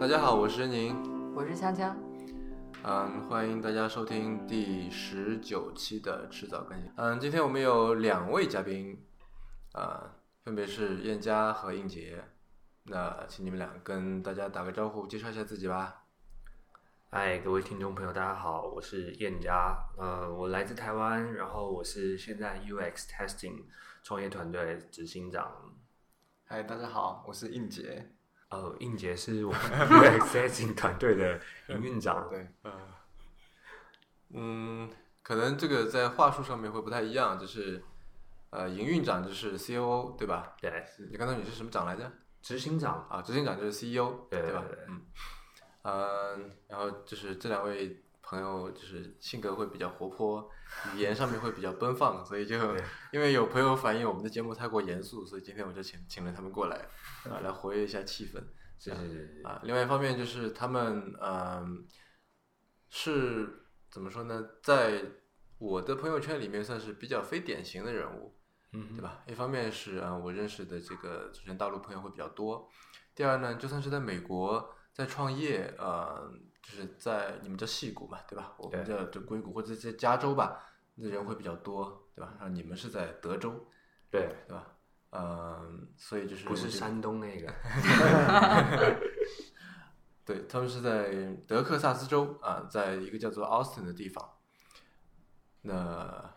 [0.00, 1.92] 大家好，我是任宁，我是锵锵。
[2.84, 6.88] 嗯，欢迎大家收听第十九期的迟早更新。
[6.94, 8.96] 嗯，今天我们有两位嘉宾，
[9.72, 10.14] 啊，
[10.44, 12.22] 分别是燕佳和应杰。
[12.84, 16.04] 那请你们俩跟大家打个招呼，介绍一下自己吧。
[17.10, 23.64] 嗨，各位听众朋友，大家好，我是燕佳，呃，我来自台湾，然后我是现在 UX Testing
[24.04, 25.74] 创业团队执行长。
[26.44, 28.12] 嗨，大家好，我是应杰。
[28.50, 32.28] 呃，应杰是我们 UX Testing 团队的营运长。
[32.30, 32.72] 对，嗯，
[34.30, 34.90] 嗯，
[35.22, 37.82] 可能这个在话术上面会不太一样，就是
[38.50, 40.54] 呃，营运长就是 COO 对吧？
[40.60, 42.10] 对，你刚才你是什么长来着？
[42.40, 44.64] 执行长啊，执行长就是 CEO 对吧？
[44.86, 45.02] 嗯，
[45.82, 50.50] 嗯，然后就是这两位朋友就是性格会比较活泼，
[50.94, 52.56] 语言上面会比较奔放，所以就
[53.10, 56.76] 因为有朋友反映我们的节目太过严肃，所以今天我就请请了他们过来
[57.24, 58.42] 啊，来活跃一下气氛。
[58.78, 61.86] 是是是啊，另外一方面就是他们嗯
[62.90, 65.02] 是怎么说呢，在
[65.58, 68.34] 我的朋友圈里面算是比较非典型的人物。
[68.74, 69.22] 嗯，对吧？
[69.26, 72.68] 一方面是啊，我认识的这个首先大陆朋友会比较多。
[73.14, 76.30] 第二呢，就算是在美国在创业，呃，
[76.68, 78.52] 就是在你们叫戏谷嘛，对吧？
[78.58, 80.62] 我们叫这硅谷或者在加州吧，
[80.96, 82.34] 那人会比较多，对吧？
[82.38, 83.66] 然后你们是在德州，
[84.10, 84.74] 对对吧？
[85.12, 87.50] 嗯，所以就是不是山东那个，
[90.26, 94.30] 对他们是在德克萨斯州啊，在一个叫做 Austin 的地方。
[95.62, 96.34] 那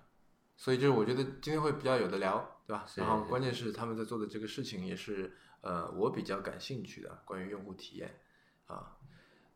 [0.55, 2.85] 所以就是我觉得今天会比较有的聊，对吧？
[2.95, 8.17] 然后关键是他们在做的这个事情也是呃我比较感兴趣的，关于用户体验
[8.67, 8.95] 啊。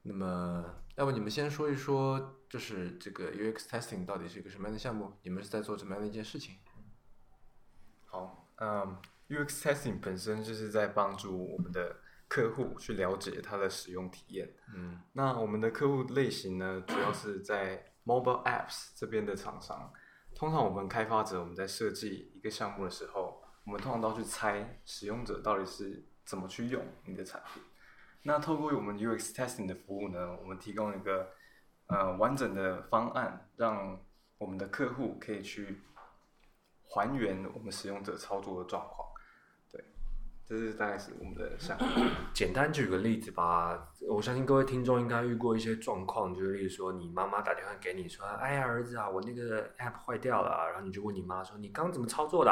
[0.07, 0.63] 那么
[0.95, 5.13] 要不你们先说一说，就是这个 UX testing 到底是一个什么样的项目？
[5.23, 6.57] 你们是在做什么样的一件事情？
[8.05, 8.97] 好，嗯
[9.29, 14.53] ，UX testing 本身就是在帮助我们的客户去了解它的使用体验。
[14.75, 19.91] 嗯，那我们的客户类型呢，主要是在 mobile apps 这边的厂商。
[20.35, 27.63] 通常我们开发者我们在设计一个项目的时候，我们通常都要去猜使用者到底是怎么去用你的产品。
[28.27, 31.29] 那透过我们 UX testing 的服务呢，我们提供一个
[31.85, 34.03] 呃完整的方案，让
[34.39, 35.83] 我们的客户可以去
[36.89, 39.04] 还原我们使用者操作的状况。
[40.47, 41.85] 这是大概是我们的想法。
[42.31, 52.51] 简单举个例子吧，我相信各位听众应该遇过一些状况，就是例如说，你妈妈打电话给你说：“哎呀，儿子啊，我那个 app 坏掉了。”然后你就问你妈说：“你刚怎么操作的？”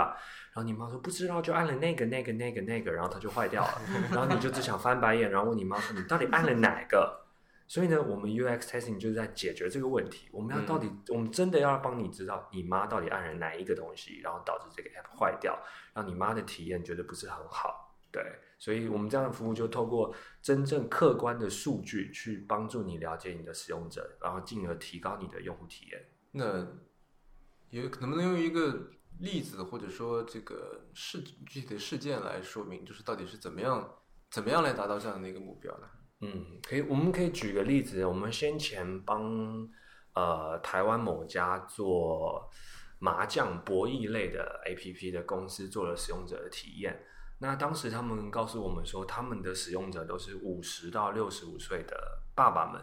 [0.53, 3.81] 然后你妈说：“不知道，就按了那个、那个、那个、那个，然后它就坏掉了。
[4.11, 7.21] ”然后你就只想翻白眼，然后问你妈说：“你到底按了哪个？”
[7.67, 10.27] 所以呢，我们 UX testing 就是在解决这个问题。
[10.31, 15.57] 我们要到底，我们真的要帮你知道你妈到底按了哪一个东西，然后导致这个 app 坏掉，
[15.93, 17.82] 让你妈的体验觉得不是很好。
[18.13, 18.23] 对，
[18.59, 25.99] 所以我们这样的服务就透过真正客观的数据去帮助你了解你的使用者，然后进而提高你的用户体验。
[26.31, 26.59] 那
[27.71, 33.95] 有能不能用一个例子或者说这个事具体的事件来说明，就是到底是怎么样
[34.29, 35.87] 怎么样来达到这样的一个目标呢？
[36.21, 39.67] 嗯，可以，我们可以举个例子，我们先前帮
[40.13, 42.47] 呃台湾某家做
[42.99, 47.03] 麻将博弈类的 APP 的公司做了使用者的体验。
[47.39, 51.95] 那当时他们告诉我们说，他们的使用者都是五十到六十五岁的
[52.33, 52.81] 爸爸们。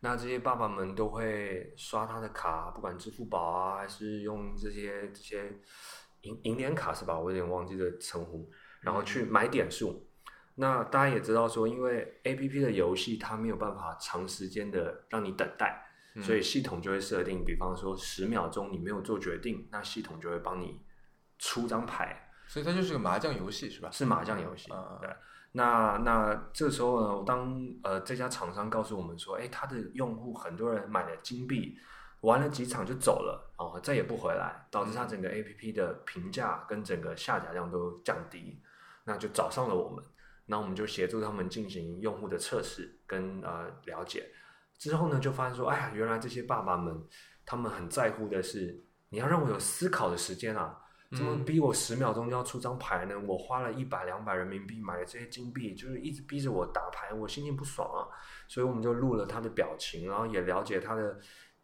[0.00, 5.60] 那这些爸爸们都会刷他的卡，不管支付宝啊，还是用这些这些
[6.22, 7.18] 银银联卡是吧？
[7.18, 8.50] 我有点忘记这称呼，
[8.80, 10.08] 然后去买点数。
[10.54, 15.86] 那大家也知道说，因为 A P P 的游戏它没有办法长时间的让你等待，
[16.22, 20.80] 所以系统就会设定，比方说十秒钟你没有做决定，那系统就会帮你
[21.38, 22.29] 出张牌。
[22.50, 23.88] 所以它就是个麻将游戏是吧？
[23.92, 24.68] 是麻将游戏。
[25.00, 25.08] 对。
[25.52, 31.78] 那那这时候呢，当呃这家厂商告诉我们说，哎，他的用户很多人买了金币，
[32.22, 38.60] 玩了几场就走了，哦，再也不回来，导致他整个 A P P 的评价跟整个下载量都降低，
[39.04, 40.04] 那就找上了我们。
[40.46, 44.28] 那我们就协助他们进行用户的测试跟呃了解，
[44.76, 47.00] 之后呢，就发现说，哎呀，原来这些爸爸们
[47.46, 50.79] 他们很在乎的是，你要让我有思考的时间啊。
[51.16, 53.18] 怎么逼我十秒钟就要出张牌呢？
[53.26, 58.06] 我花了一百两百人民币买了这些金币，就是一直逼着我打牌，我心情不爽啊。
[58.46, 61.18] 所以我们就录了他的表情，然后也了解他的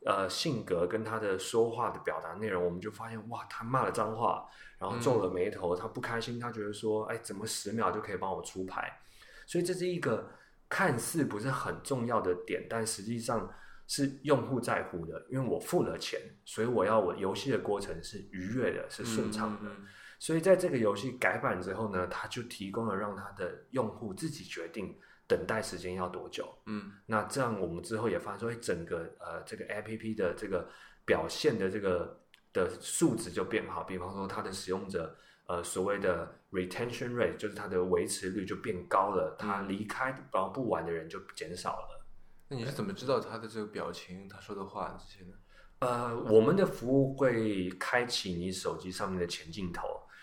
[0.05, 2.65] 呃性格跟他的说话的表达内容。
[2.65, 4.45] 我们就发现哇，他骂了脏话，
[4.81, 9.01] 然后皱了眉头，他不开心，他觉得说，哎，怎么十秒就可以帮我出牌？
[9.47, 10.29] 所以这是一个
[10.69, 13.49] 看似不是很重要的点，但实际上。
[13.87, 19.71] 是用户在乎的，因为我付了钱，所以我要我游戏的过程是愉悦的，是顺畅的。
[20.19, 24.99] 所以在这个游戏改版之后呢，它就提供了让它的用户自己决定
[25.29, 26.49] 等待时间要多久。
[26.65, 30.69] 嗯那这样我们之后也发现说，哎，整个呃这个 APP 的这个
[31.05, 32.19] 表现的这个
[32.53, 35.15] 的数值就变好，比方说它的使用者
[35.47, 41.96] 呃所谓的 retention rate，就是它的维持率就变高了，它离开然后不玩的人就减少了。
[42.49, 45.37] 那你是怎么知道他的这个表情、他说的话这些呢？
[45.81, 49.83] 呃，我们的服务会开启你手机上面的前镜头，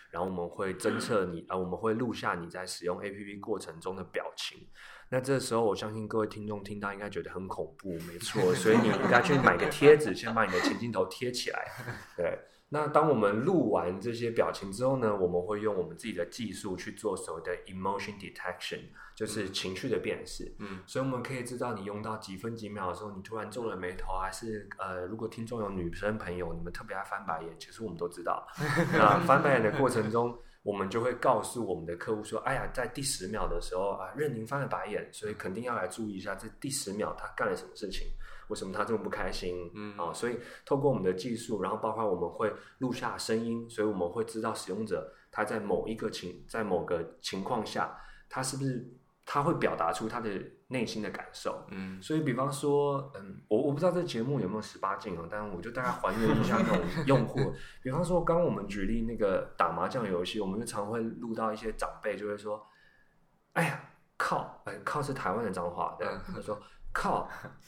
[0.09, 4.67] 然后我们会侦测你，呃，我们会录下你在使用 APP 过程中的表情。
[5.09, 11.71] 那这时候，我相信各位听众听到应该觉得很恐怖，没错，所以你应该去买个贴纸，先把你的前镜头贴起来。
[12.17, 12.39] 对，
[12.73, 18.79] 那当我们录完这些表情之后呢，我们会用我们自己的技术去做所谓的 emotion detection，
[19.15, 20.51] 就是情绪的辨识。
[20.57, 28.43] 嗯所以我们可以知道你用到几分几秒的时候，你突然皱了眉头，还是呃，如果听众有女生朋友，你们特别爱翻白眼，其实我们都知道。
[28.91, 38.07] 那翻白眼的过程中，我们就会告诉我们的客户说：“哎呀，在第十秒的时候啊，任宁翻了白眼，所以肯定要来注意一下，这第十秒他干了什么事情，
[38.49, 39.71] 为什么他这么不开心？
[39.75, 47.97] 嗯啊，所以透过我们的技术，然后包括我们会录下声音，所以我们会知道使用者他在某一个情在某个情况下，
[48.29, 48.85] 他是不是
[49.25, 50.29] 他会表达出他的
[50.67, 51.65] 内心的感受。
[51.69, 57.53] 嗯所以，比方说，嗯，我我不知道这节目有没有十八禁啊，但我就大概还原一下那种用户。
[57.81, 62.65] 比方说，刚刚我们举例那个打麻将游戏，我们就常会录到一些长辈就会说
[63.53, 66.59] ：“哎呀，靠，哎，靠是台湾的脏话，对，他说
[66.93, 67.27] 靠，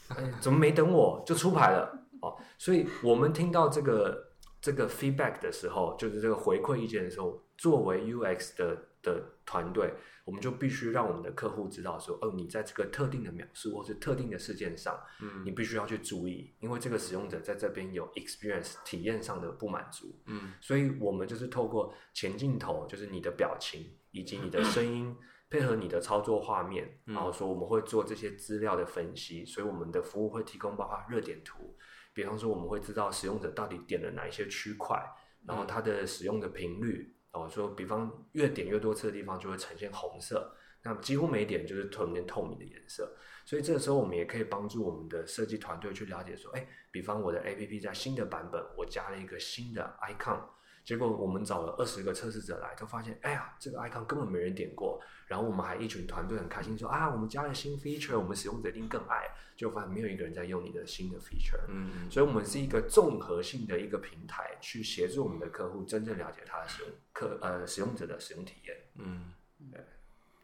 [0.10, 2.08] 哎，怎么没等我就出牌了？
[2.22, 4.32] 哦，所以我们听到这个
[4.62, 9.94] 这个 feedback 的时候，就是这个回馈意见的时候，作为 UX 的的团队，
[10.24, 15.44] 我们就必须让我们的客户知道说，哦，你在这个特定的描述或是特定的事件上，嗯。
[15.46, 20.54] 你必须要去注意，因为这个使用者在这边有 experience 体验上的不满足，嗯。
[20.62, 25.16] 所以我们就是透过前镜头，就是你的表情以及你的声音，
[25.56, 31.78] 配合你的操作画面，然后说我们会做这些资料的分析，所以我们的服务会提供包括热点图，
[32.14, 35.02] 比方说我们会知道使用者到底点了哪一些区块，
[35.48, 40.54] 然后它的使用的频率，哦，说比方越点越多次的地方就会呈现红色，
[40.84, 43.16] 那么几乎每点就是呈现透明的颜色。
[43.46, 50.42] 所以这个时候，我们也可以帮助我们的设计团队去了解说，哎，比方我的 APP 在新的版本，我加了一个新的 icon，
[50.86, 55.02] 结果我们找了二十个测试者来，都发现，哎呀，这个 icon 根本没人点过。
[55.26, 59.24] 然后我们还一群团队很开心说，啊，我们加了新 feature，我们使用者一定更爱。
[59.58, 61.66] 就发现没有一个人在用你的新的 feature。
[61.70, 68.78] 嗯所以，我们是一个综合性的一个平台，去协助我们的客户真正了解他的使用客呃使用者的使用体验。
[68.96, 69.32] 嗯
[69.72, 69.82] 对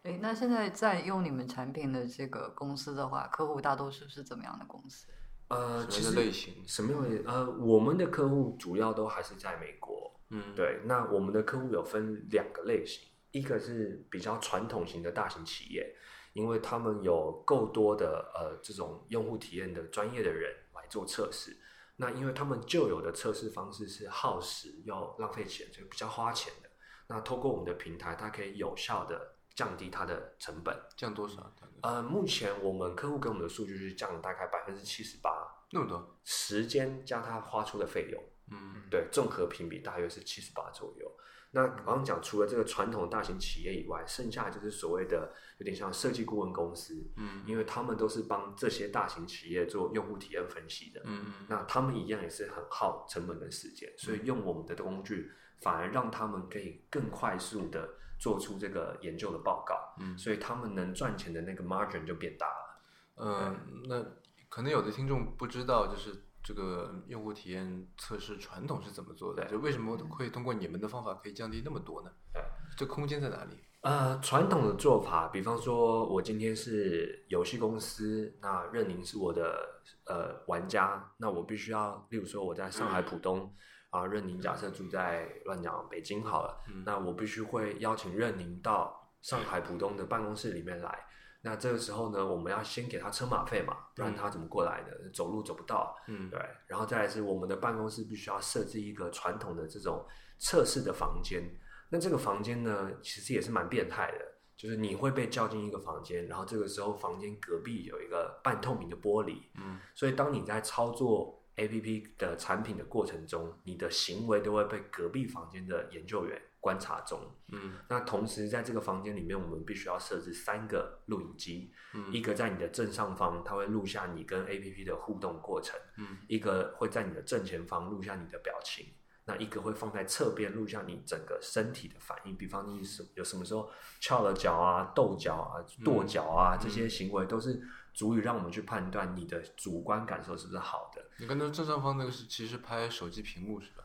[0.03, 5.05] 诶，那现在在用你们产品的这个公司的话，客户大多数是怎么样的公司？
[5.49, 6.53] 呃，其实什么类型？
[6.65, 10.10] 什么样的呃，我们的客户主要都还是在美国。
[10.31, 15.93] 嗯对，那我们的客户有分两个类型，一个是比较传统型的大型企业，
[16.33, 21.57] 因为他们有够多的呃这种用户体验的专业的人来做测试。
[21.97, 26.69] 那因为他们旧有的测试方式是耗时又浪费钱，就比较花钱的。
[27.07, 30.75] 那透过我们的平台，它可以有效的降低它的成本。
[30.95, 31.53] 降多少？
[31.81, 35.29] 呃，目前我们客户给我们的数据是降了大概百分之七十八，
[35.71, 36.17] 那么多？
[36.23, 38.23] 时间加他花出的费用。
[38.51, 41.11] 嗯对，综合评比大约是七十八左右。
[41.53, 51.01] 那刚刚讲，除了这个传统大型企业以外，剩下就是所谓的有点像设计顾问公司，嗯因为他们都是帮这些大型企业做用户体验分析的。
[51.03, 55.29] 嗯那他们一样也是很耗成本跟时间，所以用我们的工具，
[55.61, 62.81] 反而让他们可以更快速的做出这个研究的报告，嗯所以他们能赚钱的那个 margin 就变大了。
[63.17, 64.01] 嗯，那
[64.47, 69.45] 可能有的听众不知道，就是这个用户体验测试传统是怎么做的？
[69.45, 72.11] 就为什么会通过你们的方法可以降低那么多呢？
[72.33, 72.41] 对，
[72.77, 73.57] 这空间在哪里？
[73.81, 83.51] 呃，传统的做法，比方说，我今天是游戏公司，那任宁是我的呃玩家，那我必须要，例如说我在上海浦东
[83.89, 91.05] 啊，任宁假设住在乱讲北京好了，那我必须会邀请任宁到上海浦东的办公室里面来。
[91.41, 95.09] 那这个时候呢，我们要先给他车马费嘛，不然他怎么过来呢？
[95.11, 95.97] 走路走不到。
[96.07, 100.05] 嗯对，然后再来是我们的办公室必须要设置一个传统的这种
[100.37, 101.43] 测试的房间。
[101.89, 117.19] 那这个房间呢，其实也是蛮变态的，就是你会被叫进一个房间，然后这个时候房间隔壁有一个半透明的玻璃，嗯，所以当你在操作 APP 的产品的过程中，你的行为都会被隔壁房间的研究员观察中。
[117.49, 128.85] 嗯那同时在这个房间里面，我们必须要设置三个录影机，嗯一个在你的正上方，它会录下你跟 APP 的互动过程，嗯一个会在你的正前方录下你的表情，
[129.25, 137.61] 那一个会放在侧边录下你整个身体的反应，比方你什有什么时候翘了脚啊、跺脚啊、跺脚啊，这些行为都是
[137.93, 141.03] 足以让我们去判断你的主观感受是不是好的。
[141.17, 143.83] 你刚才正上方那个是其实拍手机屏幕是吧？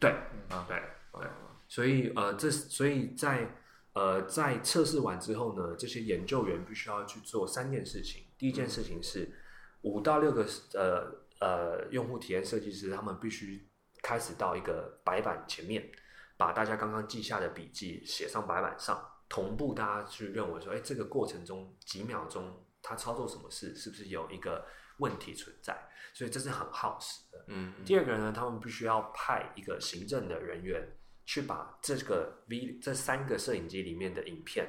[0.00, 0.10] 对，
[0.48, 0.82] 啊，对，
[1.12, 1.28] 对。
[1.68, 3.54] 所以呃，这所以在
[3.92, 8.24] 呃在测试完之后呢，这些研究员必须要去做三件事情。
[8.38, 9.30] 第一件事情是
[9.82, 13.68] 五到六个呃呃用户体验设计师，他们必须
[14.02, 15.90] 开始到一个白板前面，
[16.36, 24.64] 把大家刚刚记下的笔记写上白板上，同步大家去认为说，哎，这个过程中几秒钟他操作什么事，是不是有一个
[24.98, 25.76] 问题存在？
[26.14, 27.44] 所以这是很耗时的。
[27.48, 30.88] 嗯，第二个呢，他们必须要派一个行政的人员
[31.28, 34.66] 去把这个 V 这三个摄影机里面的影片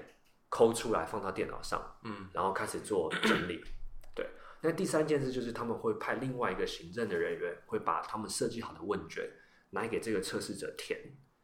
[0.49, 3.63] 抠出来放到电脑上，嗯，然后开始做整理。
[4.13, 4.27] 对，
[4.61, 9.25] 那第三件事就是他们会派另外一个行政的人员，会把他们设计好的问卷
[9.69, 10.99] 拿给这个测试者填。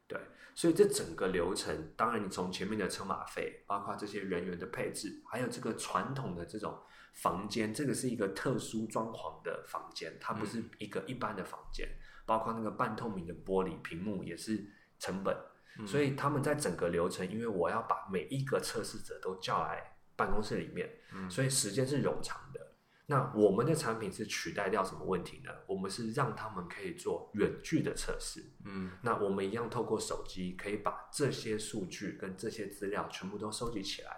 [0.05, 0.19] 对，
[0.53, 6.77] 所以这整个流程，当然你从前面的车马费，包括这些人员的配置，还有这个传统的这种
[7.13, 11.87] 房间，这个是一个特殊装潢的房间，它不是一个一般的房间，
[12.25, 14.61] 包括那个半透明的玻璃屏幕也是
[15.05, 15.37] 成本。
[15.85, 20.89] 所以他们在整个流程，因为我要把每一个测试者都叫来办公室里面，
[21.29, 22.61] 所以时间是冗长的。
[23.07, 25.51] 那我们的产品是取代掉什么问题呢？
[25.67, 28.41] 我们是让他们可以做远距的测试。
[28.63, 34.11] 嗯，那我们一样透过手机可以把这些数据跟这些资料全部都收集起来。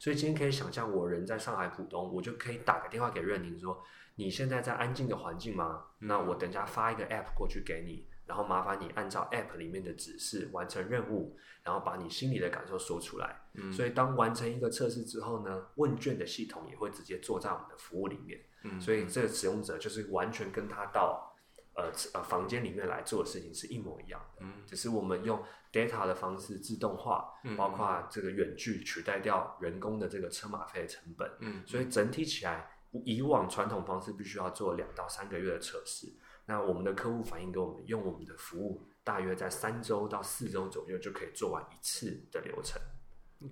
[0.00, 3.80] 所以今天可以想象，我人在上海浦东，我就可以打个电话给任宁说
[4.16, 5.84] ：“你现在在安静的环境吗？
[6.00, 13.40] 那我等下发一个 app 过去给你，然后麻烦你按照 app 里面的指示完成任务，然后把你心里的感受说出来。
[13.54, 18.40] 嗯所以当完成一个测试之后呢，问卷的系统也会直接做在我们的服务里面。
[18.64, 21.34] 嗯所以这个使用者就是完全跟他到
[21.74, 24.44] 呃呃房间里面来做的事情是一模一样的。
[24.44, 25.40] 嗯，只是我们用
[25.72, 31.30] data 的方式自动化，嗯包括这个远距取代掉人工的这个车马费的成本。
[31.40, 32.68] 嗯，所以整体起来，
[33.04, 36.08] 以往传统方式必须要做两到三个月的测试。
[36.46, 42.80] 那我们的客户反映给我们，用我们的服务，大约在三周到四周左右就可以做完一次的流程。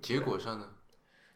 [0.01, 0.67] 结果上呢？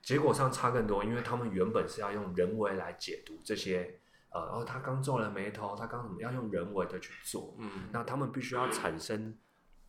[0.02, 4.00] 结果上差更多，因为他们原本是要用人为来解读这些，
[4.30, 9.38] 呃，然后他刚皱了眉头，他刚怎么要用人为的去做，嗯那他们必须要产生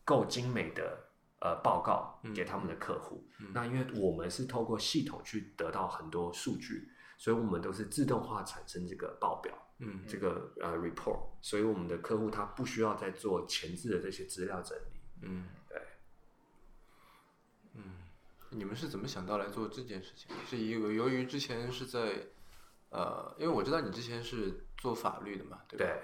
[0.03, 0.99] 够精美的
[1.39, 3.25] 呃报告给他们的客户。
[3.53, 14.99] 那因为我们是透过系统去得到很多数据，所以我们都是自动化产生这个报表，嗯这个呃 report，所以我们的客户他不需要再做前置的这些资料整理。
[15.23, 15.81] 嗯，对。
[17.73, 17.83] 嗯
[18.51, 20.29] 你们是怎么想到来做这件事情？
[20.47, 22.27] 是由由于之前是在
[22.89, 25.85] 呃，因为我知道你之前是做法律的嘛，对吧？
[25.85, 26.01] 对。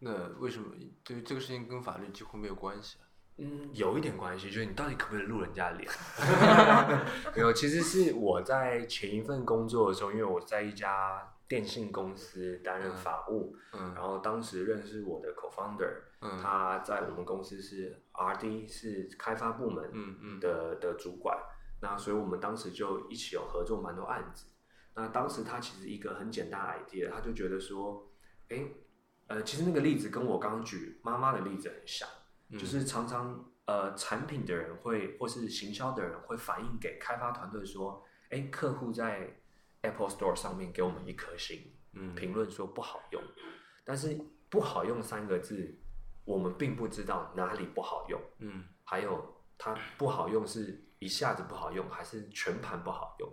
[0.00, 3.04] 那为什么对于这个事情跟法律几乎没有关系啊？
[3.38, 5.90] 嗯，有一点关系，就是你到底可不可以录人家的脸？
[7.34, 13.94] 没有，其实是我在前一份工作的时候，因为我在一家电信公司担任法务，嗯。
[13.94, 16.38] 然后当时认识我的 co-founder，、嗯。
[16.42, 20.40] 他在我们公司是 R&D，是开发部门嗯嗯。
[20.40, 21.36] 的的主管，
[21.80, 24.46] 那所以我们当时就一起有合作蛮多案子。
[24.94, 28.10] 那当时他其实一个很简单的 idea，他就觉得说，
[28.48, 28.66] 哎，
[29.28, 32.08] 呃，其实那个例子跟我刚刚举妈妈的例子很像，
[32.58, 39.37] 就是常常呃产品的人会或是行销的人会反映给开发团队说，哎，客户在
[39.82, 42.14] Apple Store 上面给我们一颗星，嗯。
[42.14, 43.22] 评论说不好用，
[43.84, 44.18] 但是
[44.48, 45.78] 不好用三个字，
[46.24, 48.64] 我们并不知道哪里不好用，嗯。
[48.84, 53.30] 还有它不好用是一下子不好用，还是全盘不好用？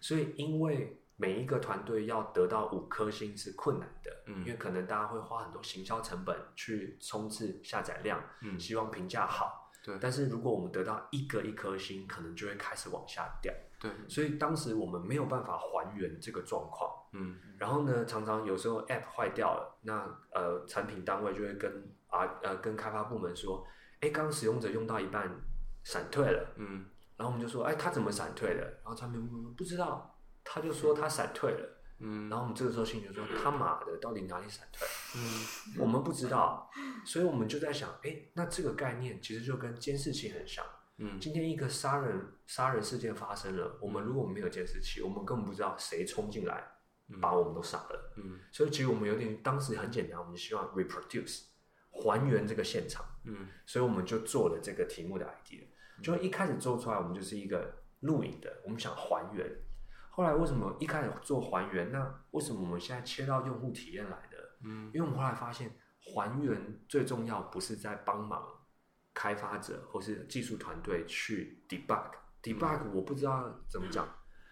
[0.00, 4.40] 所以因为每一个团队要得到五颗星是困难的，嗯。
[4.40, 8.60] 因为可能大家会花很多行销成本去冲刺下载量，嗯。
[8.60, 9.72] 希望评价好。
[9.82, 9.96] 对。
[10.00, 13.52] 但是如果我们得到一个一颗星，可能就会开始往下掉。
[13.80, 16.90] 对，所以当时我们没有办法还原这个状况。
[17.12, 21.70] 嗯然后呢，常常有时候 App 坏掉了，那呃产品单位就会跟
[22.08, 23.66] 啊呃跟开发部门说，
[24.00, 25.30] 哎，刚刚使用者用到一半
[25.84, 26.84] 闪退了，嗯
[27.16, 28.60] 然后我们就说，哎，他怎么闪退的？
[28.60, 31.72] 然后产品部门不知道，他就说他闪退了。
[31.98, 34.86] 嗯然后我们这个时候心里就说， 他妈的，到底哪里闪退？
[35.16, 36.70] 嗯我们不知道，
[37.06, 40.62] 所以我们就在想，哎，那这个概念其实就跟监视器很像。
[40.98, 46.64] 嗯今天一个杀人杀人事件发生了，我们如果没有监视器，我们根本不知道谁冲进来
[47.20, 48.14] 把我们都杀了。
[48.16, 51.44] 嗯所以其实我们有点当时很简单，我们希望 reproduce
[51.90, 55.64] 还原这个现场，嗯所以我们就做了这个题目的 idea。
[56.02, 59.50] 就一开始做出来，我们就是一个录影的，我们想还原。
[60.10, 61.92] 后来为什么一开始做还原？
[61.92, 64.36] 那为什么我们现在切到用户体验来的？
[64.64, 68.46] 嗯因为我们后来发现还原最重要不是在帮忙
[69.16, 74.06] 开发者或是技术团队去 debug，debug 我不知道怎么讲，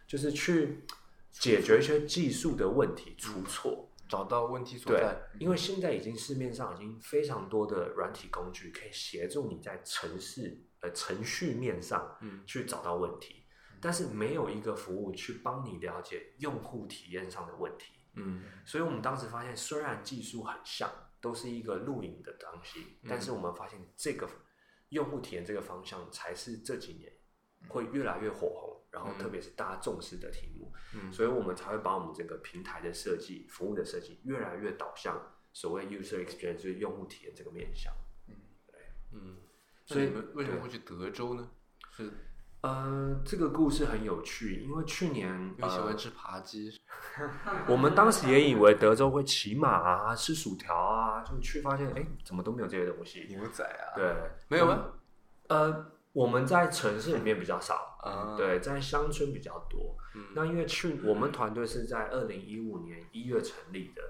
[0.07, 0.87] 就是去
[1.31, 3.91] 解决一些技术的问题出错。
[4.09, 12.43] 找到问题所对在。，因为现在已经市面上已经非常多的软体工具可以协助你在程式呃程序面上嗯。
[12.47, 13.45] 去找到问题，
[13.81, 17.95] 但是没有一个服务去帮你了解用户体验上的问题。
[18.15, 18.43] 嗯。
[18.65, 20.91] 所以我们当时发现，虽然技术很像，
[21.21, 24.29] 都是一个录影的东西，但是我们发现这个
[24.95, 27.13] 用户体验这个方向才是这几年
[27.69, 30.73] 会越来越火红，然后特别是大家重视的题目。
[30.95, 31.13] 嗯。
[31.13, 35.21] 所以我们才会把我们这个平台的设计、服务的设计越来越导向
[35.53, 37.93] 所谓 user experience，就是用户体验这个面向。
[38.29, 38.35] 嗯，
[38.67, 38.81] 对，
[39.13, 39.37] 嗯。
[39.85, 41.51] 所以你们为什么会去德州呢？
[41.91, 42.11] 是
[42.65, 46.71] 呃，这个故事很有趣，因为去年呃因为喜欢吃扒鸡。
[47.69, 53.27] 我们当时也以为德州会骑马啊、吃薯条啊，就去发现，哎，怎么都没有这些东西。
[53.29, 54.17] 牛仔啊，对，
[54.49, 54.83] 没有吗？
[55.49, 59.95] 呃，我们在城市里面比较少， 啊，对，在乡村比较多。
[60.15, 64.03] 嗯那因为去我们团队是在二零一五年一月成立的，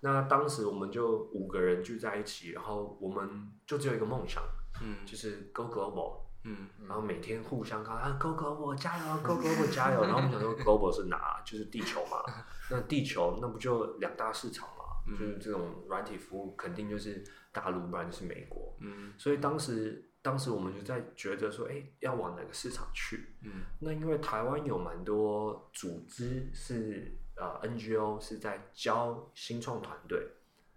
[0.00, 4.42] 那当时我们就五个人聚在一起，然后我们就只有一个梦想，
[4.80, 6.68] 嗯就是 Go Global，嗯。
[6.88, 11.40] 然后每天互相看啊 Go Global 加油，Go Global 加油，然后我们想说 Global 是哪？
[11.44, 12.22] 就是地球嘛，
[12.70, 15.18] 那地球那不就两大市场嘛，嗯。
[15.18, 19.12] 就是这种软体服务肯定就是大陆，不然就是美国，嗯。
[19.18, 23.34] 所以当时当时我们就在觉得说，哎，要往哪个市场去？
[23.42, 23.62] 嗯。
[23.80, 30.26] 那因为台湾有蛮多组织是呃 NGO 是在教新创团队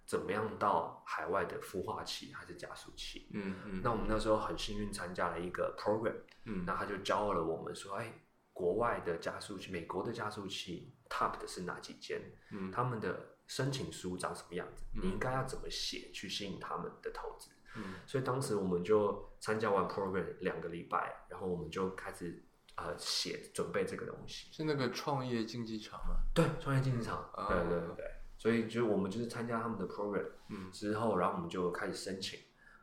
[0.05, 3.27] 怎么样到海外的孵化器还是加速器。
[3.33, 8.13] 嗯嗯，那我们那时候很幸运参加了一个 program，嗯那他就教了我们说，哎，
[8.53, 12.21] 国外的加速器，美国的加速器 top 的是哪几间？
[12.51, 14.83] 嗯他们的申请书长什么样子？
[14.93, 17.50] 你应该要怎么写去吸引他们的投资？
[17.77, 22.41] 嗯所以当时我们就参加完 program 两个礼拜，然后我们就开始
[22.75, 24.51] 呃写准备这个东西。
[24.53, 26.15] 是那个创业竞技场吗？
[26.34, 28.06] 对，创业竞技场，啊对对对，
[28.45, 32.39] 所以就是我们就是参加他们的 program，嗯之后，然后我们就开始申请。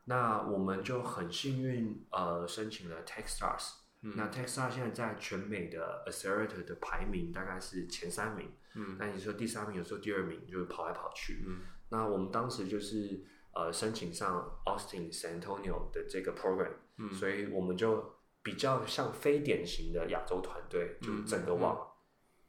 [0.06, 3.74] 那我们就很幸运，呃，申请了 TechStars。
[4.00, 8.50] 那嗯 TechStars 现在在全美的 Accelerator 的排名大概是前三名。
[8.74, 11.44] 嗯那你说第三名，有时候第二名，就是跑来跑去。
[11.46, 13.22] 嗯那我们当时就是
[13.54, 21.78] 呃申请上 Austin San Antonio 的这个 program，、嗯所以我们就比较像非典型的亚洲团队，就嗯整个往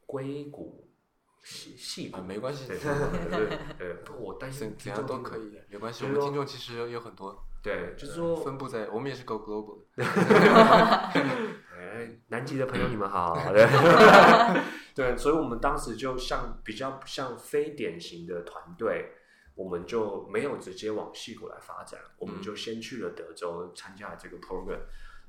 [0.04, 0.83] 硅谷、
[1.44, 6.04] 细细谷啊， 没关系，对对对对，不我担心怎怎样都可以，没关系。
[6.04, 9.78] 我们听众其实有有很多，对，就是说，分布在，我们也是 Go Global。
[11.76, 13.66] 哎，南极的朋友你们好， 对，
[14.94, 19.12] 对，所以我们当时就像比较像非典型的团队，
[19.54, 24.80] 我们就没有直接往西谷来发展，我们就先去了德州参加了这个 program。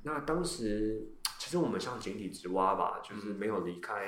[0.02, 1.06] 那当时
[1.38, 4.06] 其实我们像井底之蛙吧，就是没有离开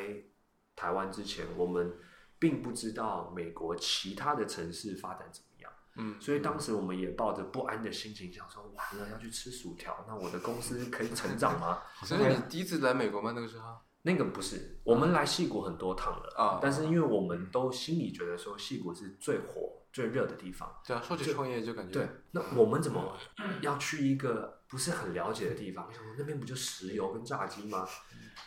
[0.79, 1.93] 台湾之前，我们
[2.39, 5.73] 并不知道美国其他的城市发展怎么样。
[5.97, 11.83] 嗯所以当时我们也抱着不安的心情，想说完了要去吃薯条，那我的公司可以成长吗？
[12.05, 13.33] 所以你第一次来美国吗？
[13.35, 13.77] 那个时候？
[14.03, 23.17] 那个不是，我们来戏谷很多趟了啊但是因为我们都心里觉得说戏谷是最火、最热的地方，对啊，说起创业就感觉对，那我们怎么
[23.63, 25.93] 要去一个不是很了解的地方？
[25.93, 27.87] 想说那边不就石油跟炸鸡吗？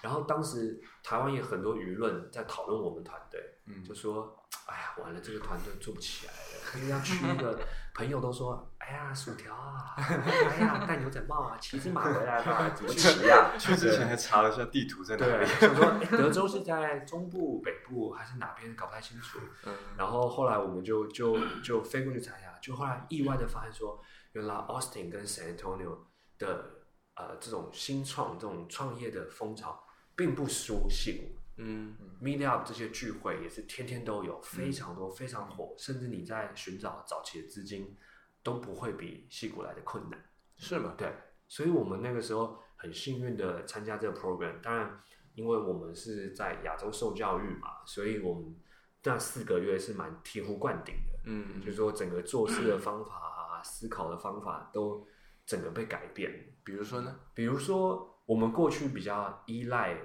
[0.02, 7.60] 然后当时台湾也很多舆论在讨论我们团队，嗯就说哎呀，完了，这个团队做不起来了，因为要去一个
[7.94, 15.46] 朋友都说，哎呀，薯条啊，哎呀， 戴牛仔帽啊，骑只马回来吧，怎么骑呀、去之前还查了一下地图在哪，里。
[15.46, 19.40] 想说、哎德州是在中部、北部还是哪边，搞不太清楚。
[19.66, 24.02] 嗯然后后来我们就就就飞过去查一下，就后来意外的发现说，
[24.34, 25.98] 原来 Austin 跟 San Antonio
[26.38, 26.72] 的
[27.16, 29.84] 呃这种新创、这种创业的风潮，
[30.16, 31.38] 并不输戏谷。
[31.58, 37.96] 嗯 Meet Up 这些聚会也是天天都有，非常多，非常火，甚至你在寻找早期的资金
[38.44, 40.20] 都不会比戏谷来的困难。
[40.58, 40.94] 是吗？
[40.98, 41.12] 对，
[41.48, 44.62] 所以我们那个时候很幸运的参加这个 program。
[44.62, 45.02] 当然，
[45.34, 48.56] 因为我们是在亚洲受教育嘛，所以我们
[49.04, 51.20] 那四个月是蛮醍醐灌顶的。
[51.26, 55.08] 嗯就是说，整个做事的方法啊、思考的方法都
[55.46, 56.54] 整个被改变。
[56.64, 57.20] 比如说呢？
[57.34, 59.98] 比如说，我们过去比较依赖，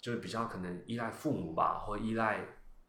[0.00, 2.44] 就是比较可能依赖父母吧，或依赖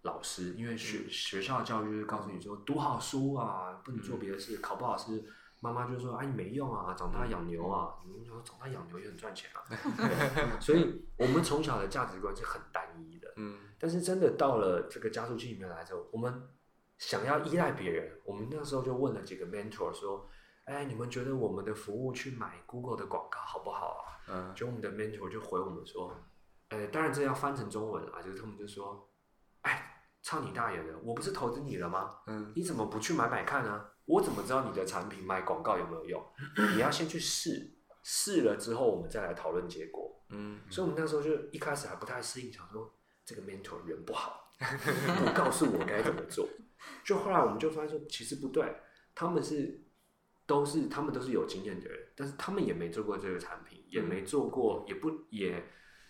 [0.07, 5.23] 老师，因为学学校教育就是告诉你说，读好书啊，不能做别的事，考不好是
[5.59, 13.33] 妈妈就说，啊，你没用啊，长大养牛啊，你们说长大养牛也很赚钱啊，对 所以我们从小的价值观是很单一的。
[13.35, 16.49] 嗯但是真的到了这个加速器里面来之后，我们
[16.97, 18.19] 想要依赖别人。
[18.25, 20.27] 我们那时候就问了几个 mentor 说
[20.65, 26.11] ：“哎，你们觉得我们的服务去买 Google 的广告好不好啊？”嗯就我们的 mentor 就回我们说
[26.69, 29.07] ：“呃，当然这要翻成中文啊，就是他们就说，
[29.61, 32.15] 哎，操你大爷的，我不是投资你了吗？
[32.27, 33.85] 嗯你怎么不去买买看呢？
[34.05, 36.23] 我怎么知道你的产品买广告有没有用？
[36.75, 37.71] 你要先去试，
[38.03, 40.13] 试了之后我们再来讨论结果。
[40.29, 46.47] 嗯所以我们那时候就一开始还不太适应，想说这个 mentor 人不好， 不告诉我该怎么做。
[47.03, 48.75] 就后来我们就发现说，其实不对，
[49.15, 49.81] 他们是
[50.45, 55.63] 都是他们都是有经验的人，但是他们也没做过这个产品，也没做过，也不也。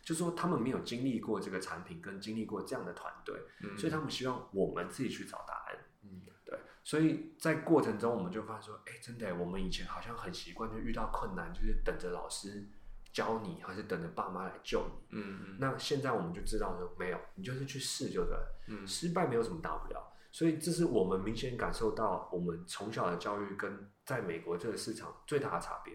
[0.07, 5.77] 就说他们没有经历过这个产品，跟经历过这样的团队，嗯所以他们希望我们自己去找答案。
[6.01, 12.65] 嗯对，所以在过程中我们就发现说，哎，真的，我们以前好像很习惯，就遇到困难就是等着老师
[13.11, 15.19] 教你，还是等着爸妈来救你。
[15.19, 20.01] 嗯嗯那现在我们就知道说，没有，你就是去试就对了，嗯失败没有什么大不了。
[20.31, 25.93] 所以这是我们明显感受到我们从小的教育跟在美国这个市场最大的差别。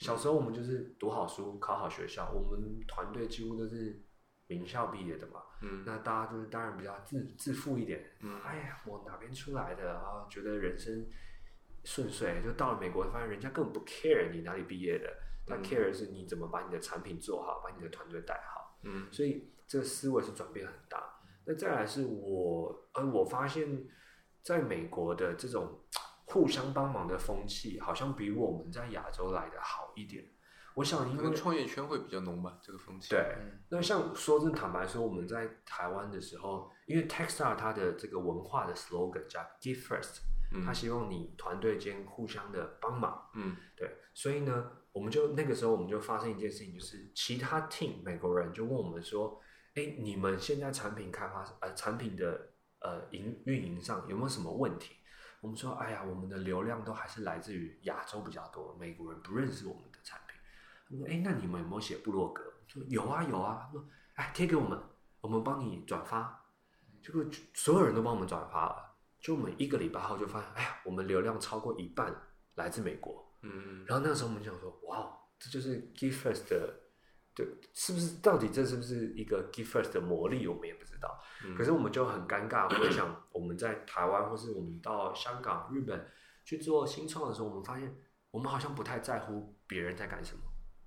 [0.00, 4.02] 对，小时候我们就是读好书、考好学校，我们团队几乎都是
[4.46, 5.42] 名校毕业的嘛。
[5.62, 10.26] 嗯那大家就是当然比较自自负一点，嗯哎呀，我哪边出来的啊？
[10.30, 11.06] 觉得人生
[11.84, 15.14] 顺遂，就到了美国，发现人家根本不 care 你哪里毕业的，
[15.46, 18.78] 他嗯 care 的是你怎么把你的产品做好，把你的团队带好。
[18.82, 21.20] 嗯所以这个思维是转变很大。
[21.44, 23.86] 那再来是我，呃，我发现
[24.42, 25.78] 在美国的这种
[26.30, 30.24] 互相帮忙的风气，好像比我们在亚洲来的好一点。
[30.76, 33.10] 我想，因为创业圈会比较浓吧，这个风气。
[33.10, 40.20] 对嗯那像说真坦白说，我们在台湾的时候，因为 Techstar 它的这个文化的 slogan 叫 Give First，
[40.64, 43.28] 他希望你团队间互相的帮忙。
[43.34, 49.40] 嗯对，所以呢，我们就那个时候我们就发生一件事情，就是其他 team 美国人就问我们说，
[49.74, 54.94] 哎，你们现在产品开发呃产品的呃营运营上有没有什么问题？
[55.40, 60.36] 我们说，哎呀，我们的流量都还是来自于亚洲比较多，美国人不认识我们的产品。
[60.88, 62.42] 他说，哎，那你们有没有写部落格？
[62.42, 63.66] 我说有啊有啊。
[63.66, 64.78] 他说，哎，贴给我们，
[65.20, 66.44] 我们帮你转发。
[67.02, 67.24] 结果
[67.54, 72.14] 所有人都帮我们转发了，就我们一个礼拜后就发现，哎呀，我们流量超过一半
[72.56, 73.26] 来自美国。
[73.42, 76.79] 嗯然后那时候我们想说，哇，哦这就是 Give First 的，
[77.34, 78.18] 对，是不是？
[78.20, 80.46] 到底这是不是一个 Give First 的魔力？
[80.46, 81.22] 我们也不知道。
[81.44, 86.06] 嗯可是我们就很尴尬，回想我们在台湾，或是我们到香港、日本
[86.44, 87.94] 去做新创的时候，我们发现
[88.30, 90.42] 我们好像不太在乎别人在干什么，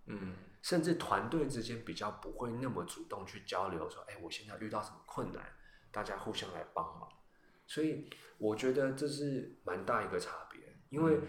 [0.07, 5.43] 嗯甚至团队之间比较不会那么主动去交流，说，哎，我现在遇到什么困难，
[5.91, 7.09] 大家互相来帮忙。
[7.65, 11.27] 所以我觉得这是蛮大一个差别，因为嗯，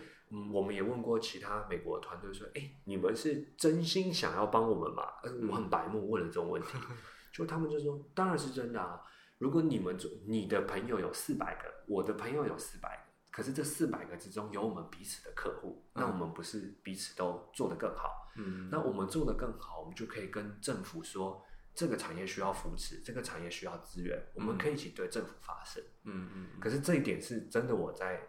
[0.53, 5.03] 我们也问过其他美国团队说，哎，你们是真心想要帮我们吗？
[5.23, 6.68] 呃，我很白目问了这种问题，
[7.33, 9.01] 就他们就说，当然是真的啊。
[9.38, 18.31] 如果你们做你的朋友有四百个，我的朋友有四百个，可是这四百个之中有我们彼此的客户，那我们不是彼此都做得更好？
[18.37, 21.44] 嗯那我们做得更好，我们就可以跟政府说，
[21.75, 25.83] 这个产业需要扶持，这个产业需要资源，我们可以一起对政府发声。
[26.05, 28.20] 嗯嗯可是这一点是真的，我在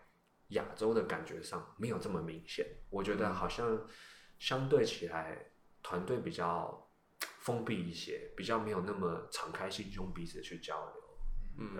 [0.55, 2.65] 亚洲的感觉上没有这么明显。
[2.89, 3.79] 我觉得好像
[4.37, 5.37] 相对起来，
[5.81, 6.89] 团队比较
[7.39, 10.93] 封闭一些，比较没有那么敞开心胸彼此去交流。
[11.59, 11.75] 嗯。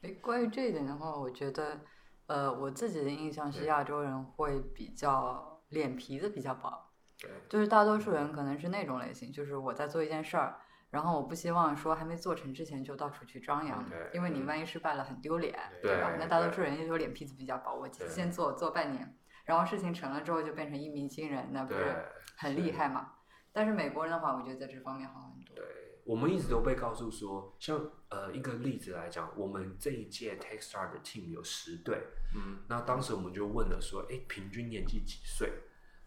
[0.00, 1.80] 对，诶，关于这一点的话，我觉得，
[2.26, 10.58] 呃，我自己的印象是亚洲人会比较脸皮子比较薄，对，就是大多数人可能是那种类型，就是我在做一件事儿，
[10.92, 16.16] 然后我不希望说还没做成之前就到处去张扬，因为你万一失败了很丢脸，对吧？
[16.18, 21.96] 那大多数人就有脸皮子比较薄，我对先做做半年，然后事情成了之后就变成一鸣惊人，那不是
[22.36, 23.14] 很厉害嘛？
[23.54, 25.56] 但是美国人的话，我觉得在这方面好很多。
[25.56, 25.64] 对，
[26.04, 32.02] 我们一直都被告诉说，像呃一个例子来讲，我们这一届 Techstar 的 team 有十队，
[32.34, 35.50] 嗯那当时我们就问了说，哎，平均年纪几岁？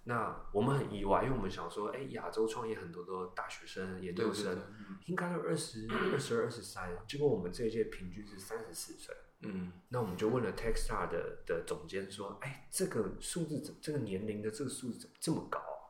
[0.08, 9.16] 那我们很意外，因为我们想说，哎，亚洲创业很多都大学生、研究生，嗯应该都二十二十二、二十三，结果我们这一届平均是三十四岁。
[9.42, 15.90] 嗯那我们就问了 Techstar 的的总监说，哎，这个数字怎这个年龄的这个数字怎么这么高啊？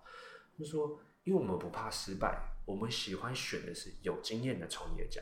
[0.57, 5.21] 他说，因为我们不怕失败，我们喜欢选的是有经验的创业家，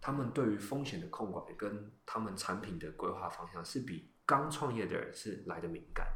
[0.00, 6.06] 他们对于风险的控管跟他们产品的规划方向是比刚创业的人是来的敏感，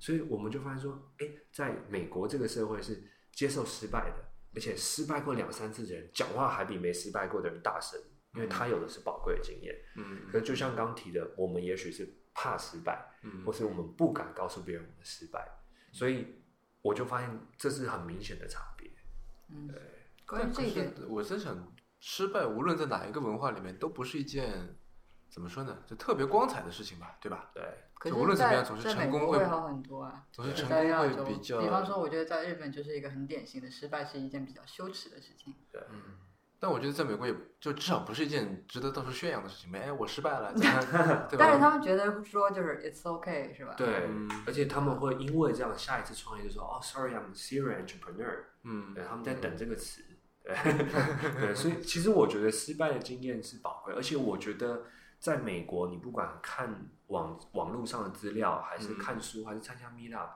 [0.00, 4.16] 所以我们就发现说，哎，在美国这个社会是接受失败的，
[4.54, 8.00] 而且失败过两三次的人讲话还比没失败过的人大声，
[8.34, 9.76] 因为他有的是宝贵的经验。
[9.96, 15.46] 嗯可就像刚提的，我们也许是怕失败，嗯或是我们不敢告诉别人我们的失败，
[15.92, 16.26] 所以
[16.82, 18.90] 我就发现这是很明显的差别。
[19.50, 19.76] 嗯，对，
[20.26, 24.76] 关于但是这一点，我在想，失败无论在哪一个文化里面都不是一件
[25.28, 25.76] 怎么说呢？
[25.86, 27.50] 就特别光彩的事情吧，对吧？
[27.54, 27.62] 对，
[28.00, 35.54] 可就是无论怎么样总是成功会好很多啊，总是成功会比较比方说，我觉得在日本就是一个很典型的失败，是一件比较羞耻的事情。
[35.70, 36.16] 对嗯，
[36.58, 39.70] 但我觉得在美国也就至少不是一件值得到处宣扬的事情。
[39.78, 41.28] 哎，我失败了， 对吧？
[41.38, 43.74] 但是他们觉得说就是 it's okay 是吧？
[43.76, 48.44] 对，嗯而且他们会因为这样，下一次创业就说哦，sorry，I'm serial entrepreneur。
[48.64, 50.02] 嗯对，他们在等这个词。
[50.42, 50.54] 对，
[51.38, 54.84] 对，所以其实我觉得失败的经验是宝贵，而且我觉得
[55.20, 60.30] 在美国，你不管看网网络上的资料，还是看书，还是参加 Meetup，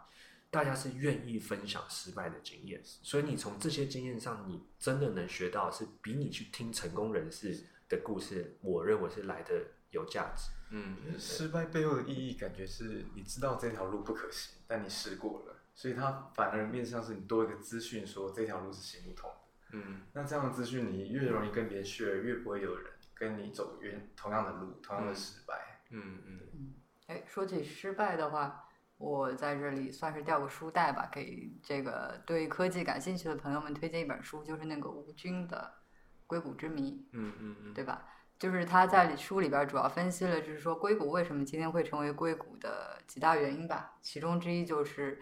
[0.51, 9.55] 大家是愿意分享失败的经验，所以你从这些经验上，你真的能学到，是比你去听成功人士的故事，我认为是来的
[9.90, 10.51] 有价值。
[10.70, 19.37] 嗯失败背后的意义，感觉是你知道这条路不可行，但你试过了，所以它反而面向是你多一个资讯，说这条路是行不通的。
[19.73, 25.55] 嗯那这样的资讯，你越容易跟别人 share，越不会有人跟你走原同样的路，同样的失败。
[25.90, 26.74] 嗯嗯
[27.07, 28.64] 哎，说起失败的话，
[28.96, 35.72] 我在这里算是掉个书袋吧，给这个对科技感兴趣的朋友们推荐一本书，就是那个吴军的
[36.27, 36.92] 《硅谷之谜》。
[37.12, 38.09] 嗯嗯嗯，对吧？
[38.37, 43.96] 就是他在里书里边主要分析了，就是说硅谷为什么今天会成为硅谷的几大原因吧。
[44.03, 45.20] 其中之一就是，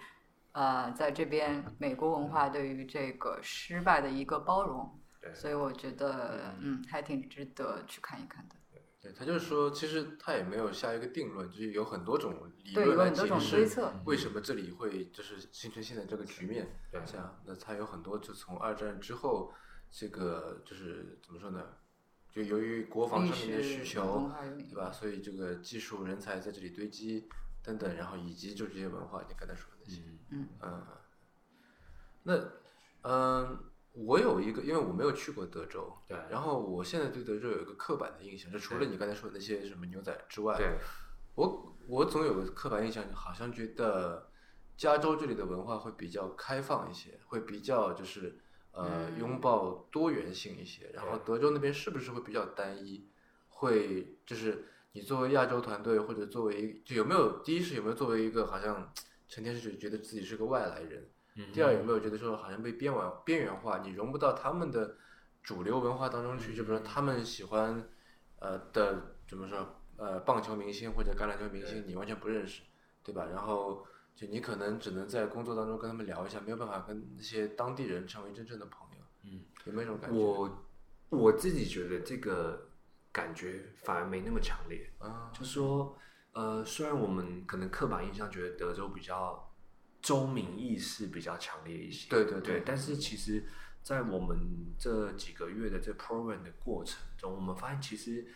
[0.52, 8.56] 呃，在这边美国文化对于这个失败的一个包容，对所以我觉得嗯还挺值得去看一看的。
[9.00, 13.68] 对他就是说，其实他也没有下一个定论，就是有很多种理，论来解释。
[14.04, 16.68] 为什么这里会就是形成现在这个局面。
[16.90, 19.52] 对这样，那他有很多就从二战之后，
[19.90, 21.64] 这个就是怎么说呢？
[22.30, 24.92] 就由于国防上面的需求，对吧？
[24.92, 27.28] 所以这个技术人才在这里堆积
[27.62, 30.86] 等等，然后以及就这些文化，你刚才说的那些，嗯嗯，
[32.22, 32.52] 那
[33.02, 40.78] 嗯，我有一个，因为我没有去过德州，对然后我现在对德州有一个刻板的印象，就除了你刚才说的那些什么牛仔之外，对，
[41.34, 44.30] 我我总有个刻板印象，好像觉得
[44.76, 48.38] 加州这里的文化会比较开放一些，会比较就是
[48.72, 50.90] 呃嗯拥抱多元性一些。
[50.94, 53.06] 然后德州那边是不是会比较单一？
[53.48, 58.92] 会就是你作为亚洲团队，或者作为就有没有第一是有没有作为一个好像
[59.28, 61.08] 成天是觉得自己是个外来人？
[61.52, 64.96] 第二有没有觉得说好像被边缘边缘化，你融不到他们的
[65.42, 66.54] 主流文化当中去？
[66.54, 67.82] 就比如说他们喜欢
[68.38, 72.62] 呃的怎么说呃棒球明星或者橄榄球明星，你完全不认识，
[73.02, 73.26] 对吧？
[73.32, 79.04] 然后就你可能只能在工作当中跟他们聊一下，没有办法跟那些当地人成为真正的朋友。
[79.24, 80.16] 嗯，有没有这种感觉？
[80.18, 80.64] 我
[81.08, 82.68] 我自己觉得这个
[83.10, 84.92] 感觉反而没那么强烈。
[84.98, 85.96] 啊，就说，
[86.32, 89.51] 呃，虽然我们可能刻板印象觉得德州比较
[90.02, 93.42] 州民意识比较强烈一些，对对对，但是其实，
[93.82, 94.36] 在我们
[94.78, 98.26] 这几个月的这 program 的过程中，我们发现其实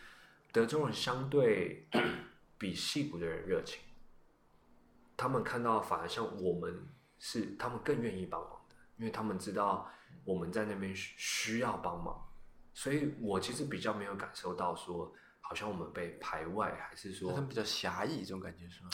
[0.51, 1.87] 德州人相对
[2.57, 3.81] 比戏谷的人热情，
[5.15, 6.87] 他们看到反而像我们
[7.19, 9.91] 是他们更愿意帮忙的，因为他们知道
[10.23, 12.27] 我们在那边需需要帮忙，
[12.73, 15.13] 所以我其实比较没有感受到说。
[15.39, 18.89] 好像我们被排外，还是说他们比较狭义，这种感觉是吗？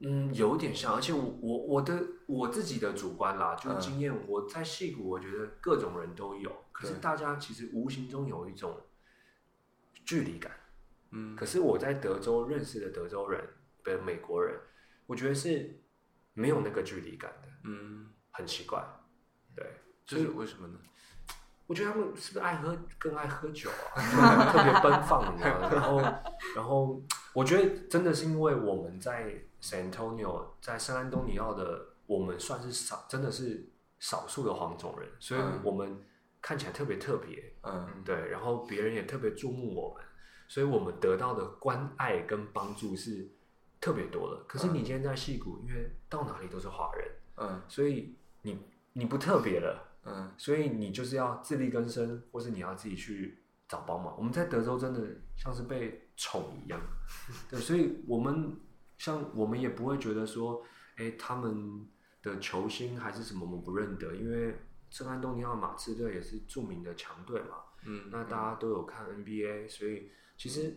[0.00, 8.80] 嗯，有点像，而且我我我的我自己的主观啦，就是嗯经验，我在戏谷，我觉得各种人都有，可是大家其实无形中有一种
[10.04, 10.52] 距离感。
[11.12, 13.42] 嗯可是我在德州认识的德州人
[13.84, 14.58] 的美国人，
[15.06, 15.82] 我觉得是
[16.34, 18.82] 没有那个距离感的，嗯，很奇怪。
[19.54, 19.66] 对，
[20.06, 20.78] 这是为什么呢？
[21.66, 24.00] 我觉得他们是不是爱喝，更爱喝酒啊，
[24.50, 25.68] 特别奔放，你知道吗？
[25.70, 26.00] 然后，
[26.56, 33.68] 然后，我觉得真的是因为我们在 San Antonio，在圣安东尼奥的，我们算是少，真的是
[33.98, 36.02] 少数的黄种人，所以嗯我们
[36.40, 40.04] 看起来特别特别，嗯对，然后别人也特别注目我们，
[40.48, 43.28] 所以我们得到的关爱跟帮助是
[43.80, 44.42] 特别多的。
[44.48, 48.58] 可是你今天在戏谷，因为到哪里都是华人，嗯所以你
[48.92, 49.86] 你不特别了。
[50.02, 54.16] 嗯所以你就是要自力更生，或是你要自己去找帮忙。
[54.16, 56.80] 我们在德州真的像是被宠一样，
[57.50, 58.58] 对，所以我们
[59.00, 60.62] 像我们也不会觉得说，
[60.96, 61.88] 哎，他们
[62.22, 64.54] 的球星还是什么我们不认得，因为
[64.90, 70.76] 圣安东尼奥马刺队也是著名的强队嘛，嗯，那大家都有看 NBA，所以其实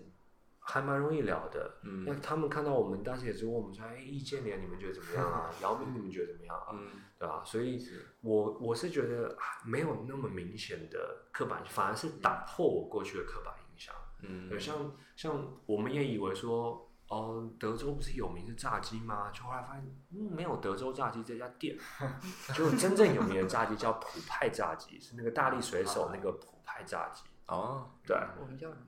[0.60, 1.80] 还蛮容易聊的。
[1.84, 5.52] 嗯那他们看到我们，但是也是问我们说，哎，易建联你们觉得怎么样啊？
[5.62, 6.70] 姚明你们觉得怎么样啊？
[6.72, 6.88] 嗯
[7.20, 7.44] 对吧？
[7.46, 7.78] 所以
[8.22, 13.94] 我我是觉得啊没有那么明显的刻板，反而是打破我过去的刻板印象。
[14.22, 19.30] 嗯对，像像我们也以为说，哦，德州不是有名是炸鸡吗？
[19.32, 21.78] 就后来发现，嗯，没有德州炸鸡这家店，
[22.56, 27.24] 就真正有名的炸鸡叫普派炸鸡，是那个大力水手那个普派炸鸡。
[27.48, 28.82] 哦，对我们叫什么？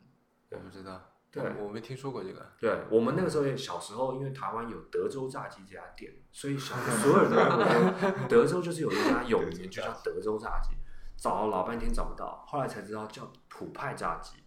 [0.51, 1.01] 我不知道。
[1.29, 2.49] 对我我没听说过这个。
[2.57, 10.69] 对我们那个时候也小时候，因为台湾有德州炸鸡这家店，所以小所有人都认为说 德州就是有一家有名就叫德州炸鸡，
[11.17, 14.44] 找了老半天找不到，后来才知道叫普派炸鸡，对，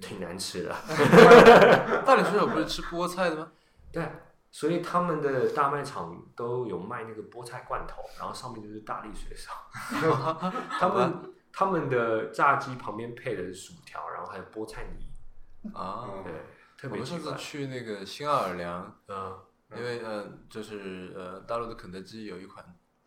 [0.00, 0.74] 挺难吃的。
[2.04, 3.52] 大理水手不是吃菠菜的吗？
[3.92, 4.06] 对，
[4.50, 9.50] 所以他们的大卖场都有卖那个菠菜罐头，然后上面就是大力水手。
[10.78, 16.32] 他们他们的炸鸡旁边配的是薯条，然后还有菠菜泥，啊，对，
[16.76, 17.34] 特我们上次。
[17.36, 19.38] 去那个新奥尔良，嗯，
[19.76, 22.64] 因为呃，就是呃，大陆的肯德基有一款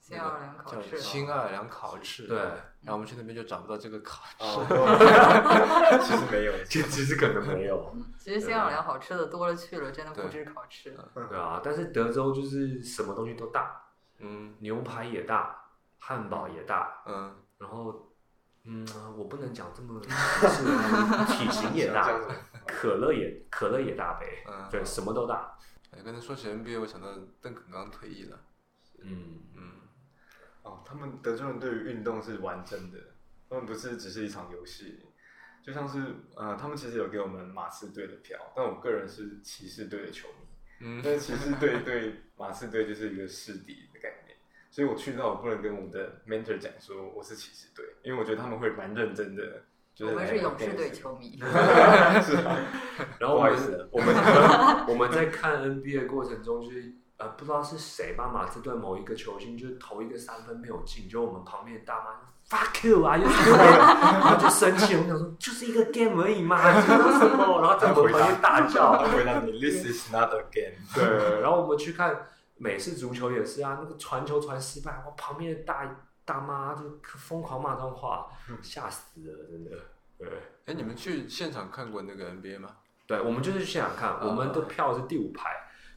[0.09, 7.95] 新奥尔良烤叫翅，新奥尔良烤翅，对，然后我们去那边就找不到这个烤翅，哦， 其实没有，其其实可能没有。
[8.17, 10.97] 其实新奥尔良好吃的多了去了，真的不止烤翅。
[11.13, 13.83] 对啊，但是德州就是什么东西都大，
[14.17, 14.55] 嗯。
[14.59, 15.55] 牛排也大，
[15.99, 18.11] 汉堡也大，嗯，然后，
[18.63, 22.09] 嗯，我不能讲这么， 是体型也大，
[22.65, 25.55] 可乐也可乐也大杯，嗯对，什么都大。
[25.91, 27.07] 哎，刚才说起 NBA，我想到
[27.41, 28.39] 邓肯刚退役了，
[29.01, 29.71] 嗯，嗯，
[30.63, 32.97] 哦，他们德州人对于运动是完整的，
[33.49, 34.99] 他们不是只是一场游戏，
[35.63, 35.99] 就像是
[36.35, 40.45] 呃，他们其实有给我们马刺队的票，但我个人是骑士队的球迷，
[40.81, 44.37] 嗯但是骑士队对马刺队就是一个势敌的概念，
[44.69, 51.37] 所以我去到我不能跟我的 mentor 讲说我是骑士队，因为我觉得他们会蛮认真的，就是来我们是勇士队球迷，
[52.23, 52.57] 是啊，
[53.19, 53.71] 然后我不好意思。
[53.71, 54.15] 们我们
[54.89, 67.59] 我们在看 NBA 的过程中，就是呃不知道是谁吧，马刺队某一个球星就是投一个三分没有进，就我们旁边的大妈就 fuck you 啊，又是 然后就生气，我们想说就是一个 game 而已嘛，这是什么？
[67.61, 72.27] 然后在我们旁边大叫，他回答你 This is not a game，对，然后我们去看
[72.57, 78.27] 美式足球也是啊，那个传球传失败，我旁边的大大妈就疯狂骂脏话，
[78.61, 79.71] 吓死了，真的。
[80.17, 80.27] 对，
[80.65, 82.69] 哎，你们去现场看过那个 NBA 吗？
[83.05, 85.49] 对，我们就是去现场看，我们的票是第五排，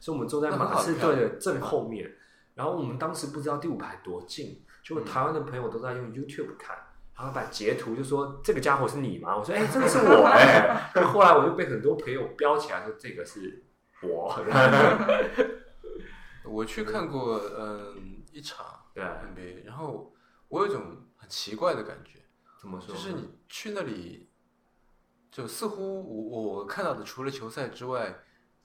[0.03, 2.13] 所以我们坐在马刺队的正后面。
[2.55, 6.75] 然后我们当时不知道第五排多近，就台湾的朋友都在用 YouTube 看，
[7.15, 9.37] 然后把截图就说这个家伙是你吗？
[9.37, 13.63] 我说哎、这个是我哎、 就后来我就被很多朋友标起来说这个是
[14.01, 14.37] 我。
[16.43, 20.13] 我去看过嗯一场对，NBA，然后
[20.49, 22.19] 我有一种很奇怪的感觉，
[22.59, 22.93] 怎么说？
[22.93, 24.27] 就是你去那里，
[25.31, 28.13] 就似乎我我看到的除了球赛之外，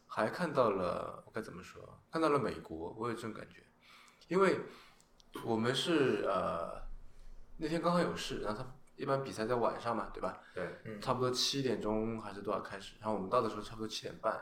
[0.06, 1.80] 还看到了我该怎么说？
[2.10, 3.62] 看到了美国，我有这种感觉，
[4.26, 4.60] 因为
[5.44, 6.82] 我们是呃
[7.58, 10.40] 那天刚好有事，然后他一般比赛在晚上嘛，对吧？
[10.52, 14.36] 对，嗯差不多七点钟还是多少开始，然后我们到的时候差不多七点半，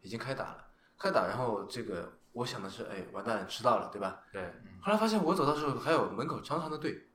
[0.00, 0.66] 已经开打了，
[0.98, 4.24] 开打，然后这个我想的是，哎，完蛋，迟到了，对吧？
[4.32, 4.52] 对，
[4.82, 7.06] 后来发现我走到的时候还有门口长长的队，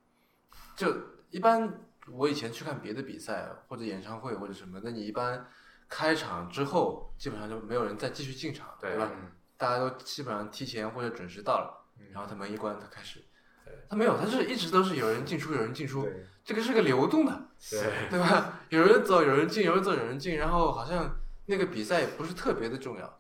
[0.78, 0.88] 就
[1.32, 5.46] 一般我以前去看别的比赛或者演唱会或者什么，那你一般
[5.90, 9.10] 开场之后基本上就没有人再继续进场，对吧？
[9.14, 11.74] 嗯大家都基本上提前或者准时到了，
[12.14, 13.24] 然后他门一关，他开始，
[13.90, 16.08] 他没有，他是一直都是有人进出，有人进出，
[16.44, 18.60] 这个是个流动的，对，对吧？
[18.70, 23.20] 有人走，有人进，有人走，有人进，然后好像那个比赛也不是特别的重要。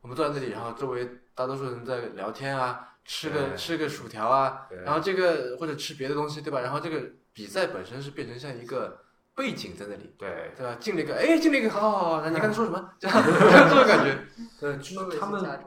[0.00, 6.62] 我们坐在那里，然后周围大多数人在聊天啊，吃个吃个薯条啊，然后这个或者吃别的东西，对吧？
[6.62, 7.00] 然后这个
[7.32, 9.04] 比赛本身是变成像一个
[9.36, 10.76] 背景在那里，对，对吧？
[10.80, 12.90] 进了一个，哎，进了一个，好好好，你刚才说什么？
[12.98, 14.18] 这样这种感觉。
[14.58, 15.60] 对，他们？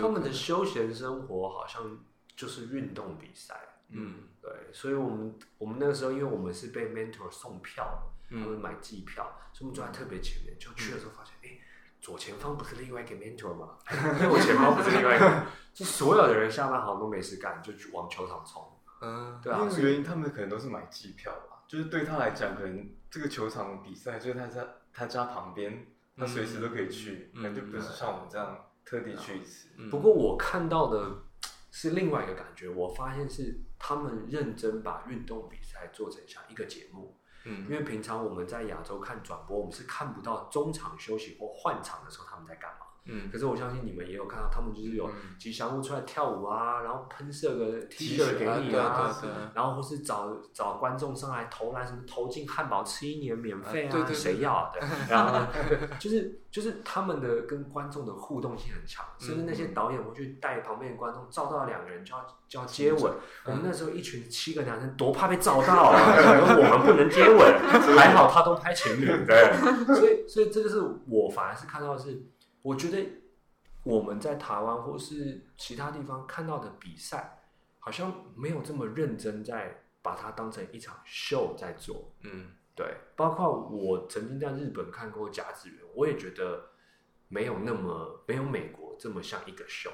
[0.00, 1.98] 他们的休闲生活好像
[2.34, 3.54] 就是运动比赛。
[3.90, 7.84] 嗯对，所以我们我们那个时候，因为我们是被 mentor 送票，
[8.30, 10.56] 他们嗯买机票，所以我们坐在特别前面。
[10.58, 11.58] 就去的时候发现，哎、
[12.00, 13.76] 左前方不是另外一个 mentor 吗？
[14.24, 18.62] 右前方不是另外一个，就所有的人下班好像都没事干，就去往球场冲。
[19.02, 25.84] 嗯对啊因，为原因他们可能都是买机票吧，就是对他来讲，可能这个球场比赛就是他在他家旁边，
[26.16, 29.70] 他随时都可以去，嗯可能就不是像我们这样特地去一次。
[29.76, 31.24] 嗯不过我看到的
[31.72, 37.18] 是另外一个感觉，我发现是他们认真把运动比赛做成像一个节目。
[37.44, 42.86] 因嗯为平常我们在亚洲看转播，我们是看不到中场休息或换场的时候他们在干嘛。
[43.06, 43.30] 嗯。
[43.32, 45.36] 可是我相信你们也有看到，他们就是有嗯。
[45.38, 54.70] 吉祥物出来跳舞啊，然后喷射个 T 恤给你啊，对对然后或是找找观众上来投篮，什么投进汉堡吃一年免费啊，啊对对对谁要啊？
[54.72, 54.80] 对，
[55.10, 63.12] 然后对，就是就是他们的跟观众的互动性很强，甚至那些导演会去带旁边的观众照到两个人就要就要接吻。
[63.44, 65.98] 我们那时候一群七个男生多怕被照到啊，
[66.56, 67.58] 我们不能接吻，
[67.98, 69.52] 还好他都拍情侣，对，
[69.94, 72.22] 所以所以这个是我反而是看到的是，
[72.64, 73.06] 我觉得
[73.82, 77.42] 我们在台湾或是其他地方看到的比赛，
[77.78, 82.10] 好像没有这么认真在把它当成一场秀在做。
[82.22, 86.70] 嗯对，包括我曾经在日本看过甲子园，我也觉得
[87.28, 89.92] 没有那么没有美国这么像一个 show。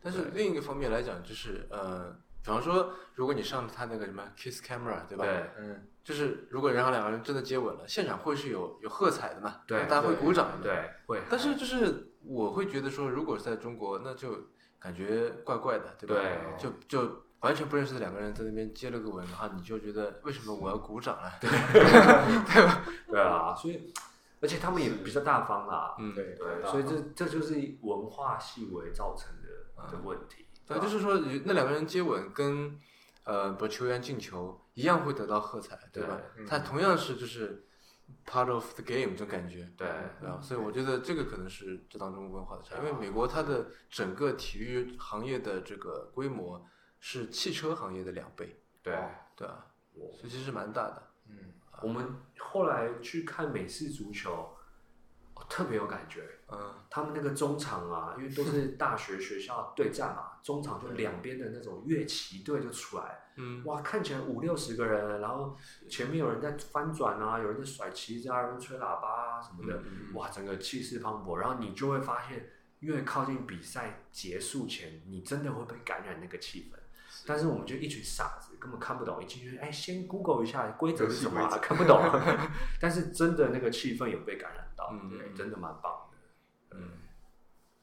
[0.00, 2.10] 但是另一个方面来讲，就是呃，
[2.42, 5.24] 比方说，如果你上他那个什么 kiss camera，对吧？
[5.24, 9.60] 对嗯，就是如果然后两个人真的接吻了，现场会是有有喝彩的嘛？
[9.66, 10.62] 对大家会鼓掌的。。
[10.62, 11.22] 对，会。
[11.30, 14.36] 但是就是我会觉得说，如果是在中国，那就
[14.78, 16.16] 感觉怪怪的，对吧？
[16.16, 21.30] 对就就完全不认识的两个人在那边接了个吻，然后你就觉得为什么我要鼓掌呢？
[21.40, 21.50] 对，
[23.08, 23.92] 对啊，所以
[24.40, 25.94] 而且他们也比较大方啦。
[25.98, 30.46] 嗯，对对，所以这这就是文化细微造成的的问题。
[30.66, 32.76] 对，就是说那两个人接吻跟
[33.24, 36.20] 呃，不球员进球一样会得到喝彩，对吧？
[36.48, 37.66] 他同样是就是
[38.26, 39.88] part of the game 这种感觉，对
[40.20, 40.40] 对吧？
[40.40, 46.64] 所以我觉得这个可能是这当中文化的差，因为美国它的整个体育行业的这个规模
[47.00, 48.94] 是汽车行业的两倍，对，
[49.36, 49.66] 对啊？
[49.94, 51.02] 所以其实蛮大的。
[51.28, 51.36] 嗯
[51.82, 54.54] 我们后来去看美式足球，
[55.34, 56.22] 哦特别有感觉。
[56.54, 65.56] 嗯，他们那个中场啊，因为都是大学学校对战嘛，中场就两边的那种乐旗队就出来，嗯，哇，看起来五六十个人，然后
[65.88, 76.76] 前面有人在翻转啊，有人在甩旗子啊，有人吹喇叭啊什么的，嗯哇，整个气势磅礴，然后你就会发现，越靠近比赛结束前，你真的会被感染那个气氛。
[77.26, 81.98] 但是我们就一群傻子，根本看不懂，一进去，哎，先 Google 一下规则是什么、 啊，看不懂。
[82.80, 86.76] 但是真的那个气氛有被感染到，嗯对，真的蛮棒的。
[86.76, 86.90] 嗯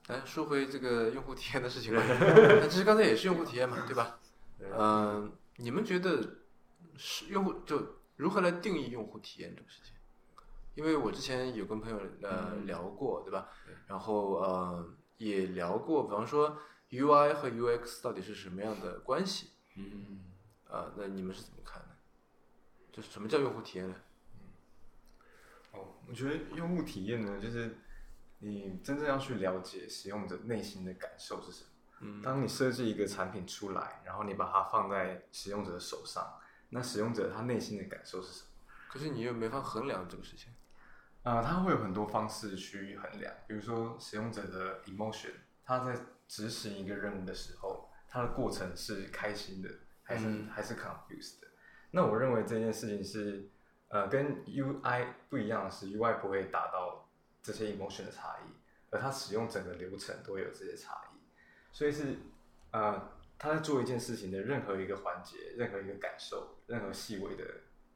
[0.08, 2.02] 来说回这个用户体验的事情吧。
[2.08, 4.20] 那其实刚才也是用户体验嘛，对吧？
[4.60, 6.38] 嗯、你们觉得
[6.98, 9.94] 是用户就如何来定义用户体验这个事情？
[10.76, 13.50] 因为我之前有跟朋友呃聊过，对吧？
[13.86, 16.58] 然后呃也聊过，比方说
[16.90, 19.52] UI 和 UX 到底是什么样的关系？
[19.78, 20.22] 嗯，
[20.70, 21.90] 啊、那你们是怎么看的？
[22.92, 23.96] 就是什么叫用户体验呢？
[26.10, 27.78] 哦，我觉得用户体验呢，就是
[28.40, 31.70] 你真正要去了解使用者内心的感受是什么。
[32.02, 36.40] 嗯当你设计一个产品出来，然后你把它放在使用者的手上，
[36.70, 38.48] 那使用者他内心的感受是什么？
[38.90, 40.54] 可是你又没法衡量这个事情。
[41.24, 45.34] 呃，他会有很多方式去衡量，比如说使用者的 emotion，
[45.66, 45.94] 他在
[46.28, 49.70] 执行一个任务的时候，他的过程是开心的，
[50.02, 51.48] 还是、嗯还是 confused 的？
[51.92, 53.50] 那我认为这件事情是，
[53.90, 57.08] 呃，跟 UI 不一样的是，UI 不会达到
[57.42, 58.50] 这些 emotion 的差异，
[58.92, 61.18] 而它使用整个流程都会有这些差异，
[61.72, 62.18] 所以是，
[62.72, 67.44] 呃，他在做一件事情的任何一个环节、任何一个感受、任何细微的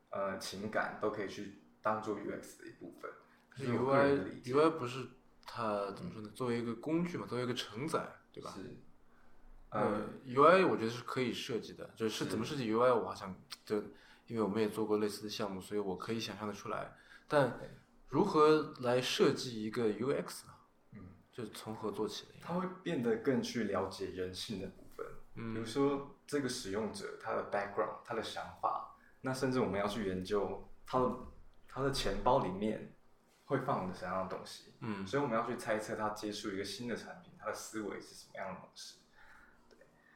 [0.09, 3.11] 呃情感，都可以去当做 UX 的一部分。
[3.59, 5.07] UI 解 UI 不是
[5.45, 6.31] 它怎么说呢？
[6.33, 8.51] 作为一个工具嘛，作为一个承载，对吧？
[8.55, 8.61] 是，
[9.69, 13.35] 呃呃，，UI 我觉得是可以设计的，就是怎么设计 UI，我好像
[13.65, 13.83] 就
[14.27, 16.95] 因为我们也做过类似的项目，所以我可以想象的出来。
[17.27, 17.59] 但
[18.09, 20.53] 如何来设计一个 UX 呢？
[20.93, 20.99] 嗯，
[21.31, 22.33] 就是从何做起的？
[22.41, 25.05] 它会变得更去了解人性的部分。
[25.33, 31.15] 比如嗯说这个使用者他的 background，他的想法，那甚至我们要去研究他的
[31.67, 32.95] 他的钱包里面
[33.45, 34.73] 会放的什么样的东西。
[34.81, 38.99] 嗯所以我们要去猜测他接触一个新的产品，他的思维是什么样的模式。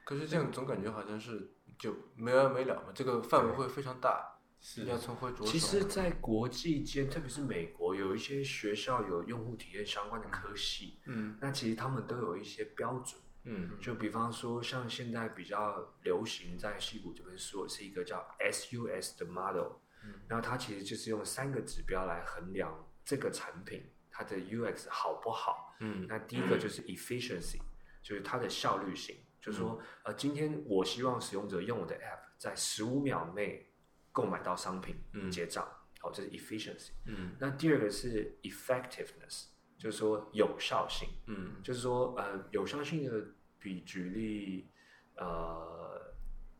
[0.03, 5.45] 可是这样总感觉好像是就没完没了嘛，这个范围会非常大，是要从何着手？
[5.45, 13.19] 其实，在国际间，特别是美国，有一些学校有用户体验相关的科系，嗯那其实他们都有一些标准。
[13.49, 19.71] 嗯就比方说，像现在比较流行在戏谷这边说是一个叫 SUS 的 model，
[20.03, 25.75] 嗯然后它其实就是用三个指标来衡量这个产品它的 UX 好不好。
[25.79, 27.59] 嗯那第一个就是 efficiency，
[28.03, 29.15] 就是它的效率性，
[29.47, 33.71] 就是说，呃，今天我希望使用者用我的 app 在十五秒内
[34.11, 35.65] 购买到商品，嗯结账，
[36.01, 36.89] 好，这是 efficiency。
[37.05, 39.45] 嗯那第二个是 effectiveness，
[39.77, 41.07] 就是说有效性。
[41.27, 43.25] 嗯就是说，呃，有效性的
[43.57, 44.69] 比举例，
[45.15, 46.13] 呃，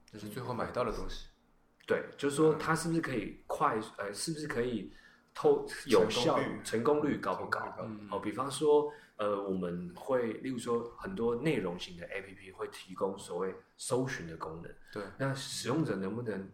[0.10, 1.28] 就是最后买到的东西。
[1.86, 4.94] 对，就是说它是不是可以快，呃，是不是可以
[5.34, 7.60] 透有效成功率高不高？
[8.12, 14.72] 哦，比方说，呃，我们会，例如说，很多内容型的 APP 会提供所谓搜寻的功能。
[14.93, 16.47] 对，那使用者能不能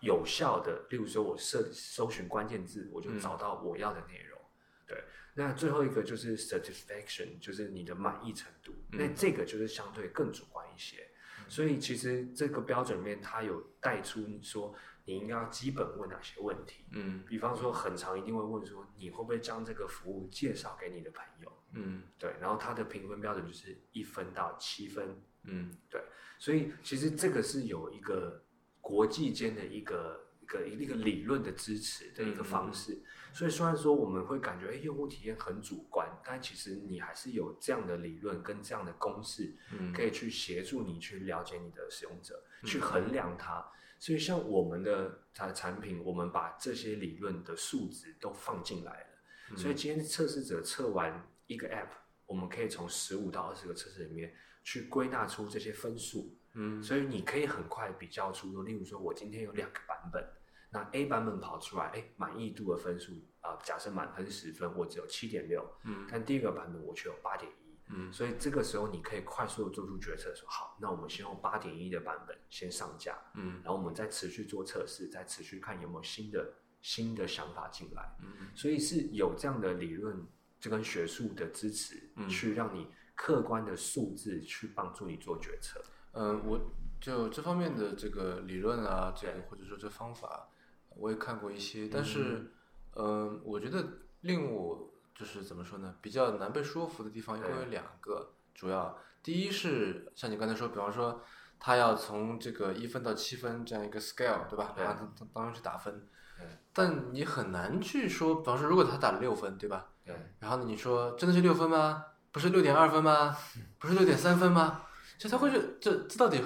[0.00, 4.38] 有效的，例如说我设搜寻关键字，我就嗯找到我要的内容。
[4.86, 5.02] 对，
[5.34, 8.72] 那最后一个就是 satisfaction，就是你的满意程度。
[8.92, 11.08] 嗯那这个就是相对更主观一些。
[11.48, 14.74] 所以其实这个标准里面，它有带出说
[15.06, 16.84] 你应该要基本问哪些问题。
[16.92, 21.50] 嗯比方说，很长一定会问说，你会不会将这个服务介绍给你的朋友？
[21.74, 26.00] 嗯对，然后它的评分标准就是一分到七分，嗯对
[26.38, 28.42] 所以其实这个是有一个
[28.80, 33.02] 国际间的一个一个一个理论的支持的一个方式。
[33.32, 43.66] 所以虽然说我们会感觉哎用户体验很主观，但其实你还是有这样的理论跟这样的公式，嗯可以去协助你去了解你的使用者，去衡量它。
[43.98, 49.56] 所以像我们的产产品，我们把这些理论的数值都放进来了。
[49.56, 51.88] 所以今天测试者测完一个 App，
[52.26, 56.36] 我们可以从十五到二十个测试里面去归纳出这些分数。
[56.54, 56.82] 嗯。
[56.82, 60.26] 所以你可以很快比较出，例如说我今天有两个版本，
[60.70, 66.06] 那 A 版本跑出来，哎，满意度的分数啊、假设满分十分，我只有七点六，嗯。
[66.10, 68.10] 但第二个版本我却有八点一，嗯。
[68.12, 73.60] 所以这个时候你可以快速的做出决策，说好，那我们先用八点一的版本先上架，嗯。
[73.62, 78.48] 然后我们再持续做测试，再持续看有没有新的新的想法进来，嗯。
[78.54, 80.26] 所以是有这样的理论，
[80.64, 85.78] 这跟学术的支持，嗯去让你客观的数字去帮助你做决策。
[86.12, 86.58] 嗯，我
[86.98, 90.48] 就这方面的这个理论啊，这个或者说这方法，
[90.96, 92.50] 我也看过一些，但是，
[92.94, 93.86] 嗯，我觉得
[94.22, 101.20] 令我就是怎么说呢，比较难被说服的地方，一共有两个，主要第一是像你刚才说，比方说
[101.60, 104.74] 他要从这个一分到七分这样一个 scale，对吧？
[104.78, 106.08] 然后当当中去打分
[106.38, 109.90] 对，但你很难去说，比方说如果他打了六分，对吧？
[110.04, 112.04] 对，然后呢，你说真的是六分吗？
[112.30, 113.36] 不是六点二分吗？
[113.78, 114.82] 不是六点三分吗？
[115.18, 116.42] 就他会是这这到底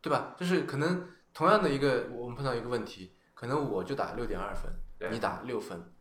[0.00, 0.34] 对吧？
[0.38, 4.72] 就是可能同样的一个我们碰到一个问题，可能我就打六点二分，
[5.10, 5.92] 你打六分，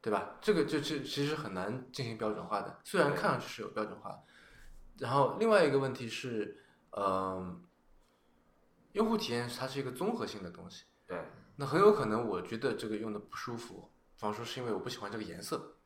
[0.00, 0.36] 对吧？
[0.40, 4.18] 这个就这其实很难进行标准化的，虽然看上去是有标准化。
[4.98, 7.62] 然后另外一个问题是，嗯、
[8.92, 11.18] 用户体验它是一个综合性的东西，对，
[11.56, 15.76] 那很有可能我觉得这个用的不舒服，比方说是因为我不喜欢这个颜色，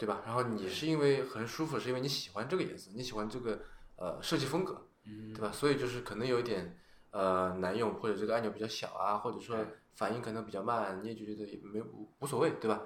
[0.00, 0.22] 对吧？
[0.24, 3.60] 然后你是因为很舒服，是因为你喜欢这个颜色，你喜欢这个
[3.96, 5.52] 呃设计风格，嗯对吧？
[5.52, 6.80] 所以就是可能有一点
[7.10, 9.58] 呃难用，或者这个按钮比较小啊，或者说
[9.96, 12.80] 反应可能比较慢，你也就觉得也没无无所谓，对吧？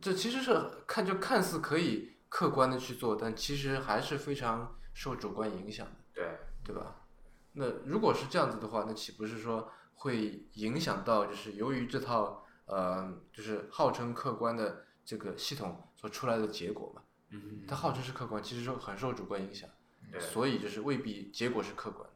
[0.00, 0.52] 这其实是
[0.86, 5.92] 看就看似可以客观的去做，但其实还是非常受主观影响的。
[6.14, 7.02] 对，对吧？
[7.52, 17.02] 那如果是这样子的话，那岂不是说会影响到就是由于这套呃就是号称客观的这个系统所出来的结果嘛？
[17.30, 19.68] 嗯，它号称是客观，其实说很受主观影响，
[20.12, 22.08] 对所以就是未必结果是客观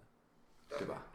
[0.68, 1.06] 的，对吧？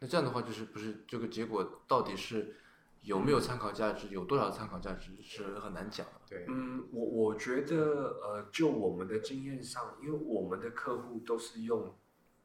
[0.00, 2.56] 那这样的话，就是不是这个结果到底是
[3.02, 6.12] 有没有参考价值，有多少参考价值是很难讲的。
[6.26, 11.94] 对，嗯，我我觉得呃，就我们的经验上，因为我们的客户都是用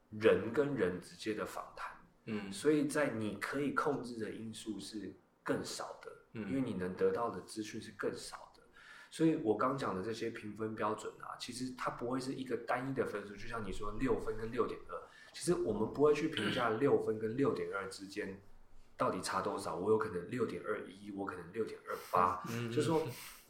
[0.09, 1.89] 人跟人直接的访谈，
[2.25, 8.49] 嗯所以在你可以控制的因素是更少的，嗯因为嗯你能得到的资讯是更少的。
[9.10, 14.95] 所以我刚讲的这些评分标准啊，其实它不会是一个单一的分数，就像你说六分跟六点二，
[15.34, 18.39] 其实我们不会去评价六分跟六点二之间
[18.95, 19.76] 到底差多少。
[19.76, 23.01] 我有可能六点二一，我可能六点二八，嗯就是说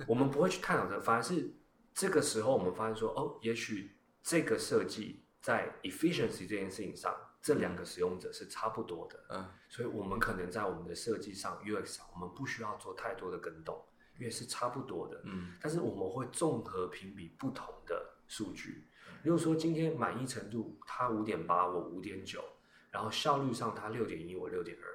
[0.07, 1.51] 我们不会去探讨这，反而是
[1.93, 3.91] 这个时候我们发现说，哦，也许
[4.23, 9.19] 这个设计在 efficiency 这件事情上，这两个使用者是差不多的。
[9.29, 13.79] 嗯所以我们可能在我们的设计上 UX 上，我们不需要做太多的跟动，
[14.19, 15.21] 因为是差不多的。
[15.23, 18.85] 嗯但是我们会综合评比不同的数据，
[19.23, 22.43] 如果说今天满意程度它五点八，我五点九，
[22.91, 24.85] 然后效率上它六点一，我六点二，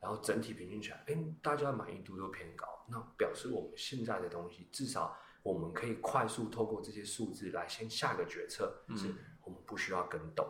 [0.00, 9.14] 然后整体平均起来，哎，大家满意度都偏高，那表示我们现在的东西至少我们可以快速透过这些数字来先下个决策，是
[9.44, 10.46] 我们不需要跟动，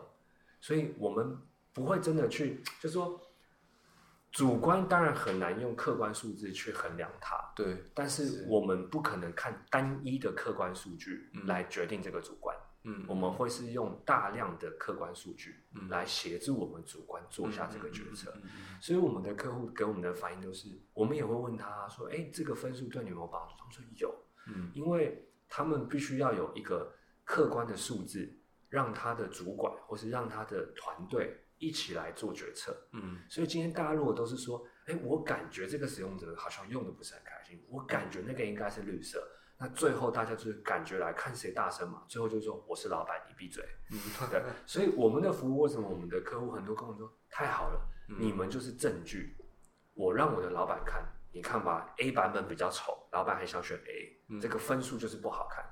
[0.59, 1.37] 所以我们
[1.73, 3.21] 不会真的去，就是说。
[4.31, 18.31] 主观当然很难用客观数字去衡量它，对但是我们不可能看单一的客观数据来决定这个主观，嗯我们会是用大量的客观数据嗯来协助我们主观做下这个决策。
[18.37, 24.15] 嗯嗯所以我们的客户给我们的反应都是，我们也会问他说：“哎，这个分数对你有没有帮助？”他们说有，
[24.47, 26.91] 嗯因为他们必须要有一个
[27.25, 28.33] 客观的数字，
[28.69, 32.75] 让他的主管或是让他的团队一起来做决策。
[32.91, 39.25] 嗯所以今天大家如果都是说，哎，我感觉这个使用者好像用的不是很开心，我感觉那个应该是绿色，
[39.59, 43.63] 那最后大家就是感觉来看谁大声嘛，最后就说我是老板，你闭嘴。
[43.91, 43.99] 嗯
[44.31, 47.79] 对，所以我们的服务为什么我们的客户很多跟我说太好了，
[48.19, 49.37] 你们就是证据，
[49.93, 55.63] 我让我的老板看，你看吧，A 版本比较丑，老板还想选 A，这个分数就是不好看。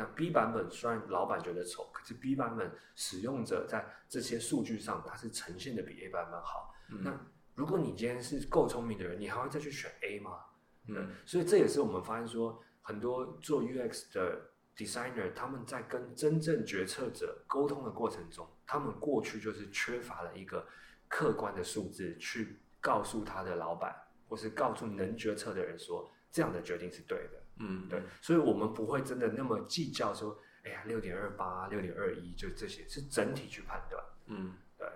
[0.00, 6.74] 那 B 版本虽然老板觉得丑，可是 B 版本使用者在这些数据上，它是呈现的比 A 版本好。
[7.04, 7.14] 那
[7.54, 10.40] 如果你今天是够聪明的人，你还会再去选 A 吗？
[10.88, 14.40] 嗯，所以这也是我们发现说，很多做 UX 的
[14.74, 20.66] designer 他们在跟真正决策者沟通的过程中，他们过去就是缺乏了一个
[21.08, 23.94] 客观的数字去告诉他的老板
[24.26, 27.39] 或是告诉能决策的人说这样的决定是对的。
[27.60, 34.02] 嗯，对，所以我们不会真的那么计较说，哎呀，六点二八、六点二一，就这些是整体去判断。
[34.26, 34.88] 嗯，对，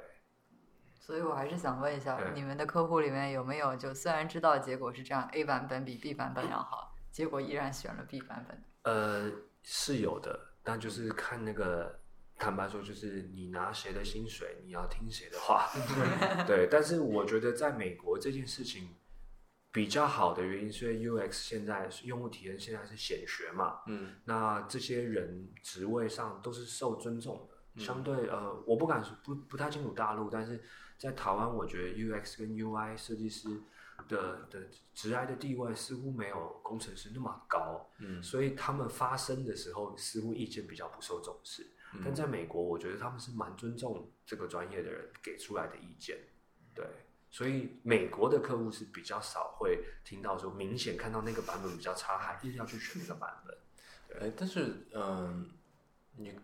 [0.98, 8.64] 所以我还是想问一下，对你们的客户里面有没有就虽然知道结果是这样，A 版本比 B 版本要好，结果依然选了 B 版本？
[8.84, 9.30] 呃，
[9.62, 12.00] 是有的，但就是看那个，
[12.38, 15.68] 坦白说，就是你拿谁的薪水，你要听谁的话。
[16.46, 18.88] 对，但是我觉得在美国这件事情
[19.74, 30.62] 比较好的原因，是因为 UX 现在用户体验现在是显学嘛，嗯那这些人职位上都是受尊重的，相对呃，我不敢说不不太清楚大陆，但是
[30.96, 33.48] 在台湾，我觉得 UX 跟 UI 设计师
[34.06, 41.66] 的的职涯的地位似乎没有工程师那么高，嗯所以他们发声的时候似乎意见比较不受重视。
[42.04, 46.16] 但在美国，我觉得他们是蛮尊重这个专业的人给出来的意见，
[46.74, 46.84] 对。
[47.34, 53.58] 所以美国的客户是比较少会听到说明显看到那个版本比较差，还是要去选那个版本。
[54.20, 55.50] 哎，但是嗯，
[56.16, 56.38] 你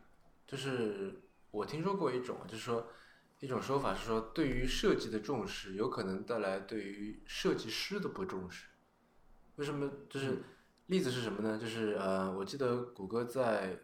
[0.48, 1.22] 就是
[1.52, 2.88] 我听说过一种，就是说
[3.38, 8.66] 一种说法是说，对于设计的重视，有可能带来对于设计师的不重视。
[9.54, 9.88] 为什么？
[10.08, 10.42] 就是
[10.86, 11.56] 例子是什么呢？
[11.56, 13.78] 就是呃，我记得谷歌在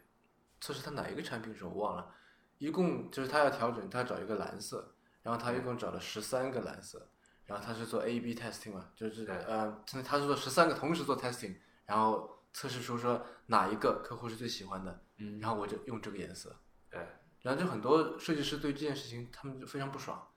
[0.61, 2.13] 测试它哪一个产品的时候我忘了，
[2.59, 4.96] 一共就是它要调整，它要找一个蓝色，
[5.27, 7.09] 然后他一共找了十三个蓝色，
[7.47, 16.55] 然后他是做 A/B testing 嘛，就是呃，他是做十三个同时做 testing，然后测试出说哪一个客户是最喜欢的，嗯然后我就用这个颜色，
[16.89, 17.01] 对，
[17.43, 20.29] 然后就很多设计师对这件事情他们就非常不爽，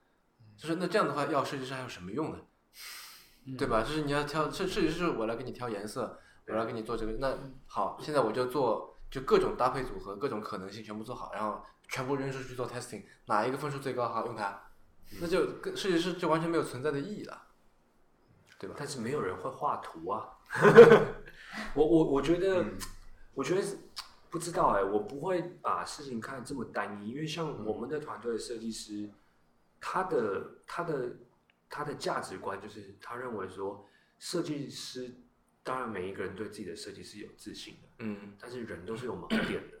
[0.56, 2.38] 就是那这样的话要设计师还有什么用呢？
[3.56, 3.82] 对吧？
[3.82, 6.18] 就是你要挑设设计师，我来给你挑颜色，
[6.48, 7.12] 我来给你做这个。
[7.12, 14.62] 那好，现在我就做就各种搭配组合，各种可能性全部做好，然后全部扔出去做 testing，哪一个分数最高好用它，
[15.18, 17.46] 那就跟设计师就完全没有存在的意义了，
[18.58, 18.76] 对吧？
[18.78, 20.38] 但是没有人会画图啊。
[21.74, 22.64] 我我我觉得，
[23.34, 23.62] 我觉得
[24.28, 29.10] 不知道哎、我不会把事情看得这么单一，因为像我们的团队的设计师，
[29.80, 31.16] 他的他的
[31.68, 33.84] 他的价值观就是他认为说，
[34.18, 35.12] 设计师
[35.62, 39.78] 当然每一个人对自己的设计是有自信的，嗯但是人都是有盲点的，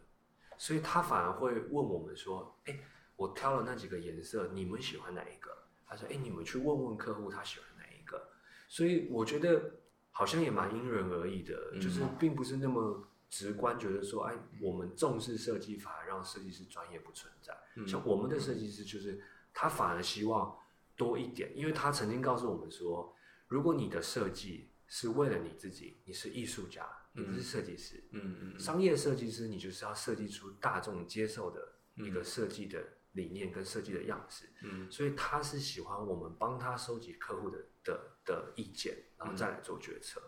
[0.58, 2.78] 所以他反而会问我们说：“哎、
[3.20, 5.54] 我挑了那几个颜色，你们喜欢哪一个？”
[5.86, 8.30] 他说：“哎、你们去问问客户他喜欢哪一个。”
[8.66, 9.72] 所以我觉得
[10.10, 17.54] 好像也蛮因人而异的，就是并不是那么直观，觉得说：“哎，我们重视设计法，让设计师专业不存在。
[17.86, 19.20] 像我们的设计师就是
[19.52, 20.56] 他反而希望
[20.96, 23.14] 多一点，因为他曾经告诉我们说，
[23.48, 28.02] 如果你的设计是为了你自己，你是艺术家，你不是设计师。
[28.12, 31.60] 嗯嗯商业设计师，你就是要设计出大众接受的
[31.94, 32.82] 一个设计的
[33.20, 34.48] 理念跟设计的样式。
[34.62, 37.92] 嗯，所以他是喜欢我们帮他收集客户的的
[38.24, 40.20] 的意见，然后再来做决策。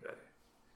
[0.00, 0.10] 对，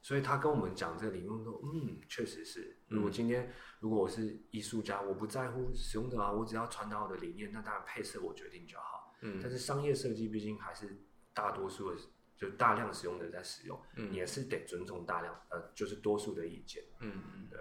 [0.02, 2.76] 所以他跟我们讲这个理论说，嗯，确实是。
[2.88, 9.14] 如果今天如果我是艺术家，我不在乎使用者啊，我只要传达我的理念，那当然配色我决定就好。
[9.22, 10.96] 嗯但是商业设计毕竟还是
[11.32, 12.00] 大多数的，
[12.36, 16.84] 就大量使用者在使用，嗯你也是得尊重大量呃，就是多数的意见。
[17.00, 17.48] 嗯嗯。
[17.50, 17.58] 对。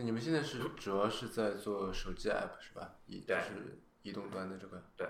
[0.00, 2.94] 那你们现在是主要是在做手机 app 是吧？
[3.06, 4.82] 移就对是移动端的这个。
[4.96, 5.06] 对，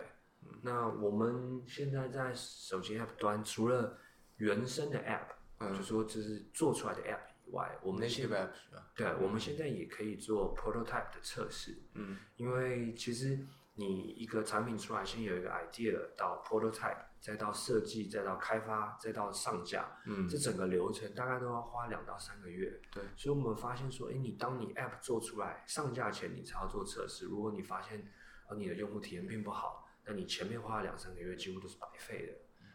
[0.63, 3.97] 那我们现在在手机 App 端，除了
[4.39, 5.29] 原生的 App，、
[5.61, 8.91] 嗯就说这是做出来的 App 以外，我们 native 现 app 是吧？
[8.97, 11.79] 对，我们现在也可以做 prototype 的测试。
[11.95, 13.39] 嗯因为其实
[13.81, 22.79] 你一个产品出来，先有一个 idea，到 prototype，再到设计，再到开发，再到上架，嗯这整个流程大概都要花两到三个月。
[22.93, 27.25] 对，所以我们发现说，哎，你当你 app 做出来上架前，你才要做测试。
[27.25, 28.07] 如果你发现
[28.51, 32.33] 呃你的用户体验并不好，那你前面花了两三个月几乎都是白费的。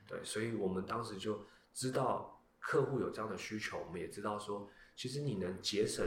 [0.07, 6.03] 对，所以我们当时就知道客户有这样的需求，我们也知道说，其实你能节省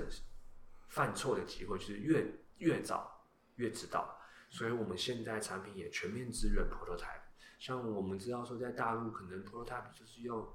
[0.88, 2.26] 犯错的机会，就是越
[2.56, 3.24] 越早
[3.54, 4.17] 越知道。
[4.48, 7.22] 所以我们现在产品也全面支援 prototype。
[7.58, 10.48] 像我们知道说，在大陆可能 prototype 就是用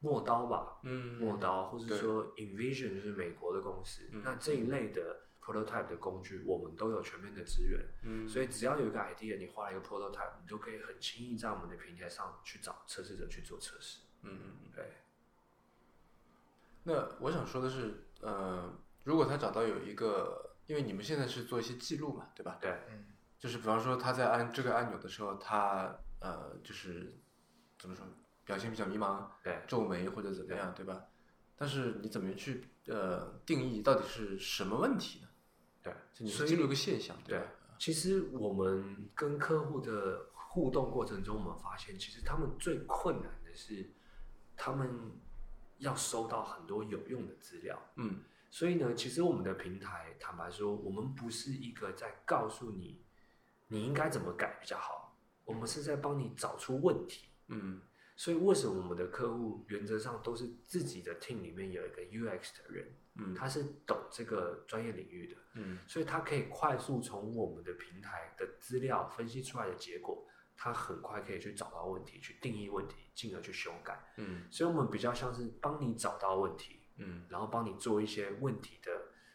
[0.00, 7.86] 陌刀吧，嗯陌刀，或者说 Envision 就是美国的公司，那这一类的 prototype 的工具，我们都有全面的资源。
[8.02, 14.00] 嗯所以只要有一个 idea，你画了一个 prototype，你就可以很轻易在我们的平台上去找测试者去做测试。
[14.22, 14.70] 嗯嗯。
[14.74, 14.92] 对，
[16.84, 18.72] 那我想说的是，呃，
[19.04, 22.58] 如果他找到有一个，因为你们现在是做一些记录嘛，对吧？
[22.60, 22.78] 对，
[23.46, 27.16] 就是比方说他在按这个按钮的时候，他呃就是
[27.78, 28.04] 怎么说，
[28.44, 31.00] 表现比较迷茫，对，皱眉或者怎么样，对吧？
[31.54, 35.28] 但是你怎么去呃定义到底是什么问题呢？
[35.80, 37.46] 对，就你是记录一个现象，对吧？
[37.78, 43.88] 其实我们跟客户的互动过程中，我们发现其实他们最困难的是，
[44.56, 44.90] 他们
[45.78, 47.80] 要收到很多有用的资料。
[47.94, 53.04] 嗯所以呢，其实我们的平台，坦白说，我们不是一个在告诉你
[53.68, 57.28] 你应该怎么改比较好，我们是在帮你找出问题。
[57.48, 57.80] 嗯
[58.18, 74.02] 所以为什么我们的客户原则上都是自己的 team 里面有一个 UX 的人，嗯他是懂这个专业领域的，嗯所以他可以快速从我们的平台的资料分析出来的结果，他很快可以去找到问题，去定义问题，进而去修改。
[74.16, 78.90] 嗯所以我们比较像是帮你找到问题，嗯然后帮你做一些问题的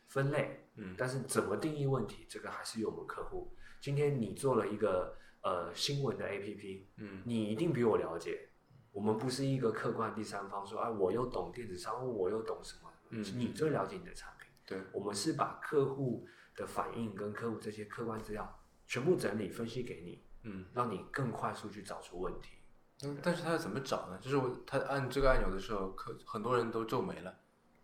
[0.07, 0.57] 分类。
[0.75, 3.55] 嗯但是怎么定义问题，这个还是由我们客户。
[3.81, 8.47] 今天你做了一个呃新闻的 APP，嗯你一定比我了解。
[8.91, 14.47] 我们不是一个客观第三方说，哎，我又懂电子商务，我又懂什么，嗯你最了解你的产品。
[14.65, 20.65] 对，我们是把客户的反应跟客户这些客观资料全部整理分析给你，嗯。
[20.73, 22.57] 让你更快速去找出问题。
[23.03, 24.19] 嗯，但是他要怎么找呢？
[24.21, 27.35] 就是我他按这个按钮的时候，可很多人都皱眉了，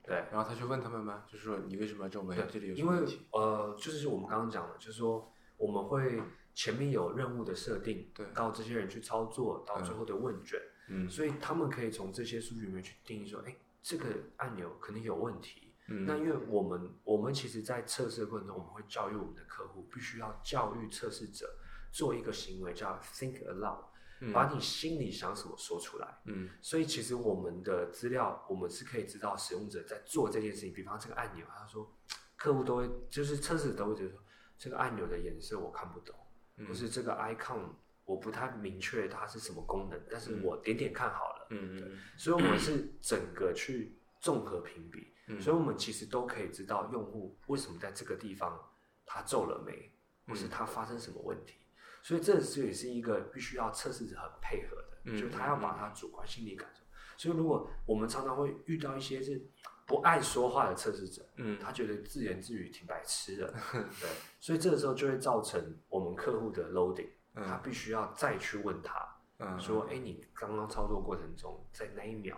[0.03, 2.35] 对，然后他去问他们吗，就是说你为什么要皱眉？
[2.51, 2.99] 这里有什因为？
[3.31, 6.21] 呃，就是我们刚刚讲的，就是说我们会
[6.53, 14.05] 前面有任务的设定，对到这些人去操作，到最后的问卷，嗯所以他们可以从这些数据里面去定义说，哎，这个
[14.37, 15.73] 按钮可能有问题。
[15.89, 21.49] 嗯那因为我们我们其实，在测试的过程中，我们会教育我们的客户，必须要教育测试者
[21.93, 23.85] 做一个行为叫 think aloud，、
[24.19, 26.17] 嗯把你心里想什么说出来。
[26.25, 30.73] 嗯所以其实我们的资料，我们是可以知道使用者在做这件事情。
[30.73, 31.89] 比方这个按钮，他说
[32.35, 34.19] 客户都会，就是测试者都会觉得说，
[34.57, 36.15] 这个按钮的颜色我看不懂，
[36.57, 37.69] 嗯或是这个 icon
[38.05, 41.47] 我不太明确它是什么功能，但是我点点看好了。
[41.49, 48.59] 嗯嗯所以我们是整个去综合评比，嗯所以我们其实都可以知道用户为什么在这个地方
[49.05, 49.91] 他皱了眉，
[50.27, 51.55] 或是他发生什么问题。
[52.03, 56.81] 所以这是也是一个必须要测试者很配合的，嗯就是他要把他主观心理感受。
[57.17, 59.45] 所以如果我们常常会遇到一些是
[59.87, 64.09] 不爱说话的测试者，嗯他觉得自言自语挺白痴的，对，
[64.39, 68.93] 所以这个时候就会造成我们客户的 loading，他必须要再去问他，
[69.39, 72.37] 嗯说，哎，你刚刚操作过程中，在那一秒，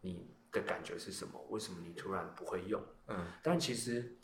[0.00, 1.44] 你的感觉是什么？
[1.50, 2.80] 为什么你突然不会用？
[3.08, 4.16] 嗯但其实，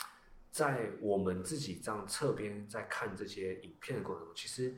[0.53, 4.77] 在我们自己这样侧边在看这些影片的过程中，其实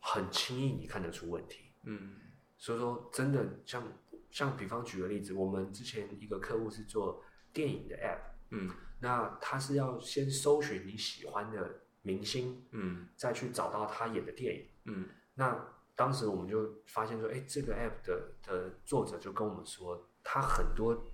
[0.00, 1.70] 很轻易你看得出问题。
[1.84, 2.16] 嗯
[2.58, 3.82] 所以说，真的像
[4.30, 7.22] 像比方举个例子，我们之前一个客户是做
[7.52, 8.20] 电影的 app，
[8.50, 8.70] 嗯
[9.00, 14.66] 那他是要先搜寻你喜欢的明星，嗯再去找到他演的电影。
[14.84, 21.04] 嗯那当时我们就发现说，哎，这个 app 的的作者就跟我们说，他很多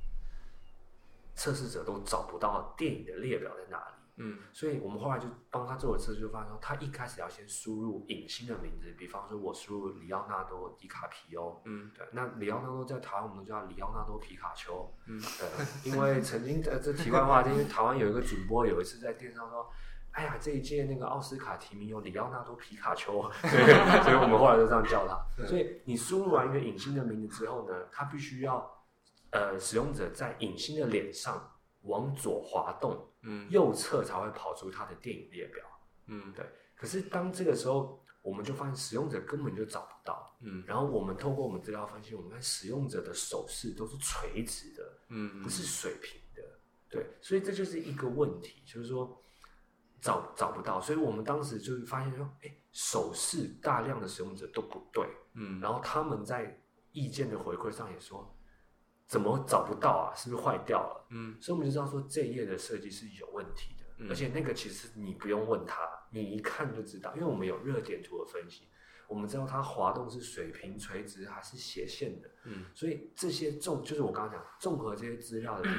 [1.34, 3.95] 测试者都找不到电影的列表在哪里。
[4.16, 4.38] 嗯。
[4.52, 11.90] 所以我们后来就帮他做了测试，就发现说，他一开始要先输入影星的名字，比方说我输入里奥纳多·迪卡皮欧，嗯。
[11.96, 15.20] 对，那里奥纳多在台湾我们都叫里奥纳多皮卡丘，嗯。
[15.20, 19.70] 对，因为曾经呃这题外话，因为台湾有一个主播有一次在电视上说。
[20.12, 25.44] 哎呀，这一届那个奥斯卡提名有里奥纳多皮卡丘， 对，所以我们后来就这样叫他。
[25.44, 28.66] 所以你输入完一个影星的名字之后呢，他必须要
[29.32, 31.52] 呃使用者在影星的脸上
[31.82, 35.64] 往左滑动，嗯右侧才会跑出他的电影列表。
[36.06, 36.46] 嗯对，
[36.76, 40.34] 可是当这个时候，我们就发现使用者根本就找不到。
[40.40, 46.42] 嗯然后我们透过我们资料分析，我们看使用者的手势都是垂直的，嗯不是水平的。
[46.88, 49.20] 对，所以这就是一个问题，就是说
[50.00, 50.80] 找找不到。
[50.80, 55.04] 所以我们当时就是发现说，哎，手势大量的使用者都不对，
[55.34, 56.62] 嗯然后他们在
[56.92, 58.35] 意见的回馈上也说，
[59.06, 60.14] 怎么找不到啊？
[60.14, 61.06] 是不是坏掉了？
[61.10, 65.80] 嗯所以我们就知道说这一页的设计是有问题的，嗯而且那个其实你不用问他，
[66.10, 68.68] 你一看就知道，因为我们有热点图的分析，
[69.08, 75.70] 我们知道它滑动是水平、垂直还是斜线的，嗯所以这些综就是我刚刚讲综合这些资料的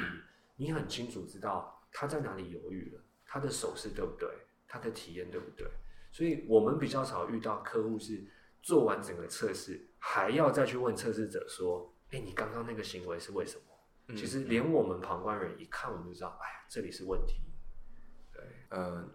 [0.56, 4.28] 你很清楚知道他在哪里犹豫了，他的手势对不对，
[4.66, 5.68] 他的体验对不对，
[6.10, 8.24] 所以我们比较少遇到客户是
[8.62, 13.64] 做完整个测试还要再去问测试者说，哎，你刚刚那个行为是为什么？
[14.08, 17.42] 嗯其实连我们旁观人一看，我们就知道，哎呀，这里是问题。
[18.32, 19.10] 对，嗯，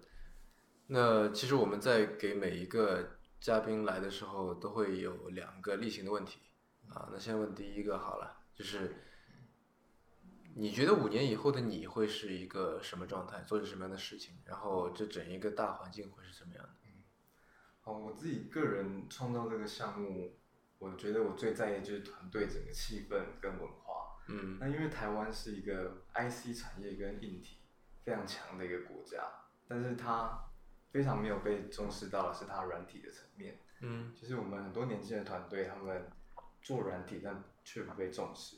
[0.86, 6.42] 那其实我们在给每一个嘉宾来的时候，都会有两个例行的问题
[6.90, 7.10] 啊。
[7.12, 8.96] 那先问第一个好了，就是
[10.54, 14.36] 你觉得五年以后的你会是一个什么状态，做着什么样的事情？
[14.46, 16.70] 然后这整一个大环境会是什么样的？
[17.82, 20.38] 好，我自己个人创造这个项目，
[20.84, 24.20] 我觉得我最在意的就是团队整个气氛跟文化。
[24.28, 27.58] 嗯那因为台湾是一个 IC 产业跟硬体
[28.04, 29.24] 非常强的一个国家，
[29.68, 30.46] 但是它
[30.92, 33.60] 非常没有被重视到的是它软体的层面。
[33.82, 36.10] 嗯就是我们很多年轻的团队，他们
[36.62, 38.58] 做软体，但却不被重视，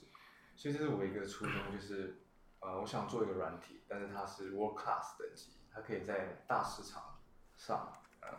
[0.56, 2.16] 所以这是我一个初衷，就是
[2.60, 7.20] 呃，我想做一个软体，但是它是 world class 等级，它可以在大市场
[7.58, 8.30] 上，嗯、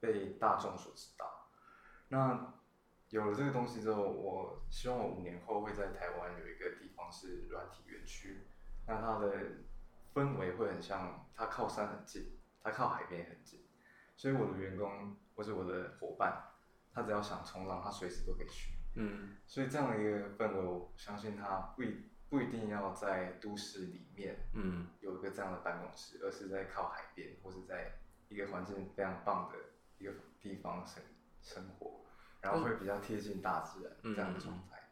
[0.00, 1.48] 被大众所知道。
[2.08, 2.54] 那
[3.12, 8.38] 有了这个东西之后，我希望我五年后会在台湾有一个地方是软体园区，
[8.86, 9.36] 那它的
[10.14, 13.60] 氛围会很像，它靠山很近，它靠海边也很近，
[14.16, 16.42] 所以我的员工或者我的伙伴，
[16.94, 18.72] 他只要想冲浪，他随时都可以去。
[18.94, 27.92] 嗯所以这样的一个氛围，我相信他不一不一定要在都市里面嗯有一个这样的办公室，而是在靠海边或是在
[28.30, 29.58] 一个环境非常棒的
[29.98, 31.02] 一个地方生
[31.42, 32.00] 生活，
[32.42, 34.90] 然后会比较贴近大自然嗯这样的状态。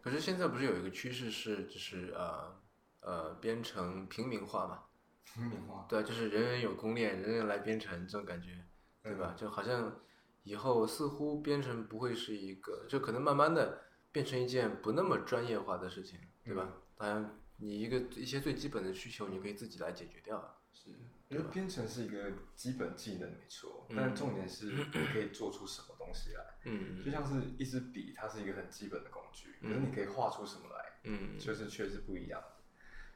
[0.00, 2.54] 可是现在不是有一个趋势是，就是呃
[3.00, 4.84] 呃编程平民化嘛？
[5.24, 8.64] 平民化，对啊，就是人人有公链，人人来编程这种感觉，
[9.02, 9.34] 对吧？
[9.36, 10.00] 就好像
[10.42, 13.82] 以后似乎编程不会是一个，就可能慢慢的
[14.12, 16.68] 变成一件不那么专业化的事情，对吧？
[16.96, 20.58] 当然，你一个一些最基本的需求，你可以自己来解决掉。
[20.70, 20.90] 是，
[21.28, 26.44] 因为编程是一个基本技能没错，嗯但重点是你可以做出什么东西来。
[26.66, 32.40] 嗯就像是一支笔，它是一个很基本的工具，可是嗯你可以画出什么来，嗯就是确实不一样。
[32.40, 32.48] 的。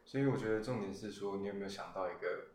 [0.04, 2.48] 所以我觉得重点是说，你有没有想到一个，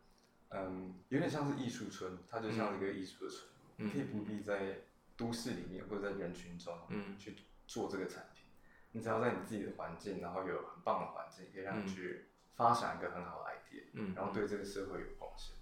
[0.50, 4.82] 嗯，有点像是艺术村，它就像一个艺术的村你可以不必在
[5.16, 7.16] 都市里面或者在人群中嗯。
[7.18, 8.44] 去做这个产品，
[8.92, 11.86] 你只要在你自己的环境，然后有很棒的环境，可以让你嗯。
[11.88, 15.56] 去发展一个很好的 idea，、嗯，然后对这个社会有贡献，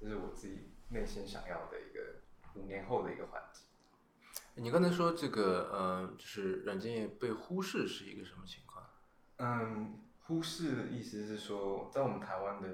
[0.00, 2.20] 这是我自己内心想要的一个
[2.54, 3.66] 五年后的一个环境。
[4.60, 8.84] 你刚才说这个呃，就是软件业被忽视是一个什么情况？
[9.36, 12.68] 嗯，忽视的意思是说，在我们台湾的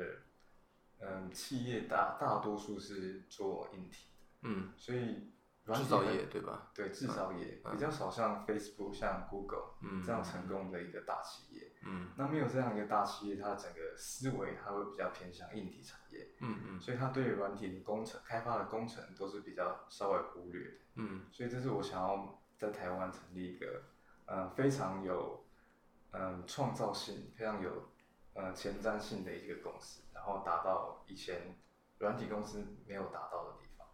[1.00, 4.08] 嗯企业大大多数是做硬体
[4.42, 5.30] 的，嗯，所以
[5.64, 6.70] 软制造体业对吧？
[6.74, 11.70] 对制造业、嗯比较少像 Facebook、像 Google 嗯这样成功的一个大企业。
[11.84, 12.08] 嗯。
[12.16, 16.80] 那没有这样一个大企业，它整个思维它会比较偏向硬体产业，嗯嗯。
[16.80, 20.76] 所以它对于软体的工程开发的工程都是比较稍微忽略的。
[20.96, 21.26] 嗯。
[21.30, 23.82] 所以这是我想要在台湾成立一个，
[24.26, 25.44] 嗯、非常有，
[26.12, 27.90] 嗯、创造性、非常有，
[28.34, 31.56] 呃，前瞻性的一个公司，然后达到以前
[31.98, 33.86] 软体公司没有达到的地方。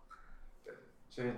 [0.63, 0.75] 对，
[1.09, 1.33] 所以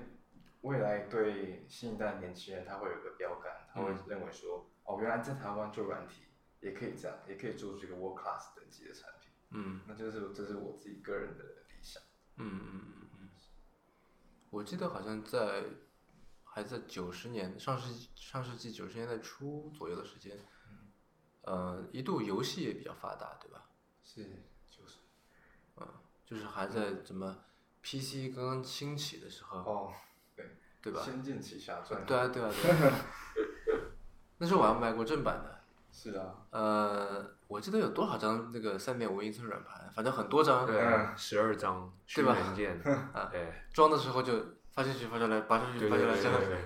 [0.63, 3.99] 未来对新一代年轻人，他会有一个标杆，他会嗯。
[4.07, 6.27] 认为说，哦，原来在台湾做软体
[6.63, 9.31] 也可以这样，也可以做出一个 world class 等级的产品。
[9.51, 12.03] 嗯那就是这是我自己个人的理想。
[12.37, 13.29] 嗯嗯嗯嗯，
[14.51, 15.65] 我记得好像在
[16.45, 20.39] 还在九十年上世纪上世纪九十年代初左右的时间，
[21.43, 23.69] 呃，一度游戏也比较发达，对吧？
[24.03, 24.25] 是，
[24.71, 24.99] 就是
[25.77, 25.87] 嗯
[26.25, 27.45] 就是还在怎么
[27.83, 29.93] PC 刚刚兴起的时候，哦，
[30.81, 31.03] 对吧？
[31.03, 33.05] 仙剑奇侠传》对啊，对啊，对啊。
[34.39, 35.62] 那时候我还买过正版的，
[35.93, 40.67] 是啊，呃，我记得有多少张那个三点五英寸软盘，反正很多张。
[40.67, 42.35] 对嗯，十二张对吧？
[42.35, 42.83] 虚元件，
[43.31, 44.33] 对 装的时候就
[44.73, 46.33] 发进去发出来，拔出去对发出来，这样。
[46.39, 46.49] 对对。
[46.49, 46.65] 对对。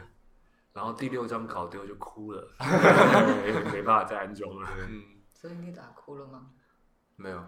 [0.72, 2.48] 然后第六张搞丢就哭了，
[3.42, 4.68] 没没办法再安装了。
[4.88, 5.02] 嗯，
[5.32, 6.50] 所以你打哭了吗？
[7.16, 7.42] 没有，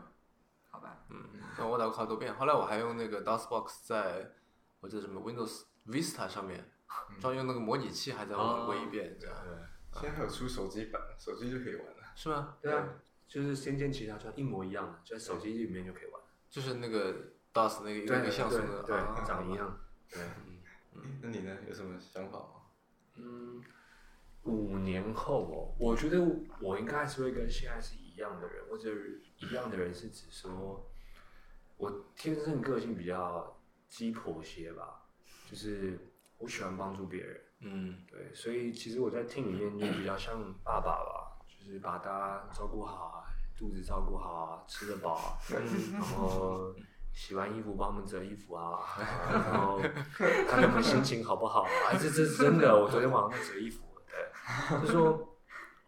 [0.70, 1.16] 好吧，嗯，
[1.58, 2.34] 那我打过好多遍。
[2.34, 4.32] 后来我还用那个 DOSBox 在
[4.80, 6.70] 我记得什么 Windows Vista 上面
[7.20, 9.36] 装用那个模拟器，还在玩过一遍，这样
[10.00, 11.94] 现在还有出手机版，手机就可以玩了。
[12.14, 12.56] 是吗？
[12.60, 12.88] 对啊，
[13.26, 16.20] 就是《仙剑奇侠传》一模一样的，就在手机里面就可以玩。
[16.50, 17.12] 就是那个
[17.52, 19.54] DOS 那个一个像素的，对，啊长一。
[19.54, 19.80] 样。
[20.10, 20.22] 对，
[21.22, 21.56] 那你呢？
[21.68, 22.46] 有什么想法吗？
[23.16, 23.62] 嗯，
[24.44, 26.18] 五年后哦，我觉得
[26.60, 28.90] 我应该还是会跟现在是一样的人，或者
[29.36, 30.90] 一样的人是指说，
[31.76, 35.06] 我天生个性比较鸡婆些吧，
[35.50, 35.98] 就是
[36.38, 37.40] 我喜欢帮助别人。
[37.60, 43.24] 嗯对，所以其实我在 team 里面就比较像爸爸吧，就是把大家照顾好啊，
[43.56, 45.38] 肚子照顾好啊，吃得饱啊，
[45.92, 46.74] 然后
[47.12, 48.78] 洗完衣服帮他们折衣服啊，
[49.32, 49.78] 然后
[50.48, 55.36] 看他们心情好不好啊，这这是真的，我昨天晚上在折衣服，对，就说，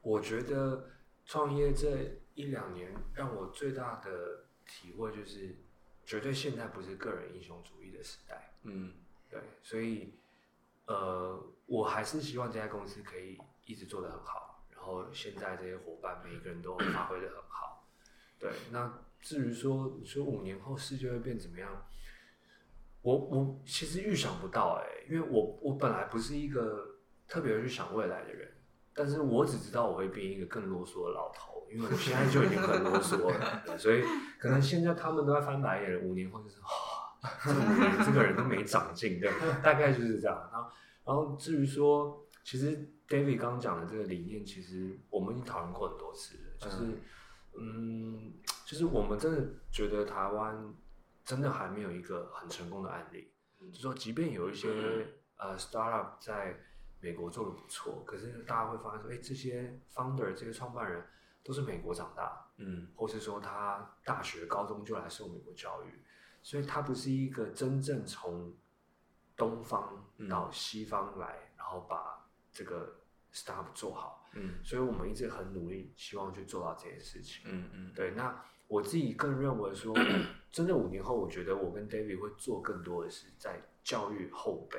[0.02, 0.90] 我觉得
[1.24, 5.56] 创业这一两年让我最大的体会就是，
[6.04, 8.54] 绝对现在不是个人英雄主义的时代。
[8.64, 8.92] 嗯
[9.30, 10.18] 对，所以
[10.90, 17.86] 呃，我还是希望这家公司可以一直做得很好，然后现在这些伙伴每一个人都发挥得很好。
[18.40, 21.86] 对，那至于说你说五年后世界会变怎么样，
[23.02, 26.96] 我我其实预想不到哎、因为我我本来不是一个
[27.28, 28.52] 特别去想未来的人，
[28.92, 34.02] 但是我只知道我会变一个更啰嗦的老头，因为我现在就已经很啰嗦了， 所以
[34.40, 36.56] 可能现在他们都在翻白眼，五年后就是。
[38.04, 39.30] 这个人都没长进，对，
[39.62, 40.48] 大概就是这样。
[40.52, 40.70] 然后，
[41.04, 46.98] 然后至于说，其实 David 刚刚讲的这个理念，其实我们已经讨论过很多次了，就是，
[47.58, 48.32] 嗯，
[48.64, 50.74] 就是我们真的觉得台湾
[51.24, 53.32] 真的还没有一个很成功的案例，
[53.72, 54.68] 就说即便有一些
[55.36, 56.58] 呃 startup 在
[57.00, 61.02] 美国做的不错，可是大家会发现说，哎，这些 founder 这些创办人
[61.42, 62.88] 都是美国长大，嗯。
[62.94, 66.02] 或是说他大学、高中就来受美国教育，
[66.42, 68.52] 所以他不是一个真正从
[69.36, 72.96] 东方到西方来，然后把这个
[73.32, 74.18] startup 做好。
[74.32, 77.42] 嗯所以我们一直很努力，希望去做到这件事情。
[77.46, 79.92] 嗯嗯对，那我自己更认为说，
[80.52, 84.78] 真的五年后，我觉得我跟 David 会做更多的是在教育后辈。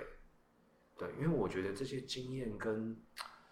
[0.98, 2.96] 对，因为我觉得这些经验跟，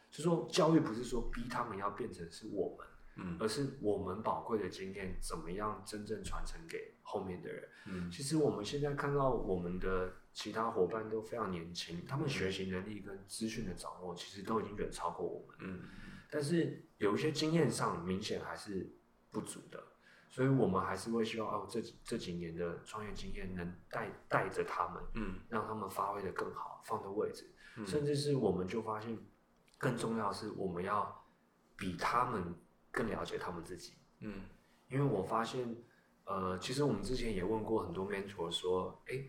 [0.09, 2.87] 就说教育不是说逼他们要变成是我们，
[3.17, 7.67] 嗯而是我们宝贵的经验怎么样真正传承给后面的人。
[7.87, 8.11] 嗯。
[8.11, 15.57] 其实我们现在看到我们的其他伙伴都非常年轻，他们学习能力跟资讯的掌握其实都已经远超过我们。
[15.61, 15.81] 嗯。
[16.29, 18.87] 但是有一些经验上明显还是
[19.31, 19.83] 不足的，
[20.29, 25.39] 所以我们还是会希望哦，这这几年的创业经验能带带着他们，嗯。
[25.49, 27.87] 让他们发挥的更好，放的位置，嗯。
[27.87, 29.17] 甚至是我们就发现，
[29.79, 31.25] 更重要的是我们要
[31.75, 32.53] 比他们
[32.91, 34.43] 更了解他们自己，嗯。
[34.91, 35.75] 因为我发现，
[36.29, 39.25] 呃，其实我们之前也问过很多 mentor 说，哎，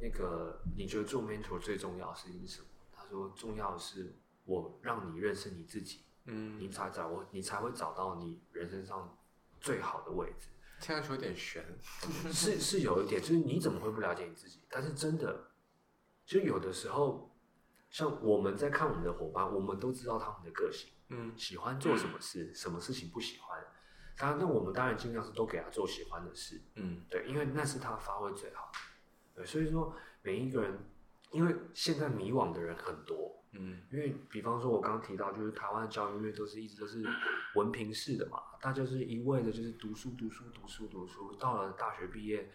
[0.00, 2.68] 那个你觉得做 mentor 最重要的事情是什么？
[2.96, 4.14] 他说，重要的是
[4.46, 6.04] 我让你认识你自己。
[6.24, 9.18] 嗯，你才找我，你才会找到你人生上
[9.60, 10.48] 最好的位置。
[10.80, 11.62] 听上去有点悬。
[12.32, 14.60] 是是有一点，就是你怎么会不了解你自己？
[14.70, 15.50] 但是真的，
[16.24, 17.30] 就有的时候，
[17.90, 23.62] 像我们在看我们的伙伴，我们都知道他们的个性，嗯喜欢做什么事，什么事情不喜欢。
[24.18, 28.70] 当然，那我们当然尽量是都给他做喜欢的事，嗯对，因为那是他发挥最好。
[29.34, 30.76] 对，所以说每一个人，
[31.30, 37.06] 因为现在迷惘的人很多，嗯因为比方说，我刚刚提到，就是台湾的教育，因为都是一直都是
[37.54, 42.50] 文凭式的嘛，大家就是一味的就是读书、读书、读书、读书，到了大学毕业，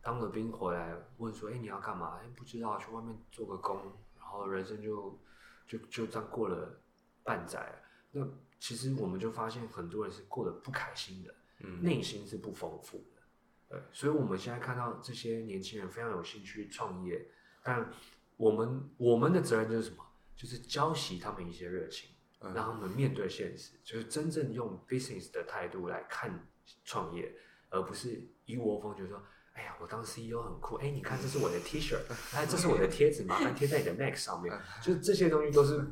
[0.00, 2.20] 当了兵回来，问说，哎，你要干嘛？
[2.22, 3.76] 哎，不知道，去外面做个工，
[4.16, 5.18] 然后人生就
[5.66, 6.80] 就就这样过了
[7.24, 7.82] 半载。
[8.12, 8.24] 那
[8.58, 13.22] 其实我们就发现，很多人是过得不开心的，嗯内心是不丰富的。
[13.68, 17.28] 对，所以我们现在看到这些年轻人非常有兴趣创业，
[17.62, 17.90] 但
[18.36, 20.04] 我们我们的责任就是什么？
[20.34, 26.48] 就是教习他们一些热情，嗯让他们面对现实，就是真正用 business 的态度来看
[26.84, 27.34] 创业，
[27.70, 29.20] 而不是一窝蜂，就是说，
[29.52, 31.96] 哎呀，我当 CEO 很酷，哎，你看这是我的 T 恤，
[32.32, 35.84] 哎，这是我的贴纸，麻烦贴在你的 Mac 上面，就是这些东西都是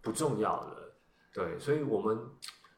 [0.00, 0.85] 不重要的，
[1.36, 2.18] 对，所以我们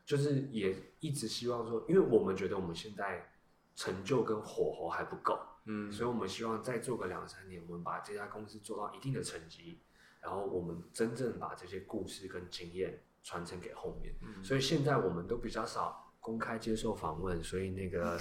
[0.04, 3.30] 就是也一直希望说，因为我们觉得我们现在
[3.76, 9.78] 成就跟火候还不够，嗯所以我们希望再做个两三年，我们把这家公司做到一定的成绩，
[10.20, 14.12] 然后我们真正把这些故事跟经验传承给后面。
[14.42, 18.18] 所以现在我们都比较少公开接受访问，所以那个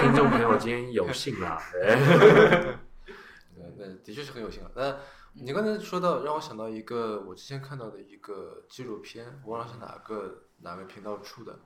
[0.00, 1.60] 听众朋友今天有幸啦，
[3.76, 4.70] 那的确是很有幸啊。
[4.76, 4.96] 那
[5.32, 11.58] 你刚才说到，让我想到一个我之前看到的一个纪录片，我忘了是哪个哪个频道出的，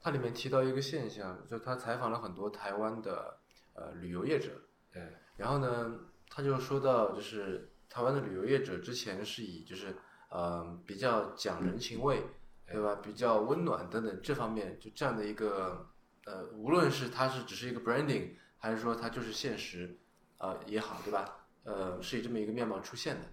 [0.00, 3.38] 它里面提到一个现象，就他采访了很多台湾的
[3.74, 4.52] 呃旅游业者，
[4.92, 5.02] 对，
[5.36, 5.98] 然后呢，
[6.28, 9.96] 他就说到，就是台湾的旅游业者之前是以就是
[10.30, 12.22] 呃比较讲人情味，
[12.66, 13.00] 对吧？
[13.02, 15.88] 比较温暖等等这方面，就这样的一个
[16.26, 19.98] 呃，无论是它是只是一个 branding，还是说它就是现实，
[20.38, 21.39] 呃也好，对吧？
[21.70, 23.26] 呃，是以这么一个面貌出现的。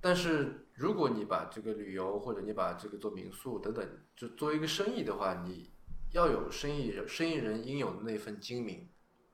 [0.00, 5.70] 但是如果你把这个旅游或者你把这个做民宿等等，就作为一个生意的话，你
[6.12, 8.88] 要有生意生意人应有的那份精明，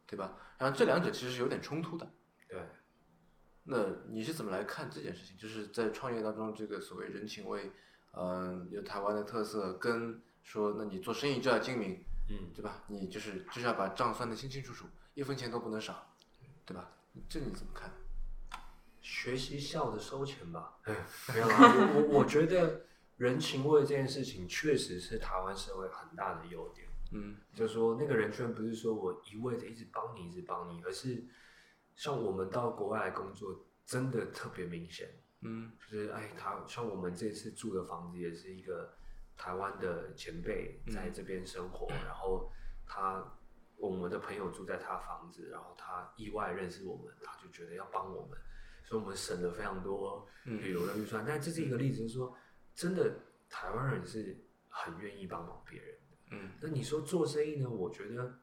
[0.07, 0.37] 对吧？
[0.59, 2.11] 然后这两者其实是有点冲突的。
[2.49, 2.61] 对，
[3.65, 5.37] 那你是怎么来看这件事情？
[5.37, 7.71] 就是在创业当中，这个所谓人情味，
[8.13, 12.83] 嗯、有台湾的特色，跟说那你做生意就要精明，嗯，对吧？
[12.89, 16.15] 你就是就是要把账算得清清楚楚，一分钱都不能少，
[16.67, 16.91] 对吧？
[17.29, 17.91] 这你怎么看？
[19.09, 20.79] 学习笑着收钱吧。
[21.33, 21.57] 没有啊，
[21.95, 22.83] 我我我觉得
[23.17, 26.87] 人情味这件事情确实是台湾社会很大的优点。
[27.11, 31.25] 嗯就是说那个人圈不是说我一味的一直帮你，一直帮你，而是
[31.97, 35.09] 像我们到国外来工作，真的特别明显。
[35.41, 38.93] 嗯就是哎，他像我们这次住的房子也是一个
[39.39, 42.53] 台湾的前辈在这边生活，然后
[42.85, 43.25] 他
[43.79, 48.39] 我们的朋友住在他房子，然后他意外认识我们，他就觉得要帮我们，
[48.89, 51.23] 所以我们省了非常多旅游的预算。
[51.27, 52.35] 但这是一个例子，就是说
[52.75, 53.15] 真的
[53.51, 54.35] 台湾人是
[54.69, 56.17] 很愿意帮忙别人的。
[56.31, 57.69] 嗯那你说做生意呢？
[57.69, 58.41] 我觉得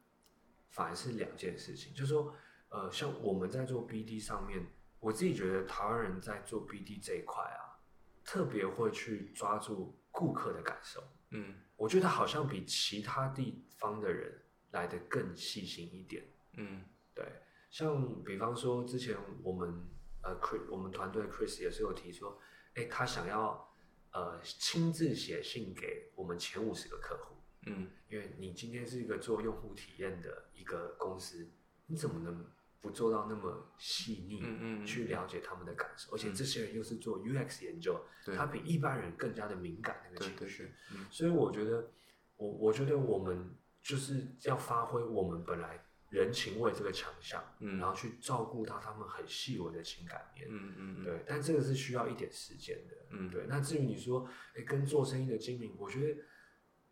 [0.70, 2.32] 反而是两件事情，就是说，
[2.68, 4.64] 呃呃，像我们在做 BD 上面，
[5.00, 7.82] 我自己觉得台湾人在做 BD 这一块啊，
[8.24, 11.02] 特别会去抓住顾客的感受。
[11.30, 14.32] 嗯我觉得好像比其他地方的人
[14.70, 16.24] 来的更细心一点。
[16.56, 16.84] 嗯
[17.14, 17.24] 对，
[17.70, 19.84] 像比方说之前我们
[20.26, 22.40] 呃 Chris 我们团队 Chris 也是有提说，
[22.74, 23.72] 哎，他想要
[24.12, 27.88] 呃亲自写信给我们前五十个客户，嗯。
[28.08, 31.48] 因为你今天是一个做用户体验的一个公司，
[31.86, 32.46] 你怎么能
[32.80, 36.14] 不做到那么细腻，嗯去了解他们的感受？
[36.14, 40.72] 而且这些人又是做 UX 研究，对他比一般人更加的敏感那个情绪。
[41.10, 41.90] 所以我觉得，
[42.36, 50.46] 我我觉得我们就是要发挥我们本来人情味这个强项，嗯然后去照顾到他们很细微的情感面。
[50.48, 52.94] 嗯嗯嗯对，但这个是需要一点时间的。
[53.10, 53.44] 嗯对。
[53.48, 56.20] 那至于你说，哎，跟做生意的精明，我觉得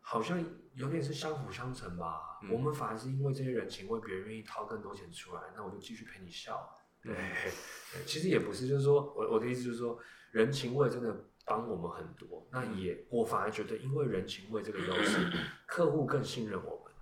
[0.01, 0.43] 好像
[0.73, 2.39] 有点是相辅相成吧。
[2.43, 6.77] 嗯我们反而是因为这些人情味，别人愿意掏更多钱出来，那我就继续陪你笑。
[7.01, 9.97] 对，嗯 其实也不是，就是说我我的意思就是说，
[10.31, 12.47] 人情味真的帮我们很多。
[12.51, 15.31] 那嗯也我反而觉得，因为人情味这个优势，
[15.65, 16.93] 客户更信任我们。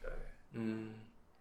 [0.00, 0.10] 对，
[0.52, 0.94] 嗯，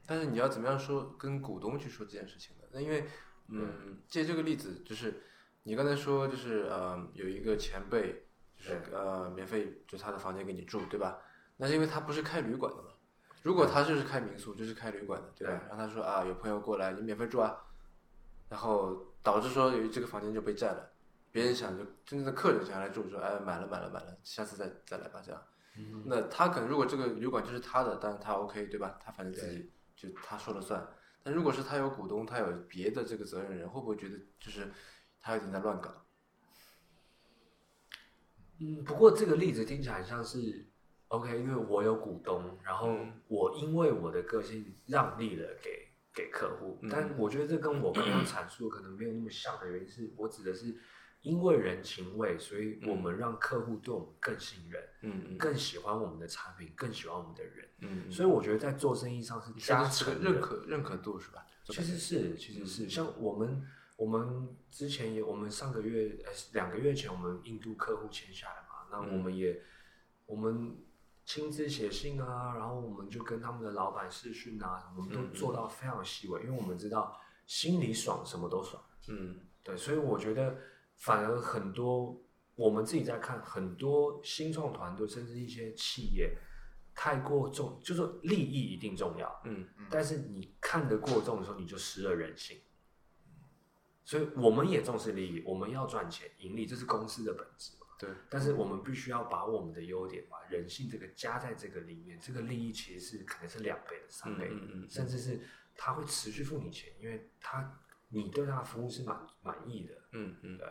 [0.08, 2.64] 但是你要怎么样说跟股东去说这件事情呢？
[2.72, 3.05] 那因为，
[3.49, 5.22] 嗯，借这个例子，就是
[5.64, 8.26] 你刚才说，就是呃，有一个前辈，
[8.58, 11.20] 就是呃，免费就他的房间给你住，对吧？
[11.58, 12.89] 那是因为他不是开旅馆的嘛。
[13.43, 15.62] 如果他就是开民宿，就是开旅馆的，对吧？
[15.70, 17.58] 然后他说啊，有朋友过来，你免费住啊，
[18.49, 20.89] 然后导致说由于这个房间就被占了，
[21.32, 25.41] 别人想就真正的客人想来住，说哎买了买了买了，下次再再来吧这样。
[26.05, 28.97] 那他可能如果这个旅馆就是他的，但是他 OK 对吧？
[28.99, 30.88] 他反正自己就他说了算。
[31.24, 34.72] 但如果是他有股东，他有别的这个责任人，会不会觉得就是
[35.20, 36.06] 他有点在乱搞？
[38.60, 40.66] 嗯，不过这个例子听起来像是
[41.10, 50.76] OK，因为我有股东，然后嗯我因为我的个性让利了给给客户，嗯但我觉得这跟我刚刚 阐述可能没有那么像的原因是，我指的是
[51.28, 55.38] 因为人情味，所以我们让客户对我们更信任，嗯嗯。
[55.38, 61.45] 更喜欢我们的产品，更喜欢我们的人，嗯，所以我觉得在做生意上是加成认可认可度是吧？
[61.65, 63.61] 其实是，其实是，像我们
[63.97, 69.61] 我们之前也，我们上个月呃两个月前，我们印度客户签下来嘛，那我们也、
[70.25, 70.78] 我们
[71.25, 79.41] 亲自写信啊，然后我们就跟他们的老板视讯啊，我们都做到非常细微，因为我们知道心里爽什么都爽，嗯。
[79.67, 80.57] 对，所以我觉得
[80.98, 82.22] 反而很多
[82.56, 86.38] 我们自己在看很多新创团队，甚至一些企业。
[87.00, 92.60] 太过重，就说利益一定重要，嗯但是你看得过重的时候，你就失了人性。
[94.04, 97.86] 所以我们也重视利益，我们要赚钱盈利，这是公司的本质嘛。
[98.00, 105.39] 对，但是我们必须要把我们的优点，把人性这个加在这个里面，这个利益其实是可能是两倍的、三倍的，嗯嗯嗯甚至是
[105.76, 107.80] 他会持续付你钱，因为他
[108.10, 109.93] 你对他的服务是满满意的。
[110.14, 110.68] 嗯嗯对，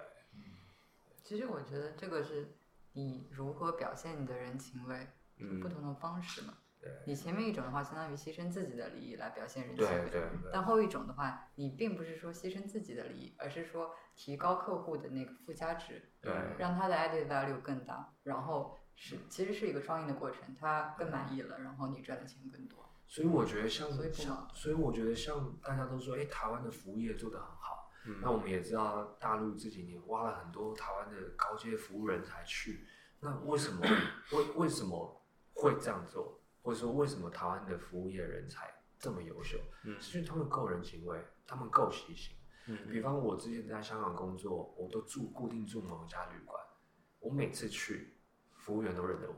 [1.26, 2.56] 其实我觉得这个是
[2.92, 5.08] 你如何表现你的人情味
[5.40, 6.54] 嗯不同的方式嘛。
[6.80, 10.08] 对你前面一种的话，相当于牺牲自己的利益来表现人情味。
[10.08, 22.88] 对对但后一种的话，你并不是说牺牲自己的利益，而是说提高客户的那个附加值，对让他的 added value 更大，然后是其实是一个双赢的过程，他更满意了，然后你赚的钱更多。
[23.08, 27.85] 所以我觉得像所以不像，所以我觉得像大家都说，哎，台湾的服务业做得很好。
[28.06, 32.86] 嗯那我们也知道，大陆这几年挖了很多台湾的高阶服务人才去。
[33.20, 33.80] 那为什么
[34.32, 36.40] 为为什么会这样做？
[36.62, 39.58] 或者说为什么台湾的服务业人才这么优秀？
[39.84, 42.36] 嗯是因为他们够人情味，他们够细心。
[42.68, 46.60] 嗯比方我之前在香港工作，我都住固定住某一家旅馆，
[47.20, 48.16] 我每次去，
[48.58, 49.36] 服务员都认得我，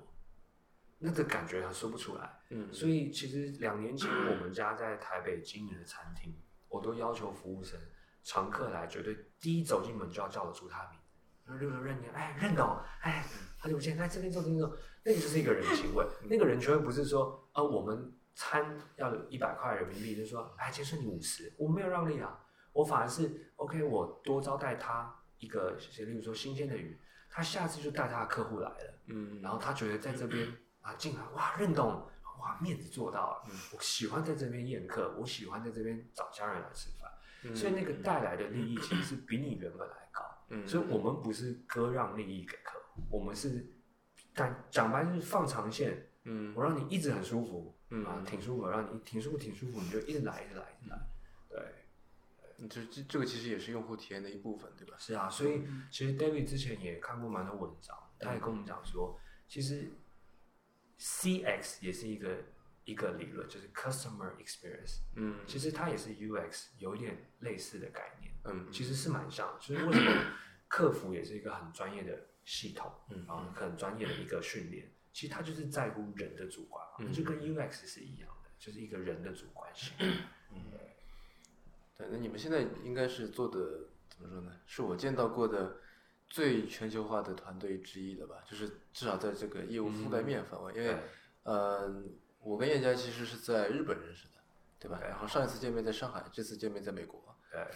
[0.99, 2.41] 那个感觉很说不出来。
[2.51, 6.35] 嗯所以其实两年前我们家在台北经营的餐厅，
[6.69, 7.79] 我都要求服务生
[8.23, 11.07] 常客来，绝对第一走进门就要叫得出他名字。
[11.45, 13.25] 然后六六认你，哎，认董，哎，
[13.59, 16.07] 好久不见，来这边坐，这边坐，那个就是一个人情味。
[16.29, 22.39] 那个人情味不是说，呃，我们餐要一百块人民币，就是说，哎，今天算你五十，我没有让利啊，
[22.73, 27.01] 我反而是 OK，我多招待他一个，例如说新鲜的鱼，
[27.31, 28.95] 他下次就带他的客户来了。
[29.07, 30.47] 嗯然后他觉得在这边
[30.83, 32.07] 啊进来哇认懂
[32.41, 36.98] 哇面子做到了，我喜欢在这边宴客，我喜欢在这边找家人来吃饭，
[37.43, 37.55] 嗯。
[37.55, 40.67] 所以那个带来的利益其实是比你原本来高，嗯。
[40.67, 43.67] 所以我们不是割让利益给客户，我们是
[44.35, 46.53] 但讲白就是放长线，嗯。
[46.57, 48.05] 我让你一直很舒服，嗯。
[48.05, 50.99] 啊挺舒服，让你挺舒服挺舒服，你就一直来一直来一直来，
[51.49, 51.61] 对。
[52.59, 52.69] 嗯。
[52.69, 54.95] 这这这个其实也是用户体验的一部分，对吧？
[54.99, 59.89] 是啊，所以其实 David 之前也看过蛮多文章，他也跟我们讲说，其实
[60.99, 62.37] CX 也是一个
[62.89, 65.01] 一个理论，就是 customer experience。
[65.15, 69.59] 嗯其实它也是 UX 有一点类似的概念，嗯其实是蛮像的。
[69.61, 70.11] 就是为什么
[70.69, 76.83] 客服也是一个很专业的系统，嗯然后很专业的一个训练，其实它就是在乎人的主观
[77.13, 79.93] 就跟 UX 是一样的，就是一个人的主观性。
[80.51, 80.57] 嗯
[81.99, 84.53] 对，那你们现在应该是做的怎么说呢？
[84.67, 85.77] 是我见到过的
[86.27, 88.43] 最全球化的团队之一了吧？
[88.49, 90.97] 就是至少在这个业务覆盖面范围，因为
[91.43, 92.03] 嗯呃，
[92.43, 94.35] 我跟叶佳其实是在日本认识的，
[94.79, 94.99] 对吧？
[94.99, 97.23] 对然后上一次见面在上海，这次见面在美国。
[97.51, 97.67] 对，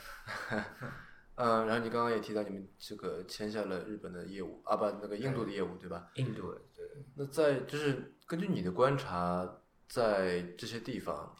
[1.36, 6.10] 嗯， 然后你刚刚也提到你们这个签下了日本的业务啊，不，那个印度的业务，对吧？
[6.14, 6.84] 印度的对。
[7.16, 11.34] 那在就是根据你的观察，在这些地方，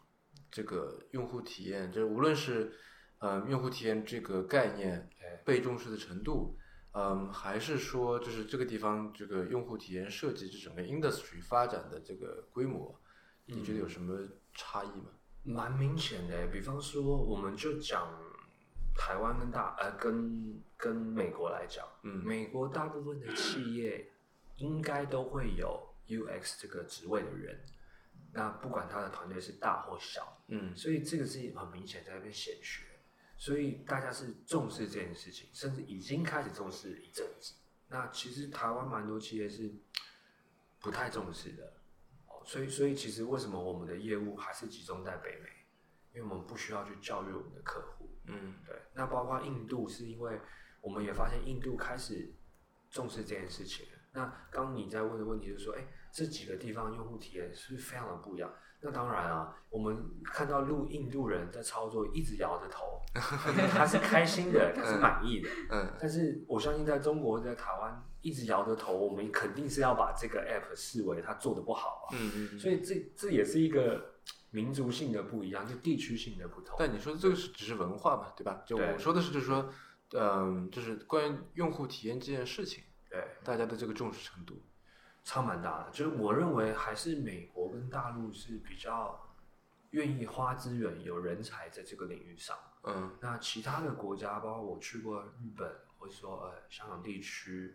[0.51, 2.73] 这个用户体验，就是无论是
[3.19, 5.09] 嗯用户体验这个概念
[5.45, 6.57] 被重视的程度，
[6.95, 12.99] 嗯，还是说就是这个地方这个用户体验设计这整个 industry 发展的这个规模，
[13.47, 15.07] 你觉得有什么差异吗？
[15.45, 18.09] 蛮明显的，比方说，我们就讲
[18.95, 24.13] 台湾跟大呃跟跟美国来讲，嗯美国大部分的企业
[24.57, 27.61] 应该都会有 UX 这个职位的人，
[28.33, 32.85] 那不管他的团队是大或小，嗯所以这个是很明显在那边显学，
[33.37, 37.55] 所以大家是重视这件事情，甚至已经开始重视一阵子。
[37.89, 39.71] 那其实台湾蛮多企业是
[40.79, 41.73] 不太重视的，哦，
[42.45, 45.49] 所以所以其实为什么我们的业务还是集中在北美？
[46.15, 48.77] 因为我们不需要去教育我们的客户，嗯对。
[48.95, 50.39] 那包括印度，是因为
[50.83, 52.35] 我们也发现印度开始
[52.91, 53.87] 重视这件事情。
[54.13, 58.53] 那刚你在问的问题就是说，哎，这几个地方用户体验是不是非常的不一样？
[58.83, 65.49] 那当然啊，我们看到路印度人在操作，一直摇着头， 他是开心的，他是满意的。
[65.71, 72.17] 嗯但是我相信在中国，在台湾一直摇着头，我们肯定是要把这个 app 视为它做的不好啊。
[72.17, 72.59] 嗯嗯。
[72.59, 74.15] 所以这这也是一个
[74.51, 76.77] 民族性的不一样，就地区性的不同。
[76.79, 78.63] 但你说这个是只是文化嘛，对吧？
[78.65, 79.71] 就我说的是，就是说，
[80.13, 84.63] 嗯，就是关于用户体验这件事情，对，大家的这个重视程度。
[85.25, 85.91] 差蛮大的。
[85.93, 89.21] 就是我认为还是美国跟大陆是比较
[89.91, 92.57] 愿意花资源、有人才在这个领域上。
[92.85, 97.73] 嗯那其他的国家，包括我去过日本，或者说呃香港地区，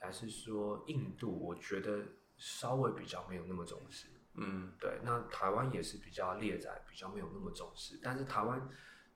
[0.00, 2.04] 还是说印度，我觉得
[2.36, 4.08] 稍微比较没有那么重视。
[4.34, 4.72] 嗯。
[4.78, 8.68] 对，那台湾也是比较列在比较没有那么重视，但是台湾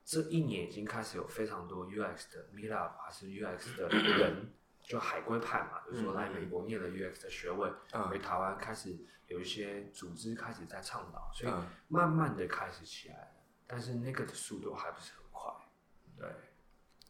[0.03, 4.53] 这一年已经开始有非常多 UX 的 Meetup 还是 UX 的人，
[4.83, 8.09] 就海归派嘛，就是说来美国念了 UX 的学位，嗯。
[8.09, 8.97] 回台湾开始
[9.27, 11.65] 有一些组织开始在倡导，所以嗯。
[11.87, 13.31] 慢慢的开始起来了，
[13.65, 15.53] 但是那个的速度还不是很快，
[16.17, 16.29] 对。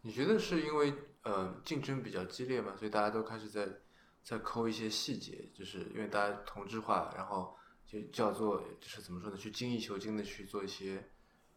[0.03, 0.93] 你觉得是因为
[1.23, 3.67] 呃竞争比较激烈嘛，所以大家都开始在
[4.23, 7.55] 在抠一些细节，就是因为大家同质化，然后
[7.85, 11.03] 就叫做就是怎么说呢，去精益求精的去做一些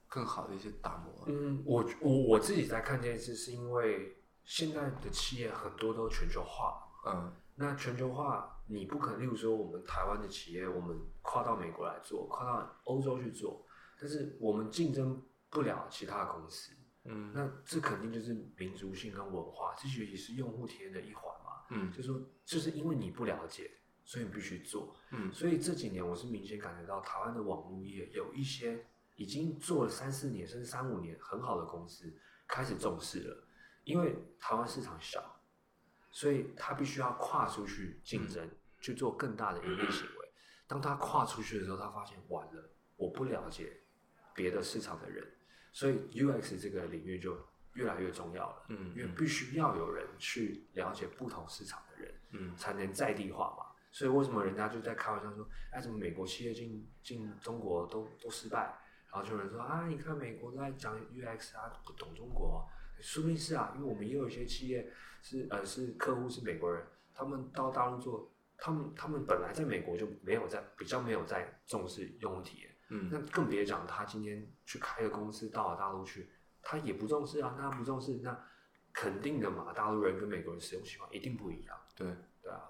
[0.09, 1.25] 更好的一些打磨。
[1.27, 13.65] 嗯，我我我自己在看这件事，是因为现在的企业很多都全球化，嗯那全球化，你不可能，例如说我们台湾的企业，我们跨到美国来做，跨到欧洲去做，
[13.99, 16.73] 但是我们竞争不了其他的公司，
[17.09, 21.53] 嗯那这肯定就是民族性跟文化，这些也是用户体验的一环嘛。
[21.71, 23.71] 嗯就说就是因为你不了解，
[24.05, 24.97] 所以你必须做。
[25.11, 32.13] 嗯所以这几年我是明显感觉到台湾的网络业有一些已经做了三四年甚至三五年很好的公司
[32.47, 33.49] 开始重视了，
[33.85, 35.41] 因为台湾市场小，
[36.11, 38.49] 所以他必须要跨出去竞争，
[38.81, 40.29] 去做更大的盈利行为。
[40.69, 43.81] 当他跨出去的时候，他发现完了，我不了解
[44.35, 45.27] 别的市场的人，
[45.77, 47.37] 所以 UX 这个领域就
[47.75, 48.65] 越来越重要了。
[48.71, 53.67] 嗯因为必须要有人去了解不同市场的人，嗯才能在地化嘛。
[53.93, 58.75] 所以为什么人家就在开玩笑说，哎，怎么美国企业进进中国都都失败？
[59.13, 62.67] 然后就有人说啊，你看美国都在讲 UX 啊，不懂中国、
[63.01, 64.91] 说不定是啊，因为我们也有一些企业
[65.21, 66.83] 是呃是客户是美国人，
[67.13, 76.31] 他们到大陆做，他们他们本来在美国就没有在比较没有在重视用户体验，嗯那更别讲他今天去开个公司到了大陆去，
[76.63, 78.39] 他也不重视啊，那他不重视，那
[78.93, 82.07] 肯定的嘛，大陆人跟美国人使用习惯一定不一样，对，
[82.43, 82.63] 对啊。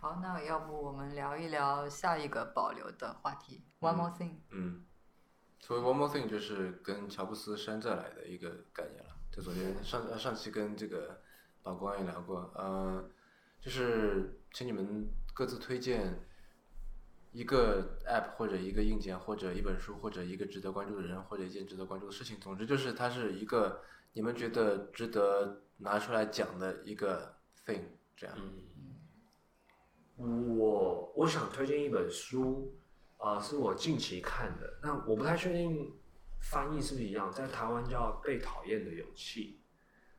[0.00, 4.36] 好，那要不我们聊一聊下一个保留的话题，One more thing。
[4.50, 4.84] 嗯，
[5.58, 9.10] 所谓 one more thing 就是跟乔布斯山寨来的一个概念了。
[9.30, 11.20] 就昨天上上期跟这个
[11.64, 13.10] 老光也聊过，呃，
[13.60, 16.18] 就是请你们各自推荐
[17.32, 22.38] 一个 app 或者一个硬件或者一本书或者一个值得关注的人或者一件值得关注的事情。
[22.40, 23.82] 总之就是它是一个
[24.12, 27.82] 你们觉得值得拿出来讲的一个 thing，
[28.16, 28.36] 这样。
[30.16, 32.76] 我我想推荐一本书，
[33.18, 35.94] 啊，是我近期看的，那我不太确定
[36.40, 39.60] 翻译是不是一样，在台湾叫《被讨厌的勇气》。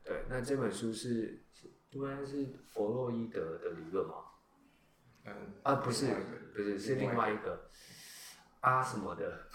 [0.08, 1.44] 对，那这本书是
[1.92, 4.16] 应该是弗洛伊德的理论嘛？
[5.30, 6.08] 嗯啊，不是
[6.54, 7.70] 不是，是另外一个。
[8.62, 9.48] 阿什么的。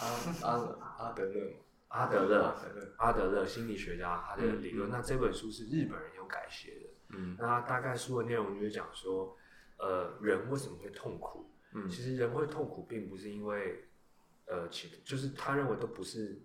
[0.00, 2.56] 阿阿阿德勒嘛，阿德勒。
[2.98, 4.88] 阿德勒，心理学家他的理论。
[4.90, 7.16] 那这本书是日本人有改写的。
[7.16, 7.36] 嗯。
[7.38, 9.36] 那他大概书的内容就是讲说，
[9.78, 11.50] 呃，人为什么会痛苦？
[11.72, 11.88] 嗯。
[11.88, 13.84] 其实人会痛苦，并不是因为，
[14.46, 16.40] 呃，其就是他认为都不是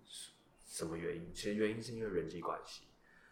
[0.66, 2.84] 什么原因，其实原因是因为人际关系，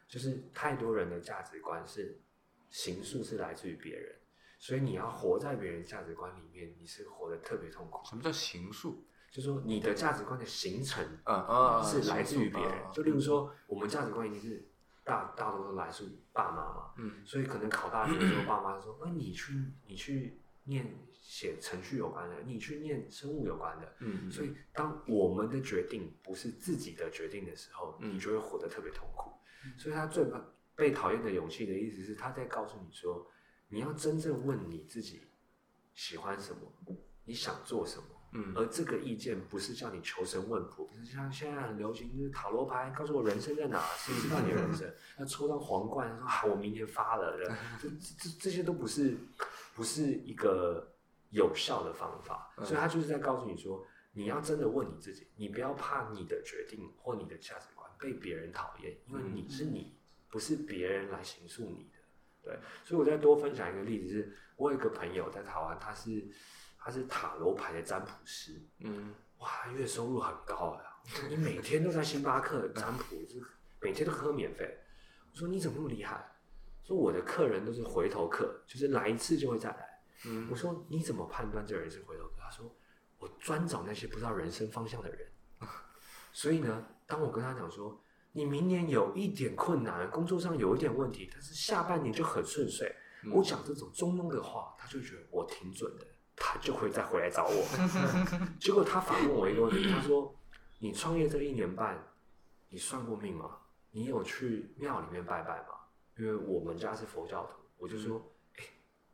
[0.07, 2.21] 就是太多人的价值观是
[2.69, 4.15] 形塑是来自于别人，
[4.61, 8.05] 所以你要活在别人价值观里面，你是活得特别痛苦。
[8.05, 9.03] 什么叫形塑？
[9.33, 14.69] 就说你的价值观的形成啊啊，是来自于别人，就例如说，我们价值观一定是
[15.03, 19.55] 大大多数来自于爸妈嘛，嗯所以可能考大学的时候，爸妈说：“那你去
[19.87, 20.93] 你去念
[21.23, 29.31] 写程序有关的，你去念生物有关的。”嗯所以，当我们的决定不是自己的决定的时候，嗯你就会活得特别痛苦。
[29.79, 33.25] 所以，他最怕被讨厌的勇气的意思是，他在告诉你说，
[33.71, 35.23] 你要真正问你自己
[35.95, 36.61] 喜欢什么，
[37.25, 38.05] 你想做什么。
[38.33, 44.89] 嗯而这个意见不是叫你求神问卜，不是像现在很流行就是塔罗牌告诉我人生在哪，谁知道你的人生？
[45.19, 47.37] 要抽到皇冠说啊，我明年发了，
[47.83, 49.17] 这这这这些都不是
[49.75, 50.95] 不是一个
[51.31, 59.97] 有效的方法，嗯所以他就是在告诉你说，你要真的问你自己，你不要怕你的决定或你的价值观被别人讨厌，因为你是你，
[60.29, 61.99] 不是别人来形塑你的。
[62.43, 66.27] 对，所以我再多分享一个例子是，我有一个朋友在台湾，他是
[66.79, 70.83] 他是塔罗牌的占卜师，嗯哇，月收入很高呀！
[71.29, 73.47] 你每天都在星巴克 占卜，就是
[73.81, 74.79] 每天都喝免费。
[75.33, 76.27] 我说你怎么那么厉害？
[76.83, 80.03] 说我的客人都是回头客，就是来一次就会再来。
[80.27, 82.35] 嗯我说你怎么判断这个人是回头客？
[82.39, 82.75] 他说
[83.19, 85.27] 我专找那些不知道人生方向的人。
[86.33, 88.03] 所以呢，当我跟他讲说
[88.33, 92.95] 你明年有一点困难，工作上有一点问题，但是下半年就很顺遂，
[93.25, 97.65] 嗯我讲这种中庸的话，他就觉得我挺准的，他就会再回来找我。
[98.61, 100.35] 结果他反问我一个问题，他说
[100.79, 101.99] ：“你创业这一年半，
[102.69, 103.59] 你算过命吗？
[103.91, 105.75] 你有去庙里面拜拜吗？”
[106.17, 108.23] 因为我们家是佛教徒，我就说
[108.59, 108.65] ：“哎、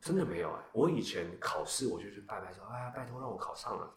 [0.00, 3.94] 真的没有哎、我以前考试我就去拜拜说，哎呀，拜托让我考上了。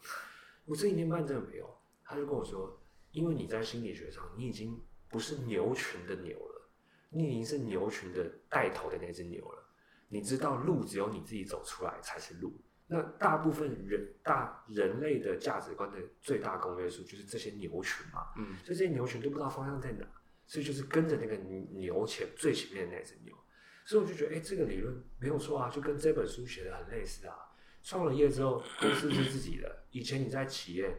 [0.64, 1.68] 我这一年半真的没有。”
[2.04, 2.76] 他就跟我说
[3.12, 4.80] ：“因为你在心理学上，你已经
[5.10, 6.70] 不是牛群的牛了，
[7.10, 9.62] 你已经是牛群的带头的那只牛了。
[10.08, 12.52] 你知道路只有你自己走出来才是路。
[12.86, 20.04] 那大部分人大人类的价值观的最大公约数就是这些牛群嘛，嗯所以这些牛群都不知道方向在哪，
[20.46, 23.36] 所以就是跟着那个牛前最前面的那只牛。
[23.84, 27.34] 所以我就觉得，哎，这个理论没有错啊，就跟这本书写的很类似啊。
[27.82, 29.84] 创了业之后，公司是自己的。
[29.90, 30.94] 以前你在企业，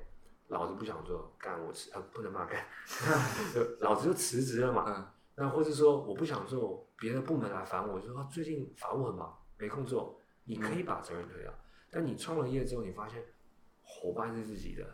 [0.51, 2.63] 老子不想做，干我辞，呃，不能骂干，
[3.79, 4.85] 老子就辞职了嘛。
[4.87, 11.51] 嗯那或者说我不想做，别的部门来烦我，就说、啊、最近法务很忙，没空做，你可以把责任推掉。
[11.89, 13.23] 但你创了业之后，你发现
[13.81, 14.85] 伙伴是自己的，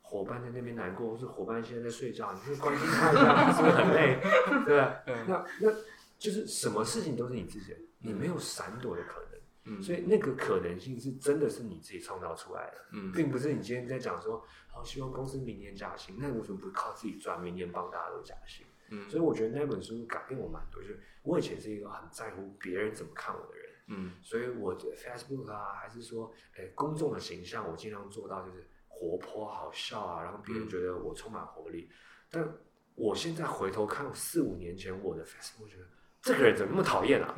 [0.00, 4.18] 伙伴在那边难过，或是伙伴现在在睡觉，你去关心他一下，是不是很累？
[4.64, 5.02] 对吧？
[5.28, 5.70] 那那
[6.18, 9.31] 就是什么事情都是你自己的，你没有闪躲的可能。
[9.64, 18.66] 嗯所以那个可能性是真的是你自己创造出来的，嗯并不是你今天在讲说，好希望公司明年加薪，那为什么不靠自己赚，明年帮大家都加薪？
[18.90, 31.88] 嗯所以我觉得那本书改变我蛮多，就是我以前是一个很在乎别人怎么看我的人，嗯所以我的 Facebook 啊，还是说，诶、公众的形象，我尽量做到就是活泼好笑啊，然后别人觉得我充满活力。
[32.30, 32.46] 但
[32.94, 35.84] 我现在回头看四五年前我的 Facebook，我觉得
[36.20, 37.34] 这个人怎么那么讨厌啊？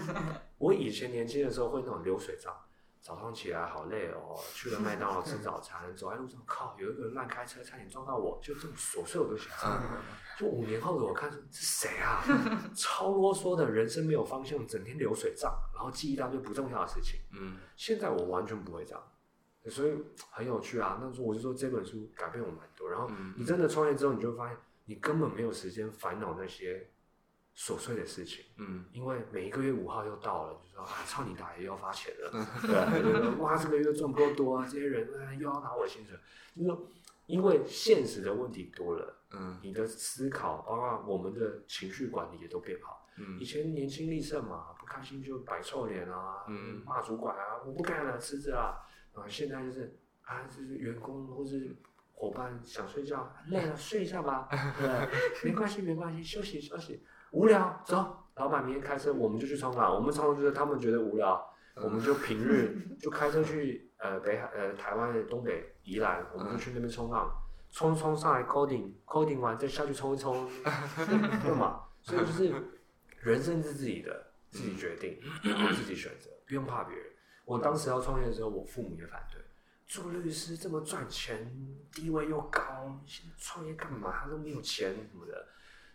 [0.64, 2.54] 我以前年轻的时候会那种流水账，
[3.02, 9.52] 早上起来好累哦， 去了麦当劳吃早餐，走在路上靠，有一个人乱开车，差点撞到我，就这种琐碎我都想。
[10.38, 12.24] 就五年后的我看说这谁啊，
[12.74, 17.20] 超啰嗦的人生没有方向，整天流水账，然后记一大堆不重要的事情。
[17.38, 19.02] 嗯现在我完全不会这样，
[19.68, 19.92] 所以
[20.30, 20.98] 很有趣啊。
[21.00, 22.88] 那时候我就说这本书改变我蛮多。
[22.88, 26.90] 然后嗯你真的创业之后，你就会发现你根本没有时间烦恼那些
[27.56, 32.30] 琐碎的事情，嗯因为每一个月五号又到了，就说啊，操你大爷又要发钱了，
[32.62, 36.16] 对，就说哇这个月赚不够多啊，这些人啊又要拿我的薪水，
[36.56, 36.90] 就是说
[37.26, 39.20] 因为现实的问题多了。
[39.36, 43.04] 嗯你的思考，包括我们的情绪管理也都变好。
[43.16, 48.76] 嗯以前年轻力盛嘛，不开心就摆臭脸啊，嗯骂主管啊，我不干了，辞职啊。
[49.12, 51.74] 啊，现在就是啊，就是员工或是
[52.12, 54.48] 伙伴想睡觉，累了睡一下吧，
[54.78, 57.02] 对，没关系没关系，休息休息。
[57.34, 59.92] 无聊，走，老板明天开车，我们就去冲浪。
[59.92, 61.44] 我们冲浪就是他们觉得无聊，
[61.74, 67.28] 我们就平日 就开车去呃北海呃台湾的东北宜兰，我们就去那边冲浪，
[67.72, 70.48] 冲冲上来 coding，coding 完再下去冲一冲，
[71.42, 71.80] 对嘛？
[72.02, 72.54] 所以就是
[73.18, 77.04] 人生是自己的，自己决定，然后自己选择，不用怕别人。
[77.44, 79.40] 我当时要创业的时候，我父母也反对。
[79.86, 81.52] 做律师这么赚钱，
[81.92, 84.12] 地位又高，现在创业干嘛？
[84.12, 85.48] 他都没有钱什么的。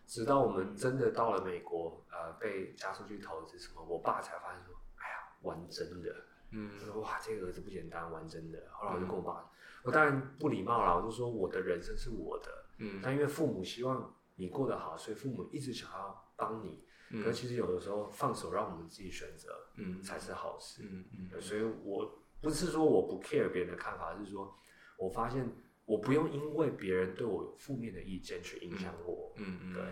[0.09, 6.15] 直到我们真的到了美国，呃，被加出去投资什么，我爸才发现说：“哎呀，玩真的。”
[6.51, 9.47] 嗯他说：“哇，这个儿子不简单，玩真的。”后来我就跟我爸，
[9.83, 16.83] 我当然不礼貌了，我就说我的人生是我的，嗯但因为父母希望你过得好，所以父母一直想要帮你。
[17.11, 20.81] 嗯可其实有的时候放手让我们自己选择，嗯才是好事。
[20.83, 24.55] 嗯嗯所以我不是说我不 care 别人的看法，是说
[24.97, 25.47] 我发现
[25.89, 29.33] 我不用因为别人对我有负面的意见去影响我。
[29.37, 29.83] 嗯嗯对，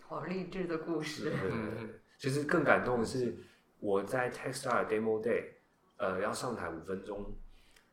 [0.00, 1.32] 好励志的故事。
[1.50, 1.88] 嗯
[2.18, 3.34] 其实更感动的是
[3.78, 5.44] 我在 Techstar demo day，
[5.96, 7.32] 呃，要上台五分钟，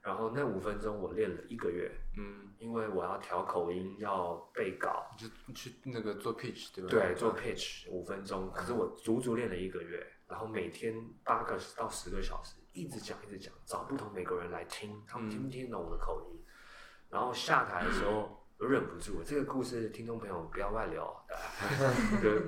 [0.02, 6.90] 然后那五分钟我练了一个月，嗯，因为我要调口音，要背稿，就去那个做 pitch 对吧？
[6.90, 16.44] 对，做 pitch 五分钟，可是我足足练了一个月，然后每天八个到十个小时，一直讲一直讲，找不同美国人来听，他们听不听得懂我的口音，
[17.10, 21.16] 然后下台的时候我忍不住，这个故事听众朋友不要外流，
[22.22, 22.42] 对，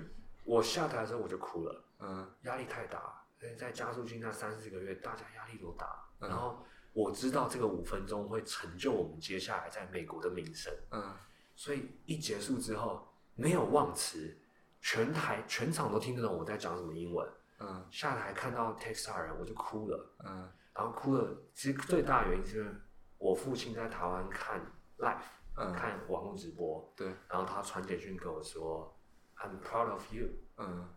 [0.44, 3.24] 我下台的时候我就哭了，嗯压力太大，
[3.58, 6.64] 在加速器那三四个月，大家压力都大，嗯然后
[6.94, 10.74] 我知道这个五分钟会成就我们接下来在美国的名声。
[10.92, 11.16] 嗯
[11.56, 14.38] 所以一结束之后没有忘词，
[14.80, 17.28] 全台全场都听得懂我在讲什么英文。
[17.60, 17.86] 嗯。
[17.90, 20.52] 下台看到 Texas 人我就哭了，嗯。
[20.74, 21.36] 然后哭了。
[21.54, 22.76] 其实最大的原因是
[23.18, 24.62] 我父亲在台湾看
[25.00, 25.18] live，、
[25.56, 25.74] 嗯。
[25.74, 28.96] 看网络直播，对，然后他传简讯跟我说
[29.38, 30.28] I'm proud of you，
[30.58, 30.88] 嗯。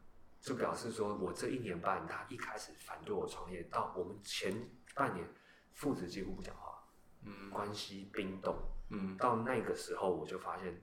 [0.40, 5.26] 就表示说我这一年半他一开始反对我创业，到我们前半年
[5.74, 6.82] 父子几乎不讲话，
[7.24, 7.50] 嗯。
[7.50, 8.56] 关系冰冻。
[8.90, 9.16] 嗯。
[9.16, 10.82] 到那个时候，我就发现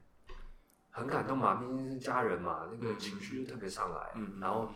[0.91, 4.11] 很感动嘛，毕竟是家人嘛，那个情绪就特别上来。
[4.15, 4.39] 嗯嗯。
[4.39, 4.71] 然后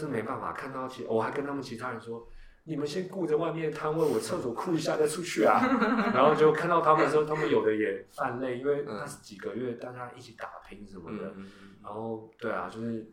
[0.00, 2.26] 这没办法，看到其我还跟他们其他人说，
[2.64, 5.60] 你们先顾着外面摊位，我厕所哭一下再出去啊。
[6.14, 11.34] 然后就看到他们的时候，他们有的也犯泪，因为那是几个月大家一起打拼什么的。
[11.36, 11.50] 嗯
[11.82, 13.10] 然后对啊，就是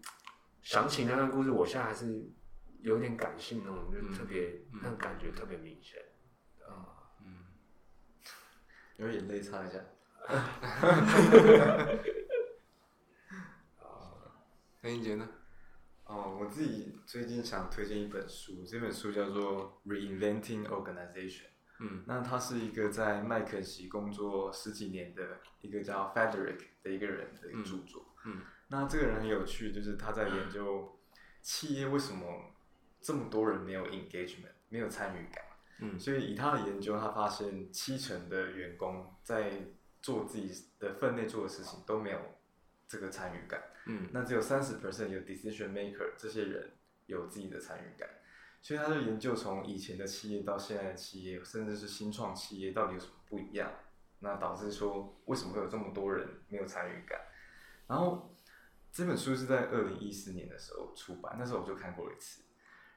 [0.62, 2.30] 想起那段故事，我现在还是
[2.82, 6.00] 有点感性那种，就特别、嗯那种感觉特别明显。
[7.26, 7.46] 嗯
[8.98, 9.78] 有眼泪擦一下。
[10.28, 10.50] 啊
[14.82, 15.28] 那英杰呢？
[16.08, 21.42] 哦，我自己最近想推荐一本书，这本书叫做《Reinventing Organization》。
[21.80, 28.04] 嗯那他是一个在麦肯锡工作十几年的一个叫 Frederick 的一个人的著作。
[28.26, 31.00] 嗯那这个人很有趣，就是他在研究
[31.42, 32.26] 企业为什么
[33.00, 35.44] 这么多人没有 engagement，没有参与感。
[35.80, 39.68] 嗯所以以他的研究，他发现七成的员工在
[40.02, 42.20] 做自己的分内做的事情都没有
[42.88, 43.62] 这个参与感。
[43.86, 46.72] 嗯那只有三十 percent 有 decision maker 这些人
[47.06, 48.10] 有自己的参与感，
[48.62, 53.72] 所以他就研究从以前的企业到现在的企业，甚至是新创企业到底有什么不一样，
[54.20, 57.20] 那导致说为什么会有这么多人没有参与感。
[57.88, 58.36] 然后
[58.92, 62.44] 这本书是在二零一四年的时候出版，那时候我就看过一次。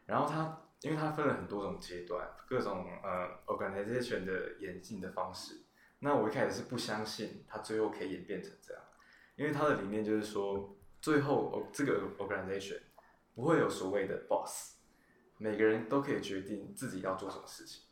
[0.06, 5.62] 然后他因为他分了很多种阶段，各种呃 organization 的演进的方式。
[6.00, 8.82] 那我一开始是不相信他最后可以演变成这样，
[9.40, 12.78] 因为他的理念就是说，最后哦这个 organization
[13.34, 14.74] 不会有所谓的 boss，
[15.38, 17.84] 每个人都可以决定自己要做什么事情。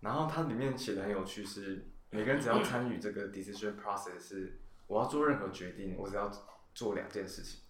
[0.00, 6.28] 然后它里面写的很有趣是，每个人只要参与这个 decision process，是我要做任何决定，我只要
[6.74, 7.60] 做两件事情，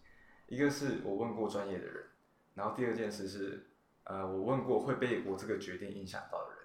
[0.46, 2.06] 一个是我问过专业的人，
[2.54, 3.66] 然后第二件事是，
[4.04, 6.64] 呃，我问过会被我这个决定影响到的人，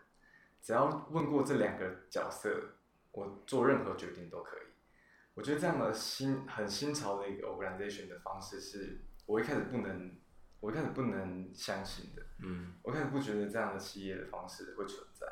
[0.62, 2.70] 只要问过这两个角色，
[3.12, 4.67] 我做任何决定都可以。
[5.38, 10.18] 我觉得这样的新很新潮的一个 organization 的方式是，我一开始不能，
[10.60, 12.24] 我一开始不能相信的。
[12.40, 12.74] 嗯。
[12.82, 15.28] 我开始不觉得这样的企业的方式会存在，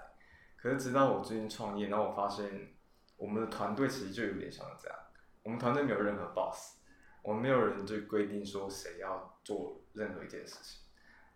[0.57, 2.75] 可是直到我最近创业，然后我发现
[3.17, 4.97] 我们的团队其实就有点像这样，
[5.41, 6.77] 我们团队没有任何 boss，
[7.23, 10.83] 我们没有人就规定说谁要做任何一件事情，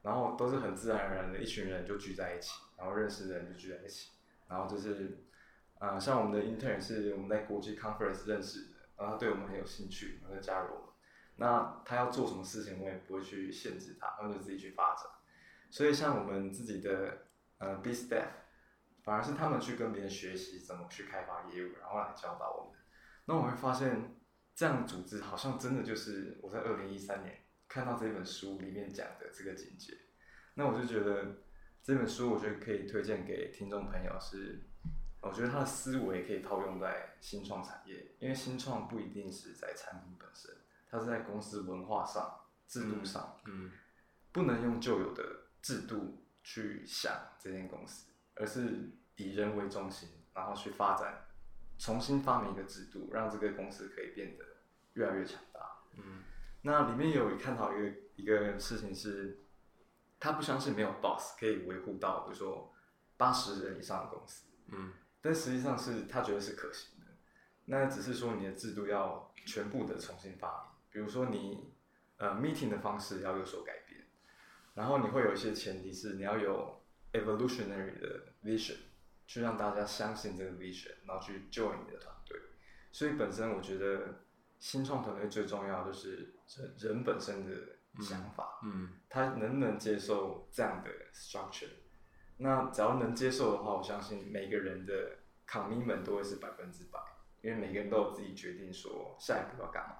[0.03, 4.11] 然后都是很自然而然的一群人就聚在一起，然后认识的人就聚在一起，
[4.47, 5.25] 然后就是，
[5.79, 10.89] 呃，像我们的 intern 是我们在国际 conference 认识的，然后他对我们很有兴趣，然后就加入我们。
[11.37, 15.05] 那他要做什么事情，我也不会去限制他，他们就自己去发展。
[15.71, 17.27] 所以像我们自己的
[17.59, 18.27] 呃 B staff，
[19.03, 22.79] 反而是他们去跟别人学习怎么去开发业务，然后来教导我们。
[23.25, 24.19] 那我会发现，
[24.53, 27.37] 这样的组织好像真的就是我在二零一三年
[27.69, 29.93] 看到这本书里面讲的这个境界。
[30.55, 31.37] 那我就觉得
[31.81, 34.68] 这本书，我觉得可以推荐给听众朋友是，
[35.21, 40.55] 我觉得他的思维可以套用在新创产业，因为新创不一定是在产品本身，
[40.89, 43.71] 它是在公司文化上、制度上，嗯
[44.31, 51.25] 不能用旧有的制度去想这间公司，而是以人为中心，然后去发展，
[51.77, 54.45] 重新发明一个制度，让这个公司可以变得
[54.93, 55.59] 越来越强大。
[55.97, 56.23] 嗯
[56.61, 59.39] 那里面有探讨一个一个事情是，
[60.19, 62.73] 他不相信没有 boss 可以维护到，比如说
[63.15, 67.05] 八十人以上的公司，嗯但实际上是他觉得是可行的。
[67.65, 71.71] 那只是说你的制度要全部的重新发明，比如说你
[72.17, 74.05] 呃 meeting 的方式要有所改变，
[74.73, 76.81] 然后你会有一些前提是你要有
[77.13, 78.77] evolutionary 的 vision，
[79.27, 82.39] 去让大家相信这个 vision，然后去 join 你的团队。
[82.91, 84.23] 所以本身我觉得
[84.57, 91.69] 新创团队最重要就是人人本身的想法，嗯他能不能接受这样的 structure？
[92.41, 96.97] 那只要能接受的话，我相信每个人的 commitment 都会是百分之百，
[97.41, 99.97] 因为每个人都有自己决定说下一步要干嘛。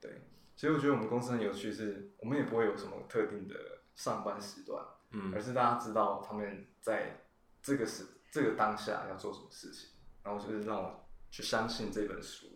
[0.00, 0.22] 对，
[0.56, 3.54] 所以我觉得我们公司很有趣是，我们也不会有什么特定的
[3.94, 7.20] 上班时段，嗯而是大家知道他们在
[7.62, 9.90] 这个时这个当下要做什么事情，
[10.22, 12.46] 然后就是让我去相信这本书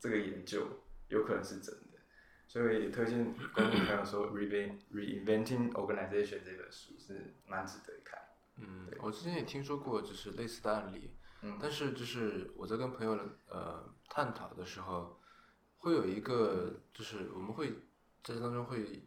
[0.00, 0.66] 这个研究
[1.06, 2.00] 有可能是真的，
[2.48, 8.20] 所以也推荐观众朋友说《Reinvent Reinventing Organization》这本书是蛮值得一看。
[8.56, 11.10] 嗯，我之前也听说过就是类似的案例，
[11.42, 11.58] 嗯。
[11.60, 13.18] 但是就是我在跟朋友
[13.48, 15.18] 呃探讨的时候，
[15.78, 17.70] 会有一个就是我们会
[18.22, 19.02] 在这当中会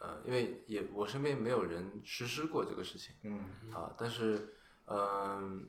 [0.00, 3.72] 呃，因为也我身边没有人实施过这个事情嗯。
[3.72, 4.54] 啊，但是
[4.86, 5.68] 嗯、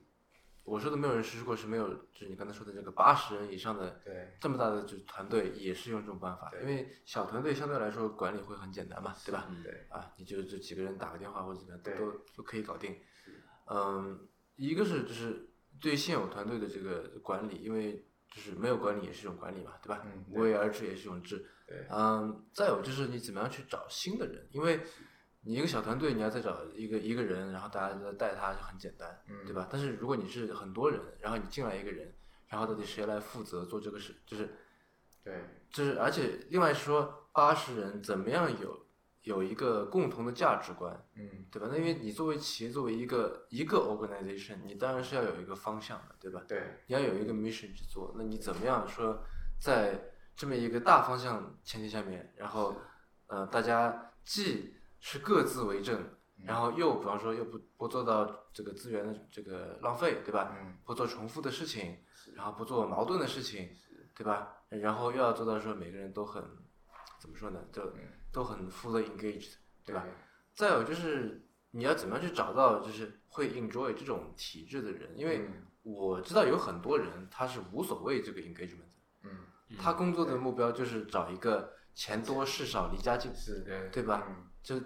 [0.64, 9.48] 我说的没有人实施过是没有，就是你刚才说的这个八十人以上的对这么大的就是团队也是用这种办法，因为小团队相对来说管理会很简单嘛，对吧？
[9.50, 12.96] 嗯对啊，你就这几个人打个电话或者怎么样，对都都可以搞定。
[13.66, 15.50] 嗯，一个是就是
[15.82, 20.02] 对现有团队的这个管理，因为就是没有管理也是一种管理嘛，对吧？
[20.06, 21.44] 嗯无为而治也是一种治。
[21.68, 24.80] 对嗯，再有就是你怎么样去找新的人，因为
[25.42, 29.68] 你一个小团队，你要再找一个一个人，然后大家就在带他就很简单，嗯对吧？
[29.72, 32.14] 但是如果你是很多人，然后你进来一个人，
[32.48, 34.50] 然后到底谁来负责做这个事，就是
[35.24, 38.86] 对就是，而且另外说八十人怎么样有
[39.24, 41.68] 有一个共同的价值观，嗯对吧？
[41.72, 46.42] 那因为你作为企业，作为一个一个 organization，你当然是要有一个方向的，对吧？
[46.48, 49.24] 对你要有一个 mission 去做，那你怎么样说，
[49.60, 50.00] 在
[50.36, 52.76] 这么一个大方向前提下面，然后
[53.28, 56.04] 呃，大家既是各自为政，
[56.46, 60.56] 然后又比方说又不不做到这个资源的这个浪费，对吧？
[60.60, 60.78] 嗯。
[60.86, 61.98] 不做重复的事情，
[62.36, 63.70] 然后不做矛盾的事情，
[64.16, 64.56] 对吧？
[64.70, 66.44] 然后又要做到说每个人都很
[67.20, 67.94] 怎么说呢，就
[68.32, 69.56] 都很 fully engaged，
[69.86, 70.06] 对吧？
[70.54, 78.92] 再有就是你要怎么样去找到就是会 enjoy 这种体制的人，因为嗯我知道有很多人他是无所谓这个 engagement，
[79.24, 79.38] 嗯。
[79.78, 84.80] 他工作的目标就是找一个钱多事少离家近，是对对吧嗯就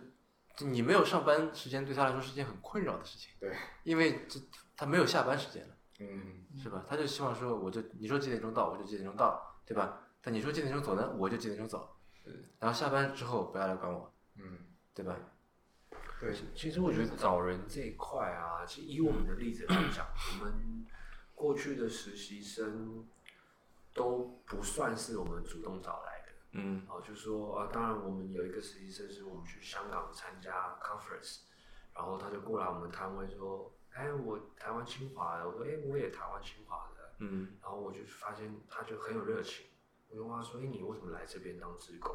[0.56, 4.40] 就你没有上班时间对他来说是件很困扰的事情，对，因为这
[4.76, 5.76] 他没有下班时间了。
[6.00, 6.86] 嗯是吧？
[6.88, 10.02] 他就希望说，我就你说几点钟到，我就几点钟到，对吧？
[10.22, 11.95] 但你说几点钟走呢，我就几点钟走。
[12.60, 14.60] 然后下班之后不要来管我，嗯
[14.94, 15.18] 对吧？
[16.20, 20.08] 对其实我觉得找人这一块啊，其实以我们的例子来讲，
[20.40, 20.86] 我们
[21.36, 23.08] 过去的实习生
[23.94, 26.12] 都不算是我们主动找来的。
[26.53, 26.85] 嗯。
[26.88, 31.41] 哦，就说啊，当然我们有一个实习生是我们去香港参加 conference，
[31.93, 37.57] 然后他就过来我们摊位说，哎，我台湾清华的，我说，哎，我也台湾清华的，嗯。
[37.61, 39.65] 然后我就发现他就很有热情，
[40.09, 42.11] 我就问他说，哎，你为什么来这边当职工？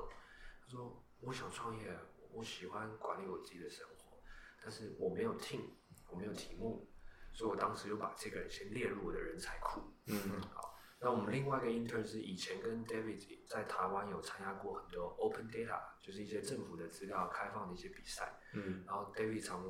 [0.62, 1.98] 他说，我想创业，
[2.32, 4.19] 我喜欢管理我自己的生活，
[4.62, 5.62] 但是我没有 team，
[6.10, 6.89] 我没有题目，
[7.32, 9.81] 所以我当时就把这个人先列入我的人才库。
[10.06, 10.40] 嗯。
[10.55, 10.68] 好，
[11.01, 19.62] 那我们另外一个 intern 是以前跟 David 在台湾有参加过很多 open data，就是一些政府的资料开放的一些比赛，嗯然后 David 常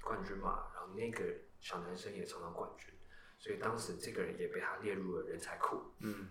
[0.00, 1.24] 冠军嘛，然后那个
[1.60, 2.94] 小男生也常常冠军，
[3.38, 5.82] 所以当时这个人也被他列入了人才库。
[5.98, 6.28] 嗯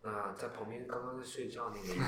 [0.00, 2.00] 那在旁边刚刚在睡觉那个，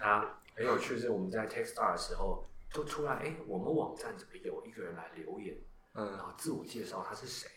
[0.00, 5.58] 啊，很有趣是我们在 Techstar 的时候，就突然哎，我们网站怎么有一个人来留言，
[5.94, 7.50] 嗯然嗯后自我介绍他是谁，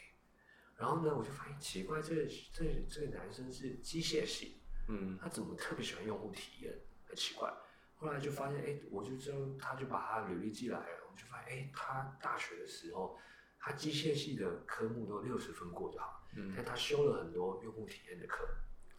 [0.77, 2.21] 然后呢，我就发现奇怪，这个
[2.53, 6.73] 这个这个男生是机械系，嗯他怎么特别喜欢用户体验？
[7.07, 7.51] 很奇怪。
[7.95, 13.17] 后来就发现，哎，我就知道，他就把他履历寄来了，我就发现，哎，他大学的时候，
[13.59, 18.47] 他机械系的科目都六十分过就好，嗯但他修了很多用户体验的课，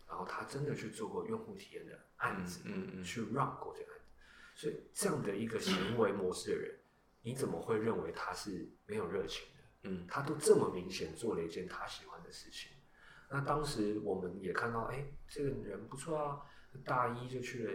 [0.08, 6.74] 然后他真的去做过用户体验的案子，嗯嗯去 run 过这个案子，所以这样的一个行为模式的人，
[7.22, 9.57] 你怎么会认为他是没有热情的？
[9.82, 12.72] 嗯他都这么明显做了一件他喜欢的事情。
[13.30, 16.42] 那当时我们也看到，哎，这个人不错啊，
[16.84, 17.72] 大一就去了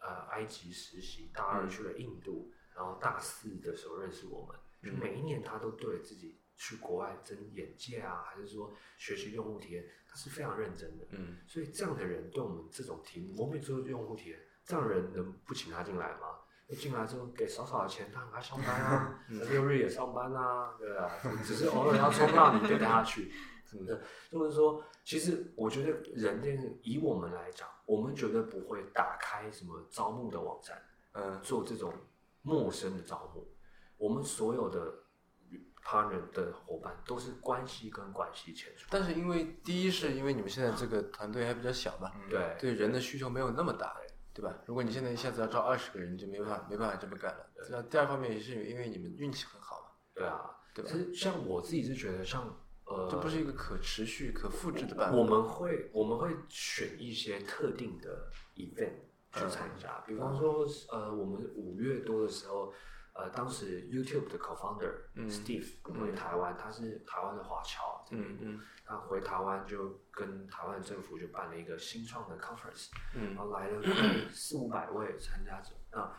[0.00, 11.06] 呃埃及实习，大二去了印度，然后大四的时候认识我们，就每一年他都对自己去国外增眼界啊，还是说学习用户体验，他是非常认真的。
[11.10, 16.40] 嗯所以这样的人对我们这种题目，我们也做用户体验，这样的人能不请他进来吗？
[16.68, 19.20] 那进来之后给少少的钱，他很爱上班啊，
[19.50, 21.08] 六日也上班啊，对啊，
[21.44, 23.32] 只是偶尔要冲浪，你就带他去，
[23.64, 24.02] 什么的。
[24.30, 30.76] 就是说，其实我觉得人这个，以我们来讲，我们绝对不会打开什么招募的网站，
[31.12, 31.94] 呃做这种
[32.42, 33.46] 陌生的招募。
[33.96, 34.92] 我们所有的
[35.84, 38.88] partner 的伙伴都是关系跟关系牵出。
[38.90, 42.56] 但是因为第一是因为你们现在这个团队还比较小嘛，对。
[42.58, 43.96] 对人的需求没有那么大，
[44.36, 44.54] 对吧？
[44.66, 47.46] 如果你现在一下子要招二十个人，你就没办法没办法这么干了。
[47.70, 52.44] 那第二方面也是因为你们运气很好嘛，对啊，对吧其实像我自己是觉得像，
[52.84, 55.16] 呃，这不是一个可持续、可复制的办法。
[55.16, 58.92] 我们会我们会选一些特定的 event
[59.32, 62.70] 去参加，比方说呃，我们五月多的时候，
[63.18, 64.92] 呃，当时 YouTube 的 co-founder、
[65.30, 68.60] Steve 回台湾，他是台湾的华侨，嗯嗯。
[68.84, 73.34] 他回台湾就跟台湾政府就办了一个新创的 conference，嗯。
[73.34, 76.12] 然后来了快四五百位参加者，那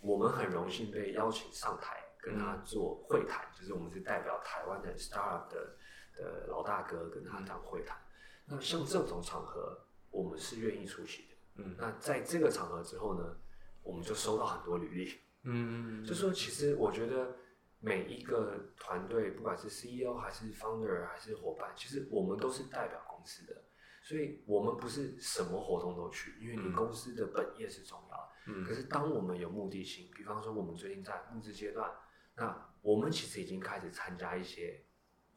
[0.00, 5.76] 我们很荣幸被邀请上台跟他做会谈，就是我们是代表台湾的 startup 的
[6.16, 7.98] 的老大哥跟他当会谈。
[8.46, 9.76] 那像这种场合，
[10.10, 11.28] 我们是愿意出席的。
[11.56, 11.74] 嗯。
[11.78, 13.36] 那在这个场合之后呢，
[13.82, 17.36] 我们就收到很多履历，嗯，就说其实我觉得
[17.80, 23.62] 每一个团队，不管是 CEO 还是 founder 还是伙伴，其实我们都是代表公司的，
[24.02, 28.28] 所以我们不是什么活动都去，因为你公司的本业是重要的。
[28.46, 28.64] 嗯。
[28.64, 31.90] 可是当我们有目的性，比方说我们最近在募资阶段，
[32.36, 34.82] 那我们其实已经开始参加一些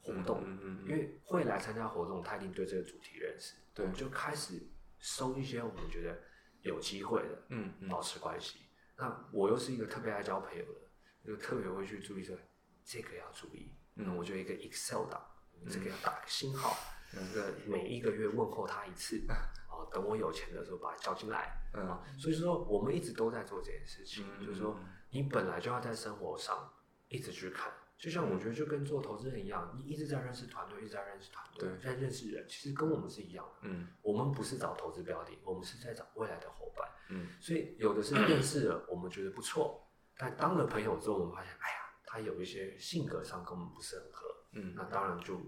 [0.01, 3.85] 活动，嗯嗯因为会来参加活动，他一定对这个主题认识，对。
[3.85, 4.65] 我们就开始
[4.99, 6.17] 收一些我们觉得
[6.61, 7.89] 有机会的，嗯嗯。
[7.89, 8.59] 保持关系。
[8.97, 10.79] 那我又是一个特别爱交朋友的，
[11.25, 12.35] 就特别会去注意说
[12.83, 13.73] 这个要注意。
[13.95, 15.21] 嗯我就有一个 Excel 档，
[15.69, 16.75] 这个要打个星号，
[17.13, 19.23] 那个每一个月问候他一次，
[19.69, 21.55] 哦，等我有钱的时候把他叫进来。
[21.73, 24.79] 嗯啊，所以说我们一直都在做这件事情，嗯就是说
[25.09, 26.71] 你本来就要在生活上
[27.07, 33.67] 一直去看，就像我觉得就跟做投资人一样，你一直在认识团队，一直在认识团队，对在认识人，其实跟我们是一样的。
[33.69, 36.87] 嗯我们不是找投资标的，我们是在找未来的伙伴。
[37.09, 45.39] 嗯所以有的是认识了，我们觉得不错，但当了朋友之后，我们发现，哎呀，他有一些性格上跟我们不是很合，嗯那当然就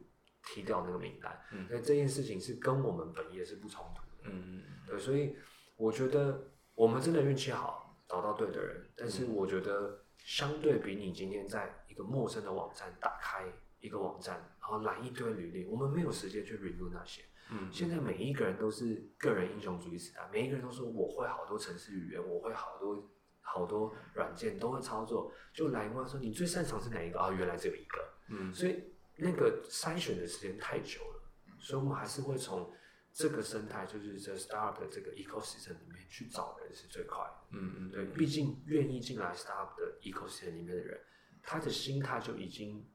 [0.44, 1.40] 踢掉那个名单。
[1.52, 4.32] 嗯所以这件事情是跟我们本业是不冲突的。
[4.32, 5.36] 嗯对，所以
[5.78, 8.90] 我觉得我们真的运气好，找到对的人。
[8.98, 13.44] 但嗯是我觉得，相对比你今天在一个陌生的网站打开
[13.80, 17.24] 一个网站，然后来一堆履历，我们没有时间去 review 那些。
[17.52, 23.10] 嗯现在每一个人都是个人英雄主义时代，每一个人都说我会好多城市语言，我会好多
[23.41, 25.32] 好多软件都会操作。
[25.52, 27.32] 就来问说你最擅长是哪一个啊？
[27.32, 27.98] 原来只有一个。
[28.28, 28.84] 嗯所以
[29.16, 31.24] 那个筛选的时间太久了，
[31.60, 32.72] 所以我们还是会从
[33.11, 37.34] 这个生态，就是在 startup 的这个 ecosystem 里面去找人是最快的。
[37.52, 40.99] 嗯嗯对，毕竟愿意进来 startup 的 ecosystem 里面的人，
[41.44, 42.86] 他的心态就已经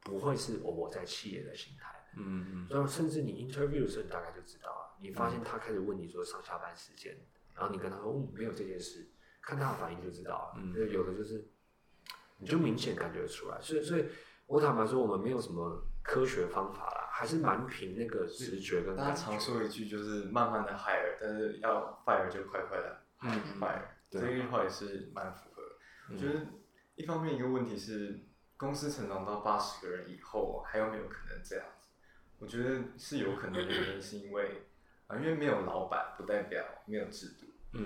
[0.00, 1.94] 不会是我我在企业的心态。
[2.16, 4.98] 嗯嗯然后甚至你 interview 的时候，你大概就知道了。
[5.00, 7.16] 你发现他开始问你说上下班时间，
[7.54, 9.08] 然后你跟他说嗯没有这件事，
[9.40, 10.54] 看他的反应就知道了。
[10.56, 11.48] 嗯有的就是
[12.38, 13.60] 你就明显感觉得出来。
[13.60, 14.06] 所以所以
[14.46, 19.40] 我坦白说，我们没有什么科学方法啦，还是蛮凭那个直觉跟感大家常。
[19.40, 23.28] 说一句就是慢慢的 hire，但是要 fire 就快快的嗯
[23.58, 25.62] fire，这对句话也是蛮符合。
[26.12, 26.46] 我觉得
[26.94, 28.20] 一方面一个问题是，
[28.56, 31.88] 公司成长到八十个人以后，还有没有可能这样子？
[32.38, 34.62] 我觉得是有可能的原因，是因为
[35.08, 37.46] 啊，因为没有老板，不代表没有制度。
[37.72, 37.84] 嗯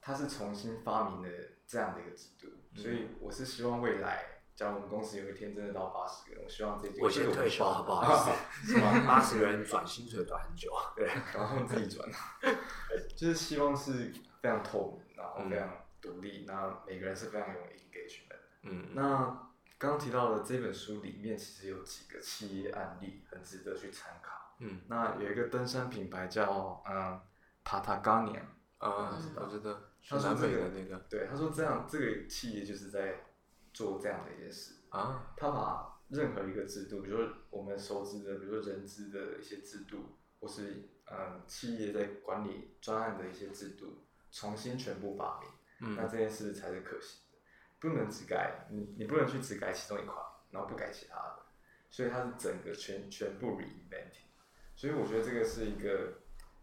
[0.00, 1.30] 他是重新发明的
[1.64, 8.04] 这样的一个制度，所以我是希望未来，假如我们公司有一天真的到八十个人，我希望这我先退休，好不好？
[8.14, 8.36] 意
[8.66, 8.72] 思？
[8.74, 8.92] 是吗？
[9.06, 12.08] 八十个人转薪水转很久，对， 然后自己转，
[13.16, 15.68] 就是希望是非常透明，然后非常
[16.00, 18.36] 独立，那每个人是非常有 engagement。
[18.62, 18.90] 嗯。
[18.94, 24.54] 那刚刚提到的这本书里面，其实有几个企业案例很值得去参考。
[24.60, 24.82] 嗯。
[24.86, 27.20] 那有一个登山品牌叫嗯
[27.64, 28.40] Patagonia，
[28.78, 30.96] 啊，嗯我觉得他说南美这个的那个。
[31.10, 33.16] 对，他说这样这个企业就是在
[33.74, 34.76] 做这样的一件事。
[34.88, 45.96] 啊，他把任何一个制度，比如说我们熟知的，比如说人资的一些制度，或是嗯企业在管理专案的一些制度，重新全部发明，嗯。
[45.96, 47.38] 那这件事才是可行的，
[47.80, 50.14] 不能只改你你不能去只改其中一块，
[50.50, 51.42] 然后不改其他的，
[51.90, 54.28] 所以它是整个全全部 reinventing，
[54.76, 56.20] 所以我觉得这个是一个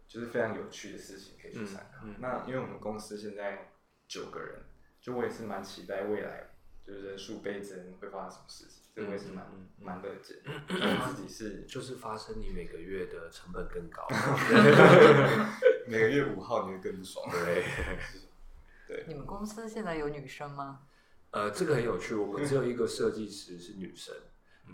[0.08, 2.06] 就是非常有趣的事情可以去参考。
[2.06, 2.16] 嗯嗯。
[2.18, 3.72] 那因为我们公司现在
[4.08, 4.62] 九个人，
[5.00, 6.48] 就我也是蛮期待未来
[6.92, 9.46] 就是人数倍增会发生什么事情，这个我也是蛮
[9.80, 10.50] 蛮乐见的。
[10.68, 14.06] 我自己是就是发生你每个月的成本更高。
[15.88, 17.24] 每个月五号你会更不爽。
[18.86, 20.80] 对，你们公司现在有女生吗？
[21.30, 24.14] 呃，这个很有趣，我们只有一个设计师是女生。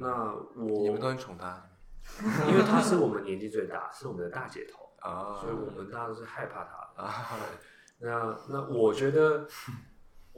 [0.00, 1.70] 那我你们都很宠她
[2.48, 7.48] 因为她是我们年纪最大，是我们的大姐头，啊所以我们大家都是害怕她的。
[8.00, 9.46] 那那我觉得，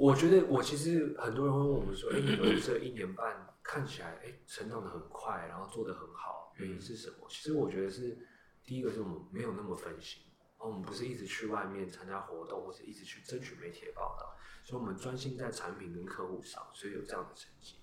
[0.01, 7.27] 我觉得我其实很多人会问我们说，哎、你们这一年半看起来哎成长的很快，然后做的很好，原因是什么？
[7.29, 8.17] 其实我觉得是
[8.65, 10.23] 第一个是我们没有那么分心，
[10.57, 17.77] 然后我们不是一直去外面参加活动，或者一直去争取媒体的报道，所以我们专心在产品跟客户上，所以有这样的成绩。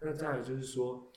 [0.00, 1.12] 那再来就是说，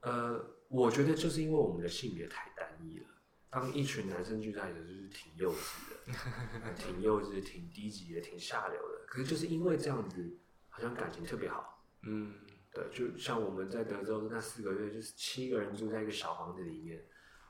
[0.00, 3.06] 呃，我觉得就是因为我们的性别太单一了，
[3.50, 8.95] 当一群男生聚在一起，就是挺幼稚的， 挺幼稚、挺低级的、挺下流的。
[9.06, 10.36] 可是就是因为这样子，
[10.68, 11.82] 好像感情特别好。
[12.02, 12.34] 嗯
[12.72, 17.02] 对，就像我们在德州那四个月，就是七个人住在一个小房子里面，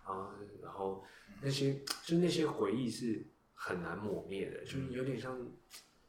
[0.07, 0.31] 然后
[0.63, 1.05] 然后
[1.43, 5.37] 那些就那些回忆是很难抹灭的，就是有点像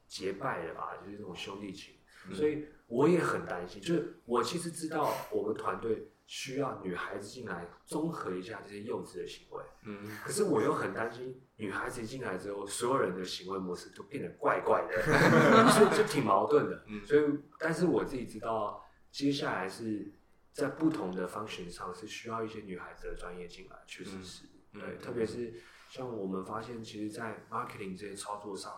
[0.08, 1.96] 结拜了吧，就是那种兄弟情。
[2.34, 10.08] 所以我也很担心，就是我其实知道我们团队需要女孩子进来综合一下这些幼稚的行为，嗯。
[10.24, 15.02] 可是我又很担心女孩子一进来之后，所有人的行为模式都变得怪怪的，
[15.72, 16.84] 所以就挺矛盾的。
[16.88, 17.04] 嗯。
[17.06, 20.12] 所以，但是我自己知道，接下来是
[20.52, 24.46] 在不同的 function 上是需要一些女孩子的专业进来，确实是。
[24.74, 24.82] 嗯。
[24.82, 25.00] 对，嗯。
[25.00, 25.54] 特别是
[25.90, 28.74] 像我们发现，其实，在 marketing 这些操作上，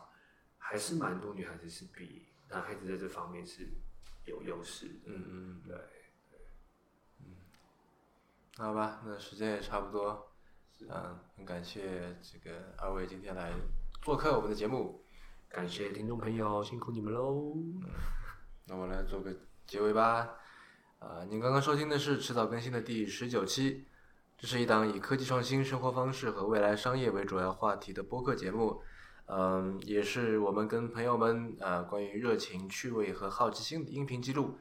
[0.60, 3.68] 还是蛮多女孩子是比男孩子在这方面是
[4.26, 4.86] 有优势。
[5.06, 5.82] 嗯嗯，对，那
[8.61, 10.34] 好吧，那时间也差不多，
[10.90, 13.53] 嗯，很感谢这个二位今天来
[14.02, 15.02] 做客我们的节目，
[15.48, 17.56] 感谢听众朋友，辛苦你们喽。
[18.65, 19.34] 那我来做个
[19.65, 20.31] 结尾吧。
[20.99, 23.88] 啊、您刚刚收听的是迟早更新的第十九期，
[24.38, 28.81] 这是一档以科技创新、生活方式和未来商业为主要话题的播客节目。
[29.27, 34.60] 嗯，也是我们跟朋友们呃关于热情、趣味和好奇心的音频记录。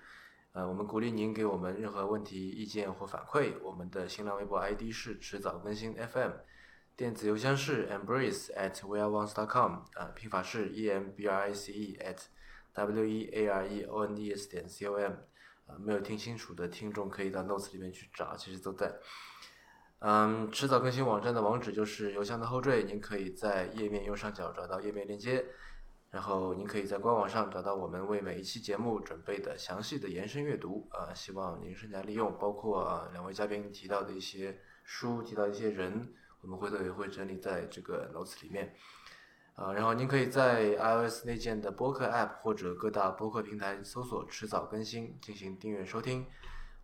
[0.59, 3.53] 呃，我们鼓励您给我们任何问题、意见或反馈。
[3.63, 6.33] 我们的新浪微博 ID 是迟早更新 FM，
[6.97, 12.25] 电子邮箱是 embrace at weareones.com，啊，拼法是 e m b r i c e at
[12.75, 15.13] w e a r e o n e s 点 c o m。
[15.69, 18.93] 啊，没有听清楚的听众可以到 notes 里面去找，其实都在。
[20.01, 25.45] 嗯，迟早更新网站的网址就是邮箱的后缀，您可以在页面右上角找到页面链接，
[26.11, 38.75] 然后您可以在官网上找到我们为每一期节目准备的详细的延伸阅读啊，希望您善加利用，包括啊两位嘉宾提到的一些书，提到一些人，我们回头也会整理在这个 notes 里面。
[39.55, 46.25] 啊，然后您可以在 iOS 内建的播客 App 或者各大播客平台搜索“迟早更新”进行订阅收听。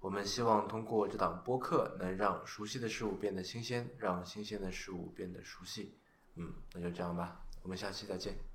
[0.01, 5.97] 我们希望通过这档播客，能让熟悉的事物变得新鲜，让新鲜的事物变得熟悉。
[6.35, 8.54] 嗯，那就这样吧，我们下期再见。